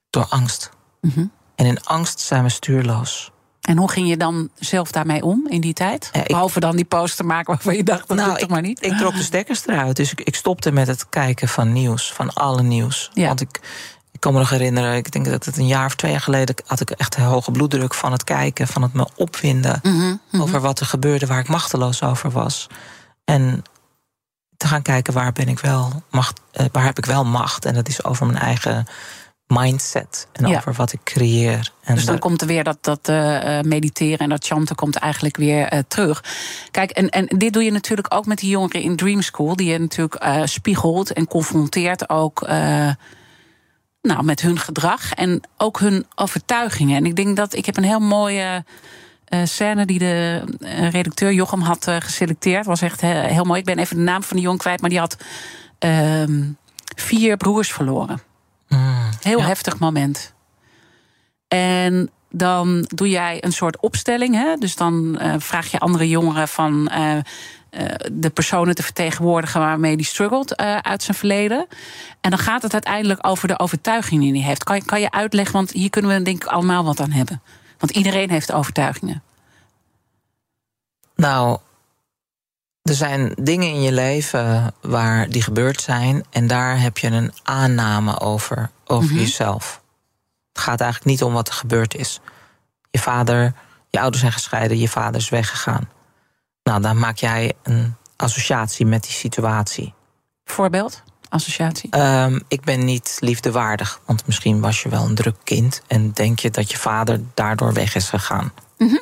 door 0.10 0.26
angst. 0.30 0.70
Mhm. 1.02 1.26
En 1.56 1.66
in 1.66 1.84
angst 1.84 2.20
zijn 2.20 2.44
we 2.44 2.50
stuurloos. 2.50 3.32
En 3.62 3.78
hoe 3.78 3.92
ging 3.92 4.08
je 4.08 4.18
dan 4.18 4.50
zelf 4.56 4.92
daarmee 4.92 5.24
om 5.24 5.48
in 5.48 5.62
die 5.62 5.74
tijd? 5.74 6.12
Behalve 6.28 6.60
dan 6.60 6.76
die 6.76 6.86
poster 6.86 7.26
maken 7.26 7.54
waarvan 7.54 7.76
je 7.76 7.84
dacht, 7.84 8.08
dat 8.08 8.18
nou, 8.18 8.30
doe 8.30 8.40
toch 8.40 8.50
maar 8.50 8.62
niet? 8.62 8.86
Ik 8.86 8.98
trok 8.98 9.14
de 9.14 9.24
stekkers 9.24 9.68
eruit. 9.68 9.96
Dus 9.96 10.12
ik, 10.12 10.22
ik, 10.22 10.36
stopte 10.36 10.72
met 10.72 10.88
het 10.88 11.10
kijken 11.10 11.48
van 11.48 11.74
nieuws, 11.74 12.14
van 12.14 12.34
alle 12.34 12.64
nieuws. 12.64 13.12
Want 13.14 13.42
ik, 13.42 13.60
ik 14.18 14.24
kan 14.24 14.34
me 14.34 14.40
nog 14.40 14.50
herinneren, 14.50 14.96
ik 14.96 15.12
denk 15.12 15.26
dat 15.26 15.46
het 15.46 15.58
een 15.58 15.68
jaar 15.68 15.86
of 15.86 15.96
twee 15.96 16.12
jaar 16.12 16.22
geleden 16.22 16.56
had 16.66 16.80
ik 16.80 16.90
echt 16.90 17.16
een 17.16 17.24
hoge 17.24 17.52
bloeddruk 17.52 17.94
van 17.94 18.12
het 18.12 18.24
kijken, 18.24 18.68
van 18.68 18.82
het 18.82 18.94
me 18.94 19.08
opwinden 19.16 19.80
mhm, 19.84 20.16
mhm. 20.32 20.42
over 20.42 20.60
wat 20.62 20.80
er 20.80 20.86
gebeurde 20.86 21.26
waar 21.26 21.40
ik 21.40 21.48
machteloos 21.48 22.04
over 22.04 22.32
was. 22.32 22.68
En 23.26 23.64
te 24.58 24.68
gaan 24.68 24.82
kijken 24.82 25.14
waar 25.14 25.32
ben 25.32 25.48
ik 25.48 25.60
wel 25.60 26.04
macht, 26.12 26.40
eh, 26.52 26.66
waar 26.72 26.86
heb 26.86 26.98
ik 26.98 27.06
wel 27.06 27.26
macht. 27.26 27.66
En 27.66 27.74
dat 27.74 27.88
is 27.88 28.04
over 28.04 28.26
mijn 28.26 28.38
eigen 28.38 28.86
mindset 29.48 30.28
en 30.32 30.46
over 30.56 30.74
wat 30.74 30.94
ik 30.94 31.00
creëer. 31.04 31.72
En 31.84 31.96
dus 31.96 32.06
dan 32.06 32.20
komt 32.20 32.42
er 32.42 32.48
weer 32.48 32.64
dat, 32.64 32.78
dat 32.82 33.10
uh, 33.10 33.62
mediteren 33.62 34.18
en 34.18 34.30
dat 34.30 34.46
chanten 34.46 34.76
komt 34.76 34.96
eigenlijk 34.96 35.38
weer 35.38 35.74
uh, 35.74 35.80
terug. 35.88 36.24
Kijk, 36.72 36.92
en, 36.92 37.10
en 37.10 37.26
dit 37.26 37.54
doe 37.54 37.64
je 37.64 37.72
natuurlijk 37.72 38.14
ook 38.14 38.26
met 38.26 38.38
die 38.38 38.50
jongeren 38.50 38.82
in 38.82 38.96
Dream 38.96 39.22
School, 39.22 39.56
die 39.56 39.72
je 39.72 39.80
natuurlijk 39.80 40.24
uh, 40.24 40.42
spiegelt 40.46 41.14
en 41.14 41.28
confronteert 41.28 42.10
ook 42.10 42.48
nou, 44.08 44.24
met 44.24 44.42
hun 44.42 44.60
gedrag 44.60 45.14
en 45.14 45.42
ook 45.58 45.80
hun 45.80 46.06
overtuigingen. 46.16 46.96
En 46.96 47.06
ik 47.06 47.16
denk 47.16 47.36
dat 47.36 47.54
ik 47.54 47.66
heb 47.66 47.78
een 47.78 47.84
heel 47.84 48.00
mooie 48.00 48.64
uh, 49.30 49.40
scène 49.44 49.86
die 49.86 50.00
de 50.00 50.44
uh, 50.60 50.92
redacteur 50.92 51.34
Jochem 51.34 51.62
had 51.62 51.88
uh, 51.88 51.96
geselecteerd. 52.00 52.66
Was 52.66 52.82
echt 52.82 53.02
heel 53.02 53.44
mooi. 53.44 53.60
Ik 53.60 53.66
ben 53.66 53.78
even 53.78 53.96
de 53.96 54.02
naam 54.02 54.24
van 54.24 54.36
die 54.36 54.46
jongen 54.46 54.60
kwijt, 54.60 54.82
maar 54.82 54.90
die 54.90 55.00
had 55.00 55.18
ehm, 55.80 56.44
vier 56.96 57.38
broers 57.38 57.72
verloren. 57.72 58.22
Mm, 58.68 59.10
heel 59.22 59.42
heftig 59.42 59.80
moment. 59.80 60.34
En 61.48 62.10
dan 62.30 62.86
doe 62.88 63.10
jij 63.10 63.44
een 63.44 63.52
soort 63.52 63.80
opstelling. 63.80 64.36
Hè? 64.36 64.56
Dus 64.56 64.76
dan 64.76 65.20
vraag 65.38 65.72
je 65.72 65.80
andere 65.80 66.10
jongeren 66.10 66.48
van 66.48 66.92
de 68.12 68.30
personen 68.30 68.76
te 68.76 68.84
vertegenwoordigen 68.84 69.60
waarmee 69.60 69.98
die 69.98 70.06
struggelt 70.06 70.58
uit 70.82 71.04
zijn 71.04 71.18
verleden. 71.18 71.68
En 72.22 72.30
dan 72.30 72.40
gaat 72.40 72.62
het 72.62 72.74
uiteindelijk 72.74 73.28
over 73.28 73.48
de 73.48 73.60
overtuiging 73.60 74.22
die 74.22 74.32
hij 74.32 74.42
heeft. 74.42 74.64
Kan, 74.64 74.86
kan 74.86 75.02
je 75.02 75.12
uitleggen, 75.12 75.54
want 75.54 75.72
hier 75.72 75.90
kunnen 75.90 76.18
we 76.18 76.22
denk 76.22 76.44
ik 76.44 76.50
allemaal 76.50 76.84
wat 76.84 77.00
aan 77.00 77.12
hebben. 77.12 77.42
Want 77.78 77.92
iedereen 77.92 78.30
heeft 78.30 78.52
overtuigingen. 78.52 79.24
Nou, 81.16 81.60
er 82.82 82.94
zijn 82.94 83.34
dingen 83.42 83.68
in 83.68 83.82
je 83.82 83.92
leven 83.92 84.74
waar 84.82 85.30
die 85.30 85.42
gebeurd 85.42 85.82
zijn. 85.82 86.24
En 86.30 86.48
daar 86.48 86.82
heb 86.82 86.98
je 86.98 87.08
een 87.08 87.32
aanname 87.44 88.20
over, 88.20 88.70
over 88.86 89.12
mhm. 89.12 89.20
jezelf. 89.20 89.82
Het 90.58 90.66
gaat 90.66 90.82
eigenlijk 90.82 91.12
niet 91.12 91.24
om 91.24 91.34
wat 91.34 91.48
er 91.48 91.54
gebeurd 91.54 91.96
is. 91.96 92.20
Je 92.92 93.00
vader, 93.00 93.54
je 93.90 94.00
ouders 94.00 94.22
zijn 94.22 94.34
gescheiden, 94.34 94.80
je 94.80 94.90
vader 94.90 95.22
is 95.22 95.30
weggegaan. 95.30 95.90
Nou, 96.64 96.82
dan 96.82 97.00
maak 97.00 97.18
jij 97.18 97.54
een 97.64 97.96
associatie 98.16 98.86
met 98.86 99.04
die 99.04 99.12
situatie. 99.12 99.94
Voorbeeld? 100.46 101.04
associatie? 101.30 101.90
Ehm, 101.90 102.40
ik 102.48 102.62
ben 102.62 102.86
niet 102.86 103.18
liefdewaardig. 103.20 104.00
Want 104.06 104.28
misschien 104.28 104.60
was 104.60 104.84
je 104.84 104.90
wel 104.90 105.04
een 105.04 105.16
druk 105.16 105.36
kind. 105.44 105.82
En 105.88 106.12
denk 106.12 106.40
je 106.40 106.50
dat 106.50 106.72
je 106.72 106.78
vader 106.78 107.22
daardoor 107.34 107.74
weg 107.74 107.96
is 107.96 108.10
gegaan. 108.10 108.54
Mhm. 108.78 108.98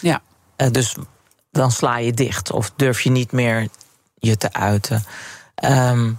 Ja. 0.00 0.22
Uh, 0.56 0.70
dus 0.70 0.96
dan 1.50 1.70
sla 1.70 1.96
je 1.96 2.12
dicht. 2.12 2.52
Of 2.52 2.72
durf 2.76 3.00
je 3.00 3.10
niet 3.10 3.32
meer 3.32 3.68
je 4.14 4.36
te 4.36 4.52
uiten. 4.52 5.04
Ehm, 5.54 6.12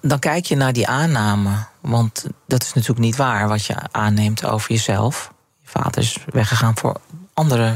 dan 0.00 0.18
kijk 0.18 0.44
je 0.44 0.56
naar 0.56 0.72
die 0.72 0.88
aanname. 0.88 1.66
Want 1.80 2.26
dat 2.46 2.62
is 2.62 2.72
natuurlijk 2.72 3.00
niet 3.00 3.16
waar 3.16 3.48
wat 3.48 3.64
je 3.64 3.74
aanneemt 3.90 4.44
over 4.44 4.70
jezelf. 4.70 5.32
Je 5.60 5.68
vader 5.68 6.02
is 6.02 6.18
weggegaan 6.26 6.76
voor 6.76 7.00
andere 7.34 7.74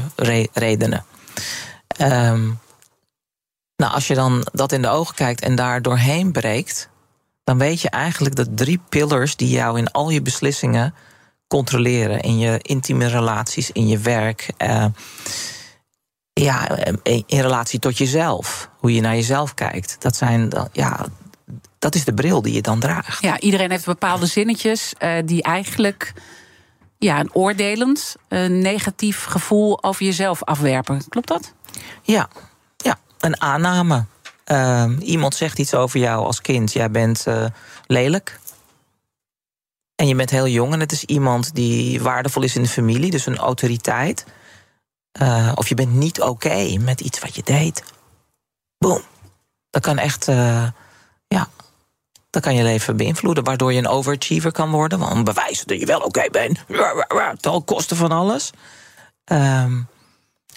redenen. 0.51 1.05
Um, 1.97 2.59
nou, 3.75 3.93
als 3.93 4.07
je 4.07 4.15
dan 4.15 4.47
dat 4.51 4.71
in 4.71 4.81
de 4.81 4.89
ogen 4.89 5.15
kijkt 5.15 5.41
en 5.41 5.55
daar 5.55 5.81
doorheen 5.81 6.31
breekt, 6.31 6.89
dan 7.43 7.57
weet 7.57 7.81
je 7.81 7.89
eigenlijk 7.89 8.35
dat 8.35 8.57
drie 8.57 8.81
pillars 8.89 9.35
die 9.35 9.49
jou 9.49 9.77
in 9.77 9.91
al 9.91 10.09
je 10.09 10.21
beslissingen 10.21 10.93
controleren, 11.47 12.19
in 12.19 12.37
je 12.37 12.59
intieme 12.61 13.05
relaties, 13.05 13.71
in 13.71 13.87
je 13.87 13.97
werk, 13.97 14.51
uh, 14.57 14.85
ja, 16.33 16.77
in 17.03 17.41
relatie 17.41 17.79
tot 17.79 17.97
jezelf, 17.97 18.69
hoe 18.77 18.93
je 18.93 19.01
naar 19.01 19.15
jezelf 19.15 19.53
kijkt, 19.53 19.95
dat 19.99 20.15
zijn, 20.15 20.51
ja, 20.71 21.05
dat 21.81 21.95
is 21.95 22.05
de 22.05 22.13
bril 22.13 22.41
die 22.41 22.53
je 22.53 22.61
dan 22.61 22.79
draagt. 22.79 23.21
Ja, 23.21 23.39
iedereen 23.39 23.71
heeft 23.71 23.85
bepaalde 23.85 24.25
zinnetjes 24.25 24.93
uh, 24.99 25.17
die 25.25 25.43
eigenlijk 25.43 26.13
ja, 26.97 27.19
een 27.19 27.33
oordelend, 27.33 28.15
een 28.27 28.59
negatief 28.59 29.23
gevoel 29.23 29.83
over 29.83 30.05
jezelf 30.05 30.43
afwerpen. 30.43 31.03
Klopt 31.09 31.27
dat? 31.27 31.53
Ja, 32.01 32.29
een 33.19 33.41
aanname. 33.41 34.05
Uh, 34.45 34.91
iemand 34.99 35.35
zegt 35.35 35.59
iets 35.59 35.73
over 35.73 35.99
jou 35.99 36.25
als 36.25 36.41
kind. 36.41 36.73
Jij 36.73 36.91
bent 36.91 37.27
uh, 37.27 37.45
lelijk. 37.85 38.39
En 39.95 40.07
je 40.07 40.15
bent 40.15 40.29
heel 40.29 40.47
jong 40.47 40.73
en 40.73 40.79
het 40.79 40.91
is 40.91 41.03
iemand 41.03 41.55
die 41.55 42.01
waardevol 42.01 42.43
is 42.43 42.55
in 42.55 42.61
de 42.61 42.69
familie, 42.69 43.11
dus 43.11 43.25
een 43.25 43.37
autoriteit. 43.37 44.25
Uh, 45.21 45.51
of 45.55 45.69
je 45.69 45.75
bent 45.75 45.93
niet 45.93 46.21
oké 46.21 46.77
met 46.79 47.01
iets 47.01 47.19
wat 47.19 47.35
je 47.35 47.43
deed. 47.43 47.83
Boom. 48.77 49.01
Dat 49.69 49.81
kan 49.81 49.97
echt, 49.97 50.25
ja, 51.27 51.47
dat 52.31 52.41
kan 52.41 52.55
je 52.55 52.63
leven 52.63 52.97
beïnvloeden. 52.97 53.43
Waardoor 53.43 53.73
je 53.73 53.79
een 53.79 53.87
overachiever 53.87 54.51
kan 54.51 54.71
worden. 54.71 54.99
Want 54.99 55.23
bewijzen 55.23 55.67
dat 55.67 55.79
je 55.79 55.85
wel 55.85 55.99
oké 55.99 56.27
bent. 56.31 56.59
Ten 57.39 57.63
kosten 57.63 57.97
van 57.97 58.11
alles. 58.11 58.51
Um, 59.25 59.87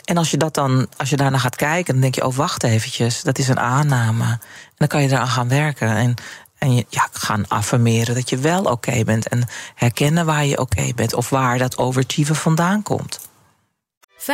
en 0.04 0.16
als 0.16 0.30
je, 0.30 0.36
dat 0.36 0.54
dan, 0.54 0.88
als 0.96 1.10
je 1.10 1.16
daarna 1.16 1.38
gaat 1.38 1.56
kijken, 1.56 1.92
dan 1.92 2.02
denk 2.02 2.14
je: 2.14 2.26
oh, 2.26 2.34
wacht 2.34 2.62
eventjes, 2.62 3.22
dat 3.22 3.38
is 3.38 3.48
een 3.48 3.60
aanname. 3.60 4.24
En 4.24 4.40
dan 4.76 4.88
kan 4.88 5.02
je 5.02 5.08
eraan 5.08 5.28
gaan 5.28 5.48
werken. 5.48 5.88
En, 5.88 6.14
en 6.58 6.74
je 6.74 6.86
ja, 6.88 7.08
gaan 7.12 7.48
affirmeren 7.48 8.14
dat 8.14 8.30
je 8.30 8.36
wel 8.36 8.62
oké 8.62 9.04
bent. 9.04 9.28
En 9.28 9.48
herkennen 9.74 10.26
waar 10.26 10.44
je 10.44 10.58
oké 10.58 10.92
bent 10.94 11.14
of 11.14 11.30
waar 11.30 11.58
dat 11.58 11.78
overachieven 11.78 12.36
vandaan 12.36 12.82
komt. 12.82 13.20
65% 14.18 14.24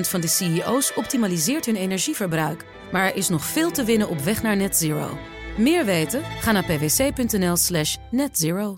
van 0.00 0.20
de 0.20 0.28
CEO's 0.28 0.92
optimaliseert 0.94 1.66
hun 1.66 1.76
energieverbruik. 1.76 2.64
Maar 2.92 3.04
er 3.04 3.16
is 3.16 3.28
nog 3.28 3.44
veel 3.44 3.70
te 3.70 3.84
winnen 3.84 4.08
op 4.08 4.20
weg 4.20 4.42
naar 4.42 4.56
net 4.56 4.76
zero. 4.76 5.18
Meer 5.56 5.84
weten? 5.84 6.22
Ga 6.40 6.52
naar 6.52 6.64
pwc.nl/slash 6.64 7.96
netzero. 8.10 8.76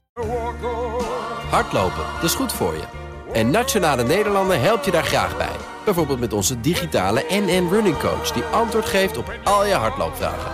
Hardlopen, 1.51 2.05
dat 2.15 2.25
is 2.25 2.35
goed 2.35 2.53
voor 2.53 2.75
je. 2.75 2.85
En 3.33 3.51
Nationale 3.51 4.05
Nederlanden 4.05 4.61
helpt 4.61 4.85
je 4.85 4.91
daar 4.91 5.05
graag 5.05 5.37
bij. 5.37 5.57
Bijvoorbeeld 5.85 6.21
met 6.21 6.33
onze 6.33 6.61
digitale 6.61 7.25
NN 7.29 7.69
Running 7.71 7.99
Coach... 7.99 8.33
die 8.33 8.43
antwoord 8.43 8.85
geeft 8.85 9.17
op 9.17 9.33
al 9.45 9.67
je 9.67 9.75
hardloopvragen. 9.75 10.53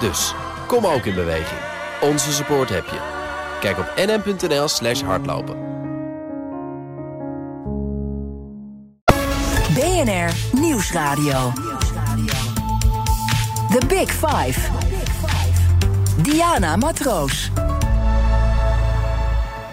Dus, 0.00 0.34
kom 0.66 0.86
ook 0.86 1.04
in 1.04 1.14
beweging. 1.14 1.60
Onze 2.00 2.32
support 2.32 2.68
heb 2.68 2.84
je. 2.86 3.00
Kijk 3.60 3.78
op 3.78 3.92
nn.nl 3.96 4.68
slash 4.68 5.02
hardlopen. 5.02 5.56
BNR 9.74 10.60
Nieuwsradio. 10.60 11.52
The 13.70 13.86
Big 13.86 14.10
Five. 14.10 14.81
Diana 16.22 16.76
Matroos. 16.76 17.50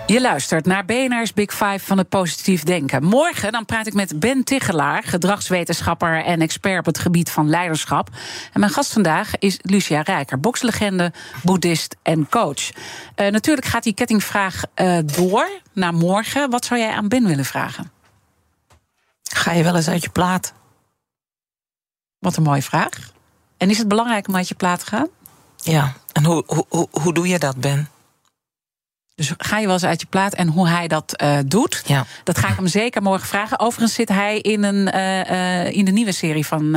Je 0.05 0.21
luistert 0.21 0.65
naar 0.65 0.85
BNR's 0.85 1.33
Big 1.33 1.51
Five 1.51 1.79
van 1.79 1.97
het 1.97 2.09
positief 2.09 2.63
denken. 2.63 3.03
Morgen 3.03 3.51
dan 3.51 3.65
praat 3.65 3.87
ik 3.87 3.93
met 3.93 4.19
Ben 4.19 4.43
Tigelaar, 4.43 5.03
gedragswetenschapper 5.03 6.23
en 6.23 6.41
expert 6.41 6.79
op 6.79 6.85
het 6.85 6.99
gebied 6.99 7.31
van 7.31 7.49
leiderschap. 7.49 8.09
En 8.53 8.59
mijn 8.59 8.71
gast 8.71 8.93
vandaag 8.93 9.37
is 9.37 9.57
Lucia 9.61 10.01
Rijker, 10.01 10.39
bokslegende, 10.39 11.13
boeddhist 11.43 11.95
en 12.01 12.29
coach. 12.29 12.69
Uh, 12.69 13.27
natuurlijk 13.27 13.67
gaat 13.67 13.83
die 13.83 13.93
kettingvraag 13.93 14.61
uh, 14.75 14.97
door 15.05 15.49
naar 15.73 15.93
morgen. 15.93 16.49
Wat 16.49 16.65
zou 16.65 16.79
jij 16.79 16.91
aan 16.91 17.07
Ben 17.07 17.25
willen 17.25 17.45
vragen? 17.45 17.91
Ga 19.23 19.51
je 19.51 19.63
wel 19.63 19.75
eens 19.75 19.89
uit 19.89 20.03
je 20.03 20.09
plaat? 20.09 20.53
Wat 22.19 22.37
een 22.37 22.43
mooie 22.43 22.61
vraag. 22.61 23.11
En 23.57 23.69
is 23.69 23.77
het 23.77 23.87
belangrijk 23.87 24.27
om 24.27 24.35
uit 24.35 24.47
je 24.47 24.55
plaat 24.55 24.79
te 24.79 24.85
gaan? 24.85 25.07
Ja, 25.61 25.93
en 26.11 26.25
hoe, 26.25 26.43
hoe, 26.69 26.87
hoe, 26.91 27.13
doe 27.13 27.27
je 27.27 27.39
dat, 27.39 27.55
Ben? 27.55 27.89
Dus 29.15 29.33
ga 29.37 29.57
je 29.57 29.65
wel 29.65 29.73
eens 29.73 29.85
uit 29.85 30.01
je 30.01 30.07
plaat 30.07 30.33
en 30.33 30.47
hoe 30.47 30.67
hij 30.67 30.87
dat 30.87 31.21
uh, 31.23 31.37
doet. 31.45 31.81
Ja. 31.85 32.05
Dat 32.23 32.37
ga 32.37 32.47
ik 32.47 32.55
hem 32.55 32.67
zeker 32.67 33.01
morgen 33.01 33.27
vragen. 33.27 33.59
Overigens 33.59 33.93
zit 33.93 34.09
hij 34.09 34.39
in, 34.39 34.63
een, 34.63 34.95
uh, 34.95 35.31
uh, 35.31 35.71
in 35.71 35.85
de 35.85 35.91
nieuwe 35.91 36.11
serie 36.11 36.45
van 36.45 36.73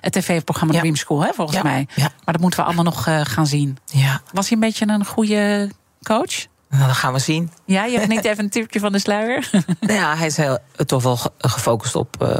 het 0.00 0.12
tv-programma 0.12 0.74
ja. 0.74 0.80
Dream 0.80 0.96
School, 0.96 1.24
hè, 1.24 1.32
volgens 1.34 1.56
ja. 1.56 1.62
mij. 1.62 1.86
Ja. 1.94 2.02
Maar 2.24 2.34
dat 2.34 2.40
moeten 2.40 2.60
we 2.60 2.66
allemaal 2.66 2.84
nog 2.84 3.02
gaan 3.22 3.46
zien. 3.46 3.78
Ja. 3.84 4.20
Was 4.32 4.48
hij 4.48 4.58
een 4.58 4.64
beetje 4.64 4.88
een 4.88 5.04
goede 5.04 5.70
coach? 6.02 6.46
Nou, 6.68 6.86
dat 6.86 6.96
gaan 6.96 7.12
we 7.12 7.18
zien. 7.18 7.50
Ja, 7.64 7.84
je 7.84 7.96
hebt 7.96 8.08
niet 8.08 8.24
even 8.24 8.44
een 8.44 8.50
tipje 8.50 8.80
van 8.80 8.92
de 8.92 8.98
sluier. 8.98 9.48
nou 9.80 9.98
ja, 10.00 10.16
hij 10.16 10.26
is 10.26 10.36
heel, 10.36 10.58
toch 10.86 11.02
wel 11.02 11.18
gefocust 11.38 11.94
op 11.94 12.34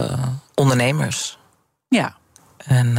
ondernemers. 0.54 1.38
Ja. 1.88 2.16
En 2.56 2.98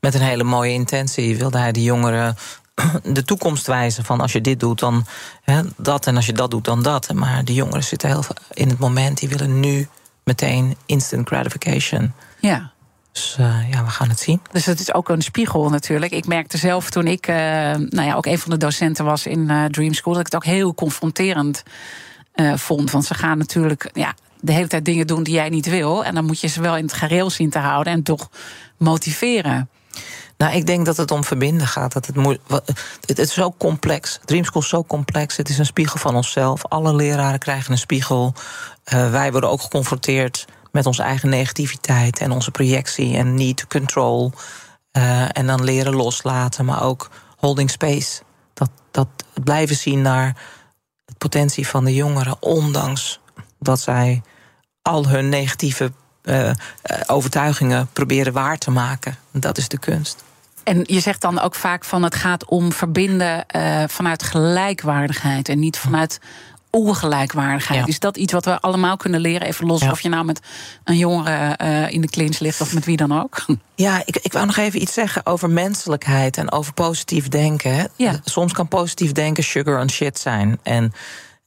met 0.00 0.14
een 0.14 0.20
hele 0.20 0.44
mooie 0.44 0.72
intentie 0.72 1.36
wilde 1.36 1.58
hij 1.58 1.72
de 1.72 1.82
jongeren 1.82 2.36
de 3.02 3.24
toekomst 3.24 3.66
wijzen. 3.66 4.04
Van 4.04 4.20
als 4.20 4.32
je 4.32 4.40
dit 4.40 4.60
doet, 4.60 4.78
dan 4.78 5.06
hè, 5.42 5.62
dat. 5.76 6.06
En 6.06 6.16
als 6.16 6.26
je 6.26 6.32
dat 6.32 6.50
doet, 6.50 6.64
dan 6.64 6.82
dat. 6.82 7.12
Maar 7.12 7.44
de 7.44 7.54
jongeren 7.54 7.84
zitten 7.84 8.08
heel 8.08 8.24
in 8.52 8.68
het 8.68 8.78
moment. 8.78 9.18
Die 9.18 9.28
willen 9.28 9.60
nu 9.60 9.88
meteen 10.24 10.76
instant 10.86 11.28
gratification. 11.28 12.12
Ja. 12.40 12.70
Dus 13.12 13.36
uh, 13.40 13.70
ja, 13.70 13.84
we 13.84 13.90
gaan 13.90 14.08
het 14.08 14.20
zien. 14.20 14.40
Dus 14.52 14.66
het 14.66 14.80
is 14.80 14.94
ook 14.94 15.08
een 15.08 15.22
spiegel 15.22 15.68
natuurlijk. 15.68 16.12
Ik 16.12 16.26
merkte 16.26 16.58
zelf 16.58 16.90
toen 16.90 17.06
ik 17.06 17.28
uh, 17.28 17.36
nou 17.36 18.02
ja, 18.02 18.14
ook 18.14 18.26
een 18.26 18.38
van 18.38 18.50
de 18.50 18.56
docenten 18.56 19.04
was 19.04 19.26
in 19.26 19.48
uh, 19.50 19.64
Dream 19.64 19.94
School... 19.94 20.12
dat 20.12 20.26
ik 20.26 20.32
het 20.32 20.42
ook 20.42 20.52
heel 20.52 20.74
confronterend 20.74 21.62
vond. 22.54 22.90
Want 22.90 23.04
ze 23.04 23.14
gaan 23.14 23.38
natuurlijk 23.38 23.90
ja, 23.92 24.14
de 24.40 24.52
hele 24.52 24.66
tijd 24.66 24.84
dingen 24.84 25.06
doen 25.06 25.22
die 25.22 25.34
jij 25.34 25.48
niet 25.48 25.66
wil. 25.66 26.04
En 26.04 26.14
dan 26.14 26.24
moet 26.24 26.40
je 26.40 26.46
ze 26.46 26.60
wel 26.60 26.76
in 26.76 26.84
het 26.84 26.92
gareel 26.92 27.30
zien 27.30 27.50
te 27.50 27.58
houden 27.58 27.92
en 27.92 28.02
toch 28.02 28.30
motiveren. 28.76 29.68
Nou, 30.36 30.54
ik 30.54 30.66
denk 30.66 30.86
dat 30.86 30.96
het 30.96 31.10
om 31.10 31.24
verbinden 31.24 31.66
gaat. 31.66 31.92
Dat 31.92 32.06
het, 32.06 32.16
het 33.06 33.18
is 33.18 33.32
zo 33.32 33.54
complex. 33.58 34.20
Dreamschool 34.24 34.62
is 34.62 34.68
zo 34.68 34.84
complex. 34.84 35.36
Het 35.36 35.48
is 35.48 35.58
een 35.58 35.66
spiegel 35.66 35.98
van 35.98 36.16
onszelf. 36.16 36.64
Alle 36.64 36.94
leraren 36.94 37.38
krijgen 37.38 37.72
een 37.72 37.78
spiegel. 37.78 38.34
Uh, 38.94 39.10
wij 39.10 39.30
worden 39.30 39.50
ook 39.50 39.60
geconfronteerd 39.60 40.46
met 40.72 40.86
onze 40.86 41.02
eigen 41.02 41.28
negativiteit 41.28 42.18
en 42.18 42.30
onze 42.30 42.50
projectie 42.50 43.16
en 43.16 43.34
need 43.34 43.56
to 43.56 43.64
control. 43.68 44.32
Uh, 44.92 45.38
en 45.38 45.46
dan 45.46 45.64
leren 45.64 45.94
loslaten, 45.94 46.64
maar 46.64 46.82
ook 46.82 47.10
holding 47.36 47.70
space. 47.70 48.22
Dat, 48.54 48.70
dat 48.90 49.08
blijven 49.44 49.76
zien 49.76 50.02
naar 50.02 50.36
de 51.04 51.14
potentie 51.18 51.68
van 51.68 51.84
de 51.84 51.94
jongeren, 51.94 52.42
ondanks 52.42 53.20
dat 53.58 53.80
zij 53.80 54.22
al 54.82 55.08
hun 55.08 55.28
negatieve 55.28 55.92
uh, 56.24 56.50
overtuigingen 57.06 57.88
proberen 57.92 58.32
waar 58.32 58.58
te 58.58 58.70
maken. 58.70 59.16
Dat 59.32 59.58
is 59.58 59.68
de 59.68 59.78
kunst. 59.78 60.24
En 60.64 60.84
je 60.86 61.00
zegt 61.00 61.20
dan 61.20 61.40
ook 61.40 61.54
vaak 61.54 61.84
van 61.84 62.02
het 62.02 62.14
gaat 62.14 62.44
om 62.44 62.72
verbinden 62.72 63.44
uh, 63.56 63.84
vanuit 63.86 64.22
gelijkwaardigheid 64.22 65.48
en 65.48 65.58
niet 65.58 65.78
vanuit 65.78 66.20
ongelijkwaardigheid. 66.70 67.80
Ja. 67.80 67.86
Is 67.86 67.98
dat 67.98 68.16
iets 68.16 68.32
wat 68.32 68.44
we 68.44 68.60
allemaal 68.60 68.96
kunnen 68.96 69.20
leren? 69.20 69.46
Even 69.46 69.66
los 69.66 69.80
Ja. 69.80 69.90
of 69.90 70.00
je 70.00 70.08
nou 70.08 70.24
met 70.24 70.40
een 70.84 70.96
jongere 70.96 71.58
uh, 71.62 71.90
in 71.90 72.00
de 72.00 72.08
clinch 72.08 72.38
ligt 72.38 72.60
of 72.60 72.74
met 72.74 72.84
wie 72.84 72.96
dan 72.96 73.20
ook. 73.22 73.44
Ja, 73.74 74.02
ik, 74.04 74.16
ik 74.16 74.32
wou 74.32 74.46
nog 74.46 74.56
even 74.56 74.82
iets 74.82 74.92
zeggen 74.92 75.26
over 75.26 75.50
menselijkheid 75.50 76.36
en 76.36 76.52
over 76.52 76.72
positief 76.72 77.28
denken. 77.28 77.88
Ja. 77.96 78.20
Soms 78.24 78.52
kan 78.52 78.68
positief 78.68 79.12
denken 79.12 79.44
sugar 79.44 79.80
on 79.80 79.90
shit 79.90 80.18
zijn. 80.18 80.58
En 80.62 80.92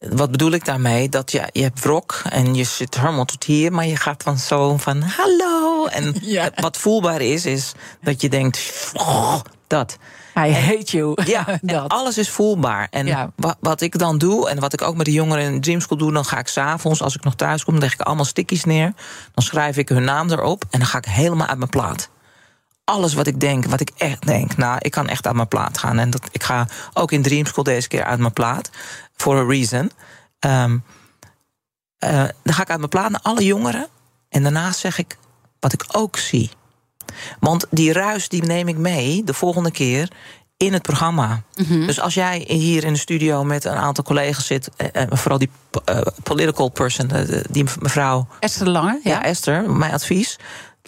wat 0.10 0.32
bedoel 0.32 0.52
ik 0.52 0.66
daarmee? 0.66 1.10
Dat 1.10 1.32
je, 1.32 1.42
je 1.52 1.62
hebt 1.64 1.80
wrok 1.80 2.22
en 2.30 2.56
je 2.56 2.64
zit 2.64 2.98
helemaal 3.00 3.26
tot 3.26 3.44
hier, 3.44 3.72
maar 3.72 3.86
je 3.86 3.96
gaat 3.96 4.24
dan 4.24 4.38
zo 4.38 4.78
van 4.78 5.02
hallo. 5.02 5.86
En 5.86 6.16
Ja. 6.22 6.50
wat 6.56 6.78
voelbaar 6.78 7.22
is, 7.22 7.46
is 7.46 7.72
dat 8.02 8.22
je 8.22 8.30
denkt, 8.30 8.92
"Oh, 8.94 9.40
dat. 9.68 9.98
I 10.38 10.52
hate 10.54 10.98
you. 10.98 11.16
Ja, 11.26 11.46
dat. 11.62 11.90
alles 11.92 12.18
is 12.18 12.30
voelbaar. 12.30 12.88
En 12.92 13.06
Ja. 13.06 13.32
wa- 13.36 13.56
wat 13.60 13.82
ik 13.82 13.98
dan 14.00 14.18
doe, 14.18 14.50
en 14.50 14.60
wat 14.60 14.74
ik 14.74 14.82
ook 14.82 14.96
met 14.96 15.06
de 15.06 15.12
jongeren 15.12 15.44
in 15.54 15.62
Dream 15.62 15.80
School 15.80 15.98
doe, 15.98 16.12
dan 16.12 16.26
ga 16.26 16.38
ik 16.40 16.48
s'avonds, 16.48 17.02
als 17.02 17.16
ik 17.16 17.24
nog 17.24 17.36
thuis 17.36 17.64
kom, 17.64 17.78
leg 17.78 17.94
ik 17.94 18.02
allemaal 18.02 18.26
stickies 18.26 18.64
neer. 18.64 18.94
Dan 19.34 19.44
schrijf 19.44 19.78
ik 19.78 19.90
hun 19.90 20.04
naam 20.04 20.32
erop 20.32 20.64
en 20.70 20.80
dan 20.80 20.88
ga 20.88 20.98
ik 20.98 21.06
helemaal 21.06 21.48
uit 21.48 21.58
mijn 21.58 21.70
plaat. 21.70 22.10
Alles 22.86 23.14
wat 23.14 23.28
ik 23.28 23.40
denk, 23.40 23.66
wat 23.66 23.80
ik 23.80 23.92
echt 23.98 24.26
denk, 24.26 24.58
nou, 24.58 24.78
ik 24.80 24.92
kan 24.92 25.08
echt 25.08 25.26
uit 25.28 25.36
mijn 25.36 25.48
plaat 25.48 25.78
gaan. 25.78 26.00
En 26.00 26.10
dat, 26.10 26.22
ik 26.32 26.44
ga 26.44 26.68
ook 26.94 27.12
in 27.12 27.22
Dream 27.22 27.46
School 27.46 27.64
deze 27.64 27.88
keer 27.88 28.04
uit 28.04 28.20
mijn 28.20 28.34
plaat. 28.34 28.70
For 29.16 29.38
a 29.38 29.46
reason. 29.46 29.92
Ehm, 30.40 30.78
eh, 31.98 32.24
dan 32.44 32.54
ga 32.54 32.62
ik 32.62 32.70
uit 32.70 32.78
mijn 32.78 32.90
plaat 32.90 33.10
naar 33.10 33.22
alle 33.24 33.44
jongeren. 33.44 33.88
En 34.30 34.44
daarna 34.44 34.72
zeg 34.72 34.98
ik 34.98 35.18
wat 35.60 35.74
ik 35.74 35.86
ook 35.92 36.18
zie. 36.18 36.52
Want 37.40 37.66
die 37.70 37.94
ruis 37.94 38.30
die 38.30 38.44
neem 38.44 38.68
ik 38.68 38.78
mee 38.78 39.24
de 39.24 39.34
volgende 39.34 39.72
keer 39.72 40.12
in 40.58 40.74
het 40.74 40.82
programma. 40.82 41.42
Dus 41.68 42.00
als 42.00 42.14
jij 42.14 42.44
hier 42.48 42.84
in 42.84 42.94
de 42.94 43.00
studio 43.00 43.44
met 43.44 43.66
een 43.66 43.76
aantal 43.76 44.04
collega's 44.04 44.46
zit, 44.46 44.70
eh, 44.76 45.02
eh, 45.02 45.08
vooral 45.10 45.38
die 45.38 45.50
political 46.24 46.70
person, 46.70 47.10
die 47.50 47.64
mevrouw 47.80 48.28
Esther 48.40 48.70
Lange, 48.70 49.00
ja. 49.04 49.12
ja, 49.12 49.24
Esther, 49.24 49.70
mijn 49.70 49.92
advies. 49.92 50.38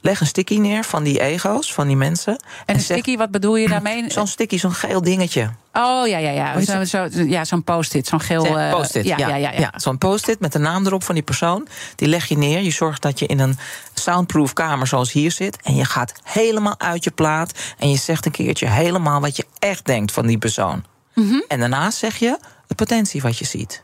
Leg 0.06 0.20
een 0.20 0.28
sticky 0.28 0.58
neer 0.58 0.84
van 0.84 1.04
die 1.04 1.20
ego's, 1.20 1.74
van 1.74 1.88
die 1.88 1.96
mensen. 1.96 2.38
en 2.66 2.76
een 2.76 2.82
zeg- 2.82 2.98
sticky, 2.98 3.18
wat 3.18 3.32
bedoel 3.32 3.56
je 3.56 3.68
daarmee? 3.68 4.06
Zo'n 4.12 4.28
sticky, 4.28 4.58
zo'n 4.58 4.74
geel 4.74 5.02
dingetje. 5.02 5.50
Oh 5.74 6.08
ja, 6.08 6.18
ja, 6.18 6.30
ja. 6.30 6.62
Zo, 6.62 6.84
zo, 6.84 7.24
ja 7.24 7.46
zo'n 7.46 7.64
post-it, 7.64 8.08
zo'n 8.08 8.20
geel. 8.20 8.42
Zeg, 8.42 8.56
eh, 8.56 8.72
post-it. 8.72 9.06
Ja, 9.06 9.18
ja, 9.18 9.36
ja. 9.36 9.52
ja. 9.52 9.74
Zo'n 9.76 9.98
post-it 9.98 10.40
met 10.40 10.52
de 10.52 10.60
naam 10.60 10.86
erop 10.86 11.04
van 11.04 11.16
die 11.16 11.24
persoon. 11.24 11.68
Die 11.96 12.08
leg 12.08 12.26
je 12.26 12.38
neer. 12.38 12.62
Je 12.62 12.72
zorgt 12.72 13.02
dat 13.02 13.20
je 13.20 13.26
in 13.26 13.40
een 13.40 13.58
soundproof 13.94 14.54
kamer 14.54 14.88
zoals 14.88 15.12
hier 15.12 15.32
zit. 15.32 15.58
En 15.62 15.76
je 15.76 15.86
gaat 15.86 16.14
helemaal 16.24 16.80
uit 16.80 17.04
je 17.04 17.12
plaat. 17.12 17.52
En 17.78 17.90
je 17.90 17.98
zegt 17.98 18.26
een 18.26 18.32
keertje 18.32 18.68
helemaal 18.70 19.22
wat 19.22 19.36
je 19.36 19.46
echt 19.60 19.86
denkt 19.86 20.12
van 20.12 20.26
die 20.26 20.38
persoon. 20.38 20.84
Mhm. 21.14 21.42
En 21.48 21.60
daarna 21.60 21.92
zeg 21.92 22.18
je 22.18 22.38
de 22.68 22.76
potentie 22.76 23.22
wat 23.22 23.38
je 23.38 23.46
ziet. 23.46 23.84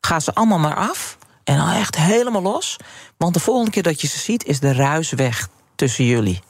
Ga 0.00 0.20
ze 0.20 0.34
allemaal 0.34 0.58
maar 0.58 0.76
af. 0.76 1.18
En 1.44 1.56
dan 1.56 1.70
echt 1.70 1.96
helemaal 1.96 2.42
los. 2.42 2.76
Want 3.16 3.34
de 3.34 3.40
volgende 3.40 3.70
keer 3.70 3.82
dat 3.82 4.00
je 4.00 4.06
ze 4.06 4.18
ziet, 4.18 4.44
is 4.44 4.60
de 4.60 4.72
ruis 4.72 5.10
weg 5.10 5.48
tussen 5.74 6.04
jullie. 6.04 6.40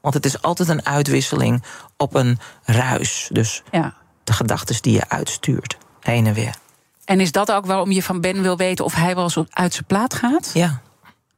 Want 0.00 0.14
het 0.14 0.24
is 0.24 0.42
altijd 0.42 0.68
een 0.68 0.86
uitwisseling 0.86 1.62
op 1.96 2.14
een 2.14 2.38
ruis. 2.64 3.28
Dus 3.32 3.62
ja. 3.70 3.94
de 4.24 4.32
gedachten 4.32 4.82
die 4.82 4.92
je 4.92 5.08
uitstuurt. 5.08 5.76
Heen 6.00 6.26
en 6.26 6.34
weer. 6.34 6.54
En 7.04 7.20
is 7.20 7.32
dat 7.32 7.52
ook 7.52 7.66
waarom 7.66 7.90
je 7.90 8.02
van 8.02 8.20
Ben 8.20 8.42
wil 8.42 8.56
weten 8.56 8.84
of 8.84 8.94
hij 8.94 9.14
wel 9.14 9.24
eens 9.24 9.38
uit 9.50 9.72
zijn 9.72 9.86
plaat 9.86 10.14
gaat? 10.14 10.50
Ja. 10.54 10.82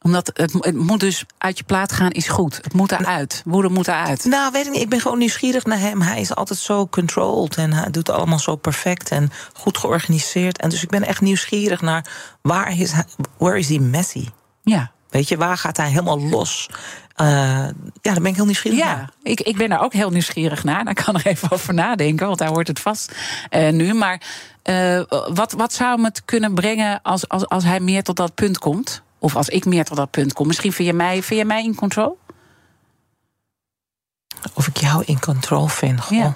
Omdat 0.05 0.31
het, 0.35 0.53
het 0.53 0.75
moet 0.75 1.01
dus 1.01 1.25
uit 1.39 1.59
je 1.59 1.65
plaat 1.65 1.93
gaan 1.93 2.11
is 2.11 2.29
goed. 2.29 2.57
Het 2.57 2.73
moet 2.73 2.93
eruit. 2.93 3.43
Woede 3.45 3.69
moet 3.69 3.89
eruit. 3.89 4.25
Nou, 4.25 4.53
weet 4.53 4.67
ik 4.67 4.73
niet. 4.73 4.83
Ik 4.83 4.89
ben 4.89 5.01
gewoon 5.01 5.19
nieuwsgierig 5.19 5.65
naar 5.65 5.79
hem. 5.79 6.03
Hij 6.03 6.21
is 6.21 6.35
altijd 6.35 6.59
zo 6.59 6.87
controlled 6.87 7.57
en 7.57 7.73
hij 7.73 7.91
doet 7.91 8.11
allemaal 8.11 8.39
zo 8.39 8.57
perfect 8.57 9.11
en 9.11 9.31
goed 9.53 9.79
georganiseerd. 9.79 10.61
En 10.61 10.69
dus 10.69 10.83
ik 10.83 10.89
ben 10.89 11.03
echt 11.03 11.21
nieuwsgierig 11.21 11.81
naar 11.81 12.07
waar 12.43 12.79
is 12.79 12.93
hij, 12.93 13.05
where 13.39 13.59
is 13.59 13.69
he 13.69 13.79
messy? 13.79 14.29
Ja. 14.63 14.91
Weet 15.09 15.29
je, 15.29 15.37
waar 15.37 15.59
gaat 15.59 15.77
hij 15.77 15.89
helemaal 15.89 16.21
los? 16.21 16.69
Eh, 17.15 17.27
ja, 17.27 17.73
daar 18.03 18.21
ben 18.21 18.27
ik 18.27 18.37
heel 18.37 18.45
nieuwsgierig 18.45 18.79
naar. 18.79 18.97
Ja, 18.97 19.11
ik, 19.23 19.41
ik 19.41 19.57
ben 19.57 19.69
daar 19.69 19.83
ook 19.83 19.93
heel 19.93 20.11
nieuwsgierig 20.11 20.65
naar. 20.65 20.85
Daar 20.85 21.05
kan 21.05 21.17
ik 21.17 21.25
even 21.25 21.51
over 21.51 21.75
nadenken, 21.75 22.27
want 22.27 22.39
daar 22.39 22.49
hoort 22.49 22.69
het 22.69 22.81
vast 22.81 23.13
eh, 23.51 23.73
nu. 23.73 23.95
Maar 23.95 24.21
eh, 24.63 25.03
wat, 25.29 25.53
wat 25.53 25.73
zou 25.73 25.95
hem 25.95 26.05
het 26.05 26.25
kunnen 26.25 26.55
brengen 26.55 27.03
als, 27.03 27.29
als, 27.29 27.49
als 27.49 27.65
hij 27.65 27.81
meer 27.81 28.03
tot 28.03 28.17
dat 28.17 28.35
punt 28.35 28.59
komt? 28.59 29.03
Of 29.25 29.37
als 29.37 29.49
ik 29.49 29.65
meer 29.65 29.85
tot 29.85 29.97
dat 29.97 30.11
punt 30.11 30.33
kom? 30.33 30.47
Misschien 30.47 30.73
vind 30.73 30.89
je 30.89 30.95
mij, 30.95 31.23
vind 31.23 31.41
je 31.41 31.47
mij 31.47 31.63
in 31.65 31.75
control? 31.75 32.19
Of 34.55 34.67
ik 34.67 34.77
jou 34.77 35.03
in 35.07 35.21
control 35.21 35.67
vind. 35.67 36.01
Goh. 36.01 36.19
Ja. 36.19 36.35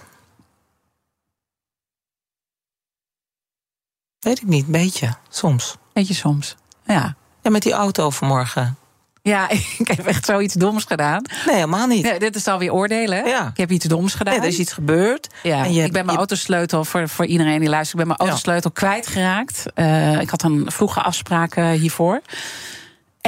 Weet 4.18 4.38
ik 4.40 4.46
niet, 4.46 4.64
een 4.66 4.72
beetje. 4.72 5.14
Soms. 5.28 5.76
Weet 5.92 6.08
je 6.08 6.14
soms. 6.14 6.56
Ja. 6.84 7.16
Ja, 7.42 7.50
met 7.50 7.62
die 7.62 7.72
auto 7.72 8.10
vanmorgen. 8.10 8.76
Ja, 9.22 9.50
ik 9.78 9.88
heb 9.88 10.06
echt 10.06 10.24
zoiets 10.24 10.54
doms 10.54 10.84
gedaan. 10.84 11.22
Nee, 11.46 11.54
helemaal 11.54 11.86
niet. 11.86 12.20
Dit 12.20 12.36
is 12.36 12.46
alweer 12.46 12.72
oordelen. 12.72 13.26
Ja. 13.26 13.48
Ik 13.48 13.56
heb 13.56 13.70
iets 13.70 13.84
doms 13.84 14.14
gedaan. 14.14 14.32
Nee, 14.34 14.42
er 14.42 14.48
is 14.48 14.58
iets 14.58 14.72
gebeurd. 14.72 15.34
Ja, 15.42 15.64
En 15.64 15.72
je- 15.72 15.84
ik 15.84 15.92
ben 15.92 16.00
mijn 16.04 16.12
je- 16.12 16.16
autosleutel, 16.18 16.84
voor, 16.84 17.08
voor 17.08 17.26
iedereen 17.26 17.60
die 17.60 17.68
luistert... 17.68 18.00
ik 18.00 18.06
ben 18.06 18.16
mijn 18.16 18.30
autosleutel 18.30 18.70
kwijtgeraakt. 18.70 19.64
Eh, 19.74 20.20
ik 20.20 20.30
had 20.30 20.42
een 20.42 20.70
vroege 20.72 21.02
afspraak 21.02 21.54
eh, 21.56 21.70
hiervoor. 21.70 22.20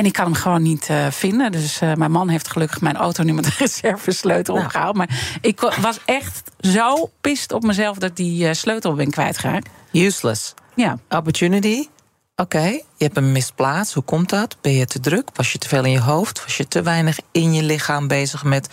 En 0.00 0.06
ik 0.06 0.12
kan 0.12 0.24
hem 0.24 0.34
gewoon 0.34 0.62
niet 0.62 0.86
eh, 0.88 1.06
vinden. 1.10 1.52
Dus 1.52 1.80
eh, 1.80 1.94
mijn 1.94 2.10
man 2.10 2.28
heeft 2.28 2.48
gelukkig 2.50 2.80
mijn 2.80 2.96
auto 2.96 3.22
nu 3.22 3.32
met 3.32 3.46
een 3.46 3.52
reservesleutel 3.66 4.54
Nou. 4.54 4.66
opgehaald. 4.66 4.96
Maar 4.96 5.38
ik 5.40 5.60
wa- 5.60 5.80
was 5.80 5.98
echt 6.04 6.42
zo 6.60 7.10
pist 7.20 7.52
op 7.52 7.62
mezelf... 7.62 7.96
dat 7.98 8.16
die 8.16 8.48
eh, 8.48 8.54
sleutel 8.54 8.94
ben 8.94 9.10
kwijtgeraakt. 9.10 9.68
Useless. 9.92 10.54
Ja. 10.74 10.98
Opportunity. 11.08 11.88
Oké, 12.36 12.60
je 12.66 12.84
hebt 12.98 13.14
hem 13.14 13.32
misplaatst. 13.32 13.94
Hoe 13.94 14.02
komt 14.02 14.28
dat? 14.28 14.56
Ben 14.60 14.72
je 14.72 14.84
te 14.86 15.00
druk? 15.00 15.28
Was 15.34 15.52
je 15.52 15.58
te 15.58 15.68
veel 15.68 15.84
in 15.84 15.90
je 15.90 16.00
hoofd? 16.00 16.44
Was 16.44 16.56
je 16.56 16.68
te 16.68 16.82
weinig 16.82 17.18
in 17.32 17.52
je 17.52 17.62
lichaam 17.62 18.08
bezig 18.08 18.44
met 18.44 18.68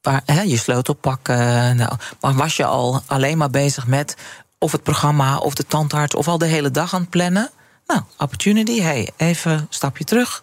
waar, 0.00 0.22
hè, 0.24 0.40
je 0.40 0.56
sleutel 0.56 0.94
pakken? 0.94 1.36
Nou, 1.76 1.92
maar 2.20 2.34
was 2.34 2.56
je 2.56 2.64
al 2.64 3.02
alleen 3.06 3.38
maar 3.38 3.50
bezig 3.50 3.86
met 3.86 4.16
of 4.58 4.72
het 4.72 4.82
programma 4.82 5.38
of 5.38 5.54
de 5.54 5.66
tandarts 5.66 6.14
of 6.14 6.28
al 6.28 6.38
de 6.38 6.46
hele 6.46 6.70
dag 6.70 6.94
aan 6.94 7.00
het 7.00 7.10
plannen? 7.10 7.50
Nou, 7.86 8.00
opportunity. 8.18 8.80
Hey, 8.80 9.10
even 9.16 9.52
een 9.52 9.66
stapje 9.68 10.04
terug. 10.04 10.42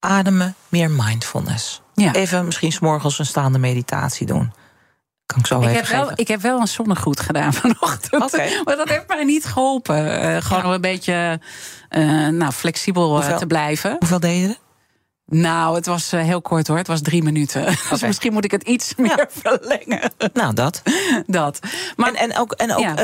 Ademen, 0.00 0.54
meer 0.68 0.90
mindfulness. 0.90 1.80
Ja. 1.94 2.12
Even 2.12 2.44
misschien 2.44 2.72
s'morgens 2.72 3.18
een 3.18 3.26
staande 3.26 3.58
meditatie 3.58 4.26
doen. 4.26 4.52
Kan 5.26 5.38
ik 5.38 5.46
zo 5.46 5.60
Ik 5.60 5.74
heb, 5.76 5.86
wel, 5.86 6.10
ik 6.14 6.28
heb 6.28 6.40
wel 6.40 6.60
een 6.60 6.68
zonnegoed 6.68 7.20
gedaan 7.20 7.52
vanochtend. 7.62 8.62
Maar 8.64 8.76
dat 8.76 8.88
heeft 8.88 9.08
mij 9.08 9.24
niet 9.24 9.44
geholpen. 9.44 10.20
Eh, 10.20 10.42
gewoon 10.42 10.64
om 10.64 10.70
een 10.70 10.80
beetje 10.80 11.40
eh, 11.88 12.28
nou, 12.28 12.52
flexibel 12.52 13.08
eh, 13.08 13.14
Hoeveel? 13.14 13.38
te 13.38 13.46
blijven. 13.46 13.96
Hoeveel 13.98 14.20
deed 14.20 14.40
je? 14.40 14.56
Nou, 15.26 15.74
het 15.74 15.86
was 15.86 16.10
heel 16.10 16.42
kort 16.42 16.66
hoor. 16.66 16.76
Het 16.76 16.86
was 16.86 17.00
drie 17.00 17.22
minuten. 17.22 17.64
Dus 17.90 18.00
misschien 18.02 18.32
moet 18.32 18.44
ik 18.44 18.50
het 18.50 18.62
iets 18.62 18.94
meer 18.94 19.28
verlengen. 19.42 20.12
Nou, 20.32 20.54
dat. 20.54 20.82
Dat. 21.26 21.60
Maar 21.96 22.08
en, 22.12 22.30
en 22.30 22.38
ook, 22.38 22.52
en 22.52 22.72
ook 22.72 22.80
Ja. 22.80 22.94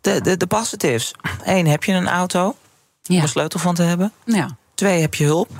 de, 0.00 0.20
de, 0.20 0.36
de 0.36 0.46
positives. 0.46 1.14
Eén, 1.44 1.66
heb 1.66 1.84
je 1.84 1.92
een 1.92 2.08
auto 2.08 2.56
om 3.08 3.16
een 3.16 3.28
sleutel 3.28 3.60
van 3.60 3.74
te 3.74 3.82
hebben? 3.82 4.12
ja. 4.24 4.56
Twee, 4.74 5.00
heb 5.00 5.14
je 5.14 5.24
hulp 5.24 5.50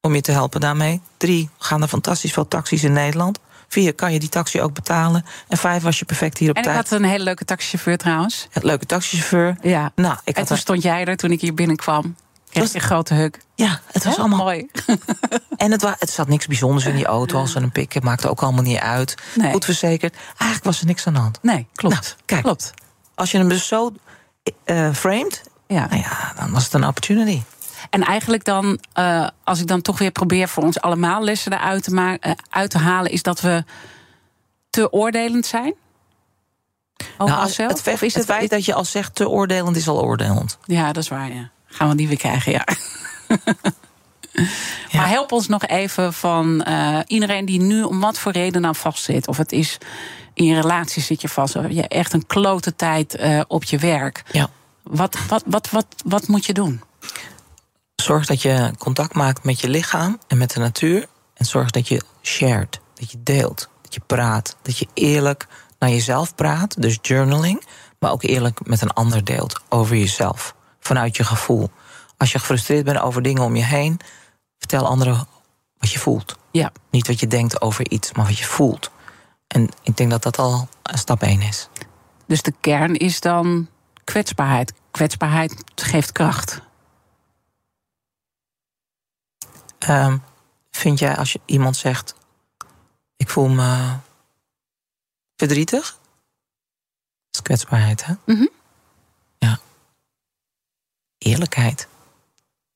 om 0.00 0.14
je 0.14 0.20
te 0.20 0.32
helpen 0.32 0.60
daarmee? 0.60 1.00
Drie, 1.16 1.50
gaan 1.58 1.82
er 1.82 1.88
fantastisch 1.88 2.32
veel 2.32 2.48
taxis 2.48 2.84
in 2.84 2.92
Nederland? 2.92 3.38
Vier, 3.68 3.94
kan 3.94 4.12
je 4.12 4.18
die 4.18 4.28
taxi 4.28 4.60
ook 4.62 4.74
betalen? 4.74 5.24
En 5.48 5.56
vijf, 5.58 5.82
was 5.82 5.98
je 5.98 6.04
perfect 6.04 6.38
hier 6.38 6.50
op 6.50 6.56
En 6.56 6.62
ik 6.62 6.68
tijd? 6.68 6.88
had 6.90 6.98
een 7.00 7.04
hele 7.04 7.24
leuke 7.24 7.44
taxichauffeur 7.44 7.98
trouwens. 7.98 8.48
Een 8.52 8.64
leuke 8.64 8.86
taxichauffeur. 8.86 9.56
Ja. 9.62 9.92
Nou, 9.94 10.12
ik 10.24 10.34
en 10.34 10.34
had 10.38 10.46
toen 10.46 10.56
een- 10.56 10.62
stond 10.62 10.82
jij 10.82 11.04
er 11.04 11.16
toen 11.16 11.30
ik 11.30 11.40
hier 11.40 11.54
binnenkwam. 11.54 12.16
Kreeg 12.50 12.62
Was- 12.62 12.74
een 12.74 12.80
grote 12.80 13.14
huk. 13.14 13.40
Ja, 13.54 13.80
het 13.92 14.04
was 14.04 14.18
allemaal... 14.18 14.38
mooi. 14.38 14.66
En 15.56 15.70
het, 15.70 15.82
wa, 15.82 15.96
het 15.98 16.10
zat 16.10 16.28
niks 16.28 16.46
bijzonders 16.46 16.84
in 16.86 16.94
die 16.94 17.06
auto. 17.06 17.38
Als 17.38 17.52
ze 17.52 17.58
een 17.60 17.72
pikken, 17.72 18.04
maakte 18.04 18.28
ook 18.30 18.40
allemaal 18.42 18.62
niet 18.62 18.78
uit. 18.78 19.14
Nee. 19.34 19.52
Goed 19.52 19.64
verzekerd. 19.64 20.14
Eigenlijk 20.26 20.64
was 20.64 20.80
er 20.80 20.86
niks 20.86 21.06
aan 21.06 21.12
de 21.14 21.18
hand. 21.20 21.38
Nee, 21.42 21.66
klopt. 21.74 21.94
Nou, 21.94 22.06
kijk. 22.24 22.42
Klopt. 22.42 22.72
Als 23.14 23.30
je 23.30 23.38
hem 23.38 23.48
dus 23.48 23.66
zo 23.66 23.92
eh 24.64 24.92
framed... 24.92 25.42
Ja. 25.66 25.86
Nou 25.90 26.00
ja, 26.02 26.32
dan 26.38 26.50
was 26.52 26.64
het 26.64 26.72
een 26.74 26.86
opportunity. 26.86 27.42
En 27.90 28.02
eigenlijk 28.02 28.44
dan, 28.44 28.78
eh, 28.92 29.26
als 29.44 29.60
ik 29.60 29.66
dan 29.66 29.82
toch 29.82 29.98
weer 29.98 30.10
probeer 30.10 30.48
voor 30.48 30.62
ons 30.62 30.80
allemaal 30.80 31.22
lessen 31.24 31.52
eruit 31.52 31.82
te, 31.82 31.90
ma- 31.90 32.18
eh, 32.20 32.32
uit 32.50 32.70
te 32.70 32.78
halen, 32.78 33.10
is 33.10 33.22
dat 33.22 33.40
we 33.40 33.64
te 34.70 34.92
oordelend 34.92 35.46
zijn? 35.46 35.74
Over 37.18 37.34
Nou, 37.34 37.46
onszelf? 37.46 37.70
het, 37.70 37.82
feit, 37.82 37.94
Of 37.96 38.02
is 38.02 38.14
het 38.14 38.24
feit 38.24 38.50
dat 38.50 38.64
je 38.64 38.74
al 38.74 38.84
zegt 38.84 39.14
te 39.14 39.28
oordelend 39.28 39.76
is 39.76 39.88
al 39.88 40.02
oordelend. 40.04 40.58
Ja, 40.64 40.92
dat 40.92 41.02
is 41.02 41.08
waar, 41.08 41.32
ja. 41.34 41.50
Gaan 41.66 41.88
we 41.88 41.94
die 41.94 42.08
weer 42.08 42.16
krijgen, 42.16 42.52
ja. 42.52 42.64
Ja. 44.88 44.98
Maar 45.00 45.08
help 45.08 45.32
ons 45.32 45.48
nog 45.48 45.66
even 45.66 46.12
van 46.14 46.62
eh, 46.62 46.98
iedereen 47.06 47.44
die 47.44 47.60
nu 47.60 47.82
om 47.82 48.00
wat 48.00 48.18
voor 48.18 48.32
reden 48.32 48.62
dan 48.62 48.74
vastzit. 48.74 49.28
Of 49.28 49.36
het 49.36 49.52
is 49.52 49.78
in 50.34 50.44
je 50.44 50.54
relatie 50.60 51.02
zit 51.02 51.20
je 51.20 51.28
vast. 51.28 51.56
Of 51.56 51.64
je 51.70 51.88
echt 51.88 52.12
een 52.12 52.26
klote 52.26 52.76
tijd 52.76 53.18
op 53.48 53.64
je 53.64 53.78
werk. 53.78 54.22
Ja. 54.32 54.50
Wat, 54.82 55.16
wat, 55.28 55.42
wat, 55.46 55.70
wat, 55.70 55.86
wat 56.04 56.26
moet 56.28 56.46
je 56.46 56.52
doen? 56.52 56.80
Zorg 58.02 58.26
dat 58.26 58.42
je 58.42 58.72
contact 58.78 59.14
maakt 59.14 59.44
met 59.44 59.60
je 59.60 59.68
lichaam 59.68 60.18
en 60.26 60.38
met 60.38 60.50
de 60.50 60.60
natuur. 60.60 61.06
En 61.34 61.44
zorg 61.44 61.70
dat 61.70 61.88
je 61.88 62.02
shared, 62.22 62.80
dat 62.94 63.10
je 63.10 63.22
deelt, 63.22 63.68
dat 63.82 63.94
je 63.94 64.00
praat. 64.06 64.56
Dat 64.62 64.78
je 64.78 64.86
eerlijk 64.94 65.46
naar 65.78 65.90
jezelf 65.90 66.34
praat, 66.34 66.82
dus 66.82 66.98
journaling. 67.02 67.66
Maar 67.98 68.10
ook 68.10 68.22
eerlijk 68.22 68.66
met 68.66 68.80
een 68.82 68.90
ander 68.92 69.24
deelt 69.24 69.60
over 69.68 69.96
jezelf. 69.96 70.54
Vanuit 70.80 71.16
je 71.16 71.24
gevoel. 71.24 71.70
Als 72.16 72.32
je 72.32 72.38
gefrustreerd 72.38 72.84
bent 72.84 73.00
over 73.00 73.22
dingen 73.22 73.42
om 73.42 73.56
je 73.56 73.64
heen, 73.64 74.00
vertel 74.58 74.86
anderen 74.86 75.26
wat 75.78 75.90
je 75.90 75.98
voelt. 75.98 76.36
Ja. 76.50 76.72
Niet 76.90 77.06
wat 77.06 77.20
je 77.20 77.26
denkt 77.26 77.60
over 77.60 77.90
iets, 77.90 78.12
maar 78.12 78.26
wat 78.26 78.38
je 78.38 78.44
voelt. 78.44 78.90
En 79.46 79.68
ik 79.82 79.96
denk 79.96 80.10
dat 80.10 80.22
dat 80.22 80.38
al 80.38 80.68
stap 80.82 81.22
één 81.22 81.40
is. 81.40 81.68
Dus 82.26 82.42
de 82.42 82.54
kern 82.60 82.94
is 82.94 83.20
dan 83.20 83.68
kwetsbaarheid. 84.04 84.72
Kwetsbaarheid 84.90 85.64
geeft 85.74 86.12
kracht. 86.12 86.60
Ehm, 89.78 90.18
vind 90.70 90.98
jij 90.98 91.16
als 91.16 91.32
je 91.32 91.40
iemand 91.44 91.76
zegt: 91.76 92.14
Ik 93.16 93.28
voel 93.28 93.48
me 93.48 93.96
verdrietig? 95.36 95.98
Dat 97.30 97.34
is 97.34 97.42
kwetsbaarheid, 97.42 98.06
hè? 98.06 98.14
Mhm. 98.24 98.46
Ja. 99.38 99.58
Eerlijkheid. 101.18 101.88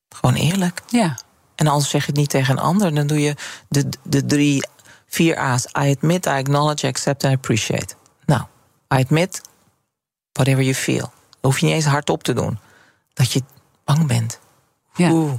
Gewoon 0.09 0.34
eerlijk. 0.34 0.82
Ja. 0.86 1.18
En 1.55 1.66
anders 1.66 1.90
zeg 1.90 2.00
je 2.00 2.11
het 2.11 2.16
niet 2.16 2.30
tegen 2.30 2.57
een 2.57 2.62
ander, 2.62 2.94
dan 2.94 3.07
doe 3.07 3.20
je 3.20 3.36
de, 3.68 3.88
de 4.03 4.26
drie, 4.26 4.66
vier 5.07 5.36
A's. 5.36 5.64
I 5.64 5.90
admit, 5.90 6.26
I 6.26 6.28
acknowledge, 6.28 6.86
I 6.86 6.88
accept 6.88 7.22
I 7.22 7.26
appreciate. 7.26 7.94
Nou, 8.24 8.42
I 8.94 8.96
admit, 8.96 9.40
whatever 10.32 10.62
you 10.62 10.74
feel. 10.74 11.12
Dat 11.30 11.40
hoef 11.40 11.59
je 11.59 11.66
niet 11.66 11.74
eens 11.74 11.84
hardop 11.84 12.22
te 12.22 12.32
doen. 12.32 12.59
Dat 13.12 13.32
je 13.32 13.42
bang 13.84 14.07
bent. 14.07 14.38
Ja. 14.94 15.11
Oeh. 15.11 15.32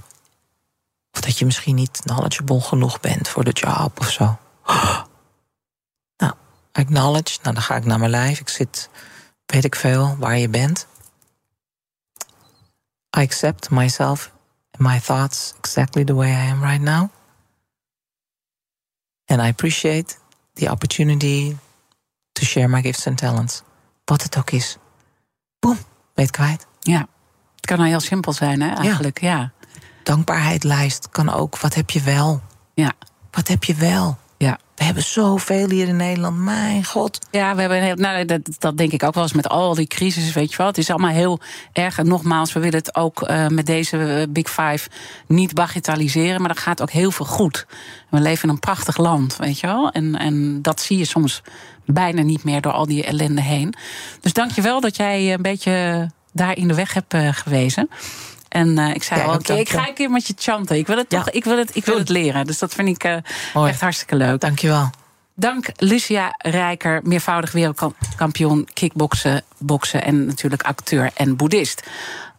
Of 1.13 1.21
dat 1.21 1.37
je 1.37 1.45
misschien 1.45 1.75
niet 1.75 1.99
knowledgeable 2.03 2.61
genoeg 2.61 2.99
bent 2.99 3.27
voor 3.27 3.43
de 3.43 3.51
job 3.51 3.99
of 3.99 4.11
zo. 4.11 4.37
Nou, 6.17 6.33
acknowledge. 6.71 7.39
Nou, 7.41 7.53
dan 7.55 7.63
ga 7.63 7.75
ik 7.75 7.85
naar 7.85 7.99
mijn 7.99 8.11
lijf. 8.11 8.39
Ik 8.39 8.49
zit, 8.49 8.89
weet 9.45 9.63
ik 9.63 9.75
veel, 9.75 10.15
waar 10.19 10.37
je 10.37 10.49
bent. 10.49 10.87
I 13.17 13.21
accept 13.21 13.69
myself 13.69 14.31
and 14.71 14.87
my 14.87 14.99
thoughts 14.99 15.53
exactly 15.57 16.03
the 16.03 16.13
way 16.15 16.29
I 16.31 16.49
am 16.49 16.61
right 16.63 16.81
now. 16.81 17.09
And 19.25 19.41
I 19.41 19.47
appreciate 19.47 20.17
the 20.53 20.71
opportunity 20.71 21.57
to 22.31 22.45
share 22.45 22.67
my 22.67 22.81
gifts 22.81 23.07
and 23.07 23.17
talents. 23.17 23.61
Wat 24.05 24.23
het 24.23 24.37
ook 24.37 24.51
is. 24.51 24.77
Boom, 25.59 25.77
weet 26.13 26.31
kwijt. 26.31 26.67
ja. 26.79 27.07
Het 27.55 27.65
kan 27.65 27.77
nou 27.77 27.89
heel 27.89 27.99
simpel 27.99 28.33
zijn, 28.33 28.61
hè, 28.61 28.75
eigenlijk. 28.75 29.21
Ja. 29.21 29.51
Dankbaarheidlijst 30.03 31.09
kan 31.09 31.33
ook. 31.33 31.59
Wat 31.59 31.73
heb 31.73 31.89
je 31.89 32.01
wel? 32.01 32.41
Ja. 32.73 32.91
Wat 33.31 33.47
heb 33.47 33.63
je 33.63 33.75
wel? 33.75 34.17
Ja. 34.37 34.59
We 34.75 34.83
hebben 34.83 35.03
zoveel 35.03 35.69
hier 35.69 35.87
in 35.87 35.95
Nederland. 35.95 36.37
Mijn 36.37 36.85
god. 36.85 37.19
Ja, 37.31 37.53
we 37.53 37.59
hebben 37.59 37.77
een 37.77 37.83
heel, 37.83 37.95
nou, 37.95 38.25
dat, 38.25 38.41
dat 38.59 38.77
denk 38.77 38.91
ik 38.91 39.03
ook 39.03 39.13
wel 39.13 39.23
eens 39.23 39.33
met 39.33 39.49
al 39.49 39.75
die 39.75 39.87
crisis, 39.87 40.33
weet 40.33 40.51
je 40.51 40.57
wel. 40.57 40.67
Het 40.67 40.77
is 40.77 40.89
allemaal 40.89 41.11
heel 41.11 41.39
erg. 41.73 41.97
En 41.97 42.07
nogmaals, 42.07 42.53
we 42.53 42.59
willen 42.59 42.79
het 42.79 42.95
ook 42.95 43.21
eh, 43.21 43.47
met 43.47 43.65
deze 43.65 43.97
eh, 43.97 44.23
Big 44.29 44.49
Five 44.49 44.89
niet 45.27 45.53
bagatelliseren. 45.53 46.41
Maar 46.41 46.49
er 46.49 46.55
gaat 46.55 46.81
ook 46.81 46.91
heel 46.91 47.11
veel 47.11 47.25
goed. 47.25 47.65
We 48.09 48.19
leven 48.19 48.43
in 48.43 48.49
een 48.49 48.59
prachtig 48.59 48.97
land, 48.97 49.35
weet 49.37 49.59
je 49.59 49.67
wel. 49.67 49.91
En, 49.91 50.15
en 50.15 50.61
dat 50.61 50.81
zie 50.81 50.97
je 50.97 51.05
soms 51.05 51.41
bijna 51.85 52.21
niet 52.21 52.43
meer 52.43 52.61
door 52.61 52.71
al 52.71 52.85
die 52.85 53.03
ellende 53.03 53.41
heen. 53.41 53.73
Dus 54.21 54.33
dank 54.33 54.51
je 54.51 54.61
wel 54.61 54.81
dat 54.81 54.95
jij 54.95 55.33
een 55.33 55.41
beetje 55.41 56.09
daar 56.31 56.57
in 56.57 56.67
de 56.67 56.75
weg 56.75 56.93
hebt 56.93 57.13
eh, 57.13 57.27
gewezen. 57.31 57.89
En 58.53 58.77
eh, 58.77 58.95
ik 58.95 59.03
zei 59.03 59.21
al, 59.21 59.33
oké, 59.33 59.37
ik 59.37 59.47
dank 59.47 59.67
je. 59.67 59.77
ga 59.77 59.87
een 59.87 59.93
keer 59.93 60.09
met 60.09 60.27
je 60.27 60.33
chanten. 60.37 60.77
Ik 60.77 60.87
wil 60.87 60.97
het 60.97 61.09
toch, 61.09 61.29
ik 61.29 61.43
wil 61.43 61.57
het, 61.57 61.75
ik 61.75 61.85
wil 61.85 61.97
het 61.97 62.09
leren. 62.09 62.45
Dus 62.45 62.59
dat 62.59 62.73
vind 62.73 62.87
ik 62.87 63.03
eh, 63.03 63.67
echt 63.67 63.81
hartstikke 63.81 64.15
leuk. 64.15 64.39
Dankjewel. 64.39 64.89
Dank 65.35 65.67
Lucia 65.75 66.35
Rijker, 66.37 66.99
meervoudig 67.03 67.51
wereldkampioen 67.51 68.67
kickboksen, 68.73 69.43
boksen 69.57 70.03
en 70.03 70.25
natuurlijk 70.25 70.61
acteur 70.61 71.11
en 71.13 71.35
boeddhist. 71.35 71.83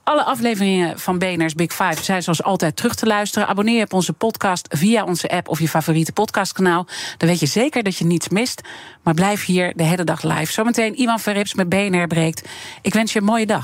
Alle 0.05 0.25
afleveringen 0.25 0.99
van 0.99 1.19
BNR's 1.19 1.55
Big 1.55 1.73
Five 1.73 2.03
zijn 2.03 2.23
zoals 2.23 2.43
altijd 2.43 2.77
terug 2.77 2.95
te 2.95 3.07
luisteren. 3.07 3.49
Abonneer 3.49 3.77
je 3.77 3.85
op 3.85 3.93
onze 3.93 4.13
podcast 4.13 4.67
via 4.71 5.05
onze 5.05 5.29
app 5.29 5.49
of 5.49 5.59
je 5.61 5.69
favoriete 5.69 6.13
podcastkanaal. 6.13 6.87
Dan 7.17 7.29
weet 7.29 7.41
je 7.41 7.47
zeker 7.47 7.83
dat 7.83 7.97
je 7.97 8.05
niets 8.05 8.29
mist. 8.29 8.61
Maar 9.03 9.15
blijf 9.15 9.45
hier 9.45 9.73
de 9.77 9.83
hele 9.83 10.05
dag 10.05 10.23
live. 10.23 10.53
Zometeen 10.53 11.01
Ivan 11.01 11.21
Verrips 11.21 11.55
met 11.55 11.69
BNR 11.69 12.07
breekt. 12.07 12.49
Ik 12.83 12.95
wens 12.95 13.13
je 13.13 13.19
een 13.19 13.25
mooie 13.25 13.47
dag. 13.47 13.64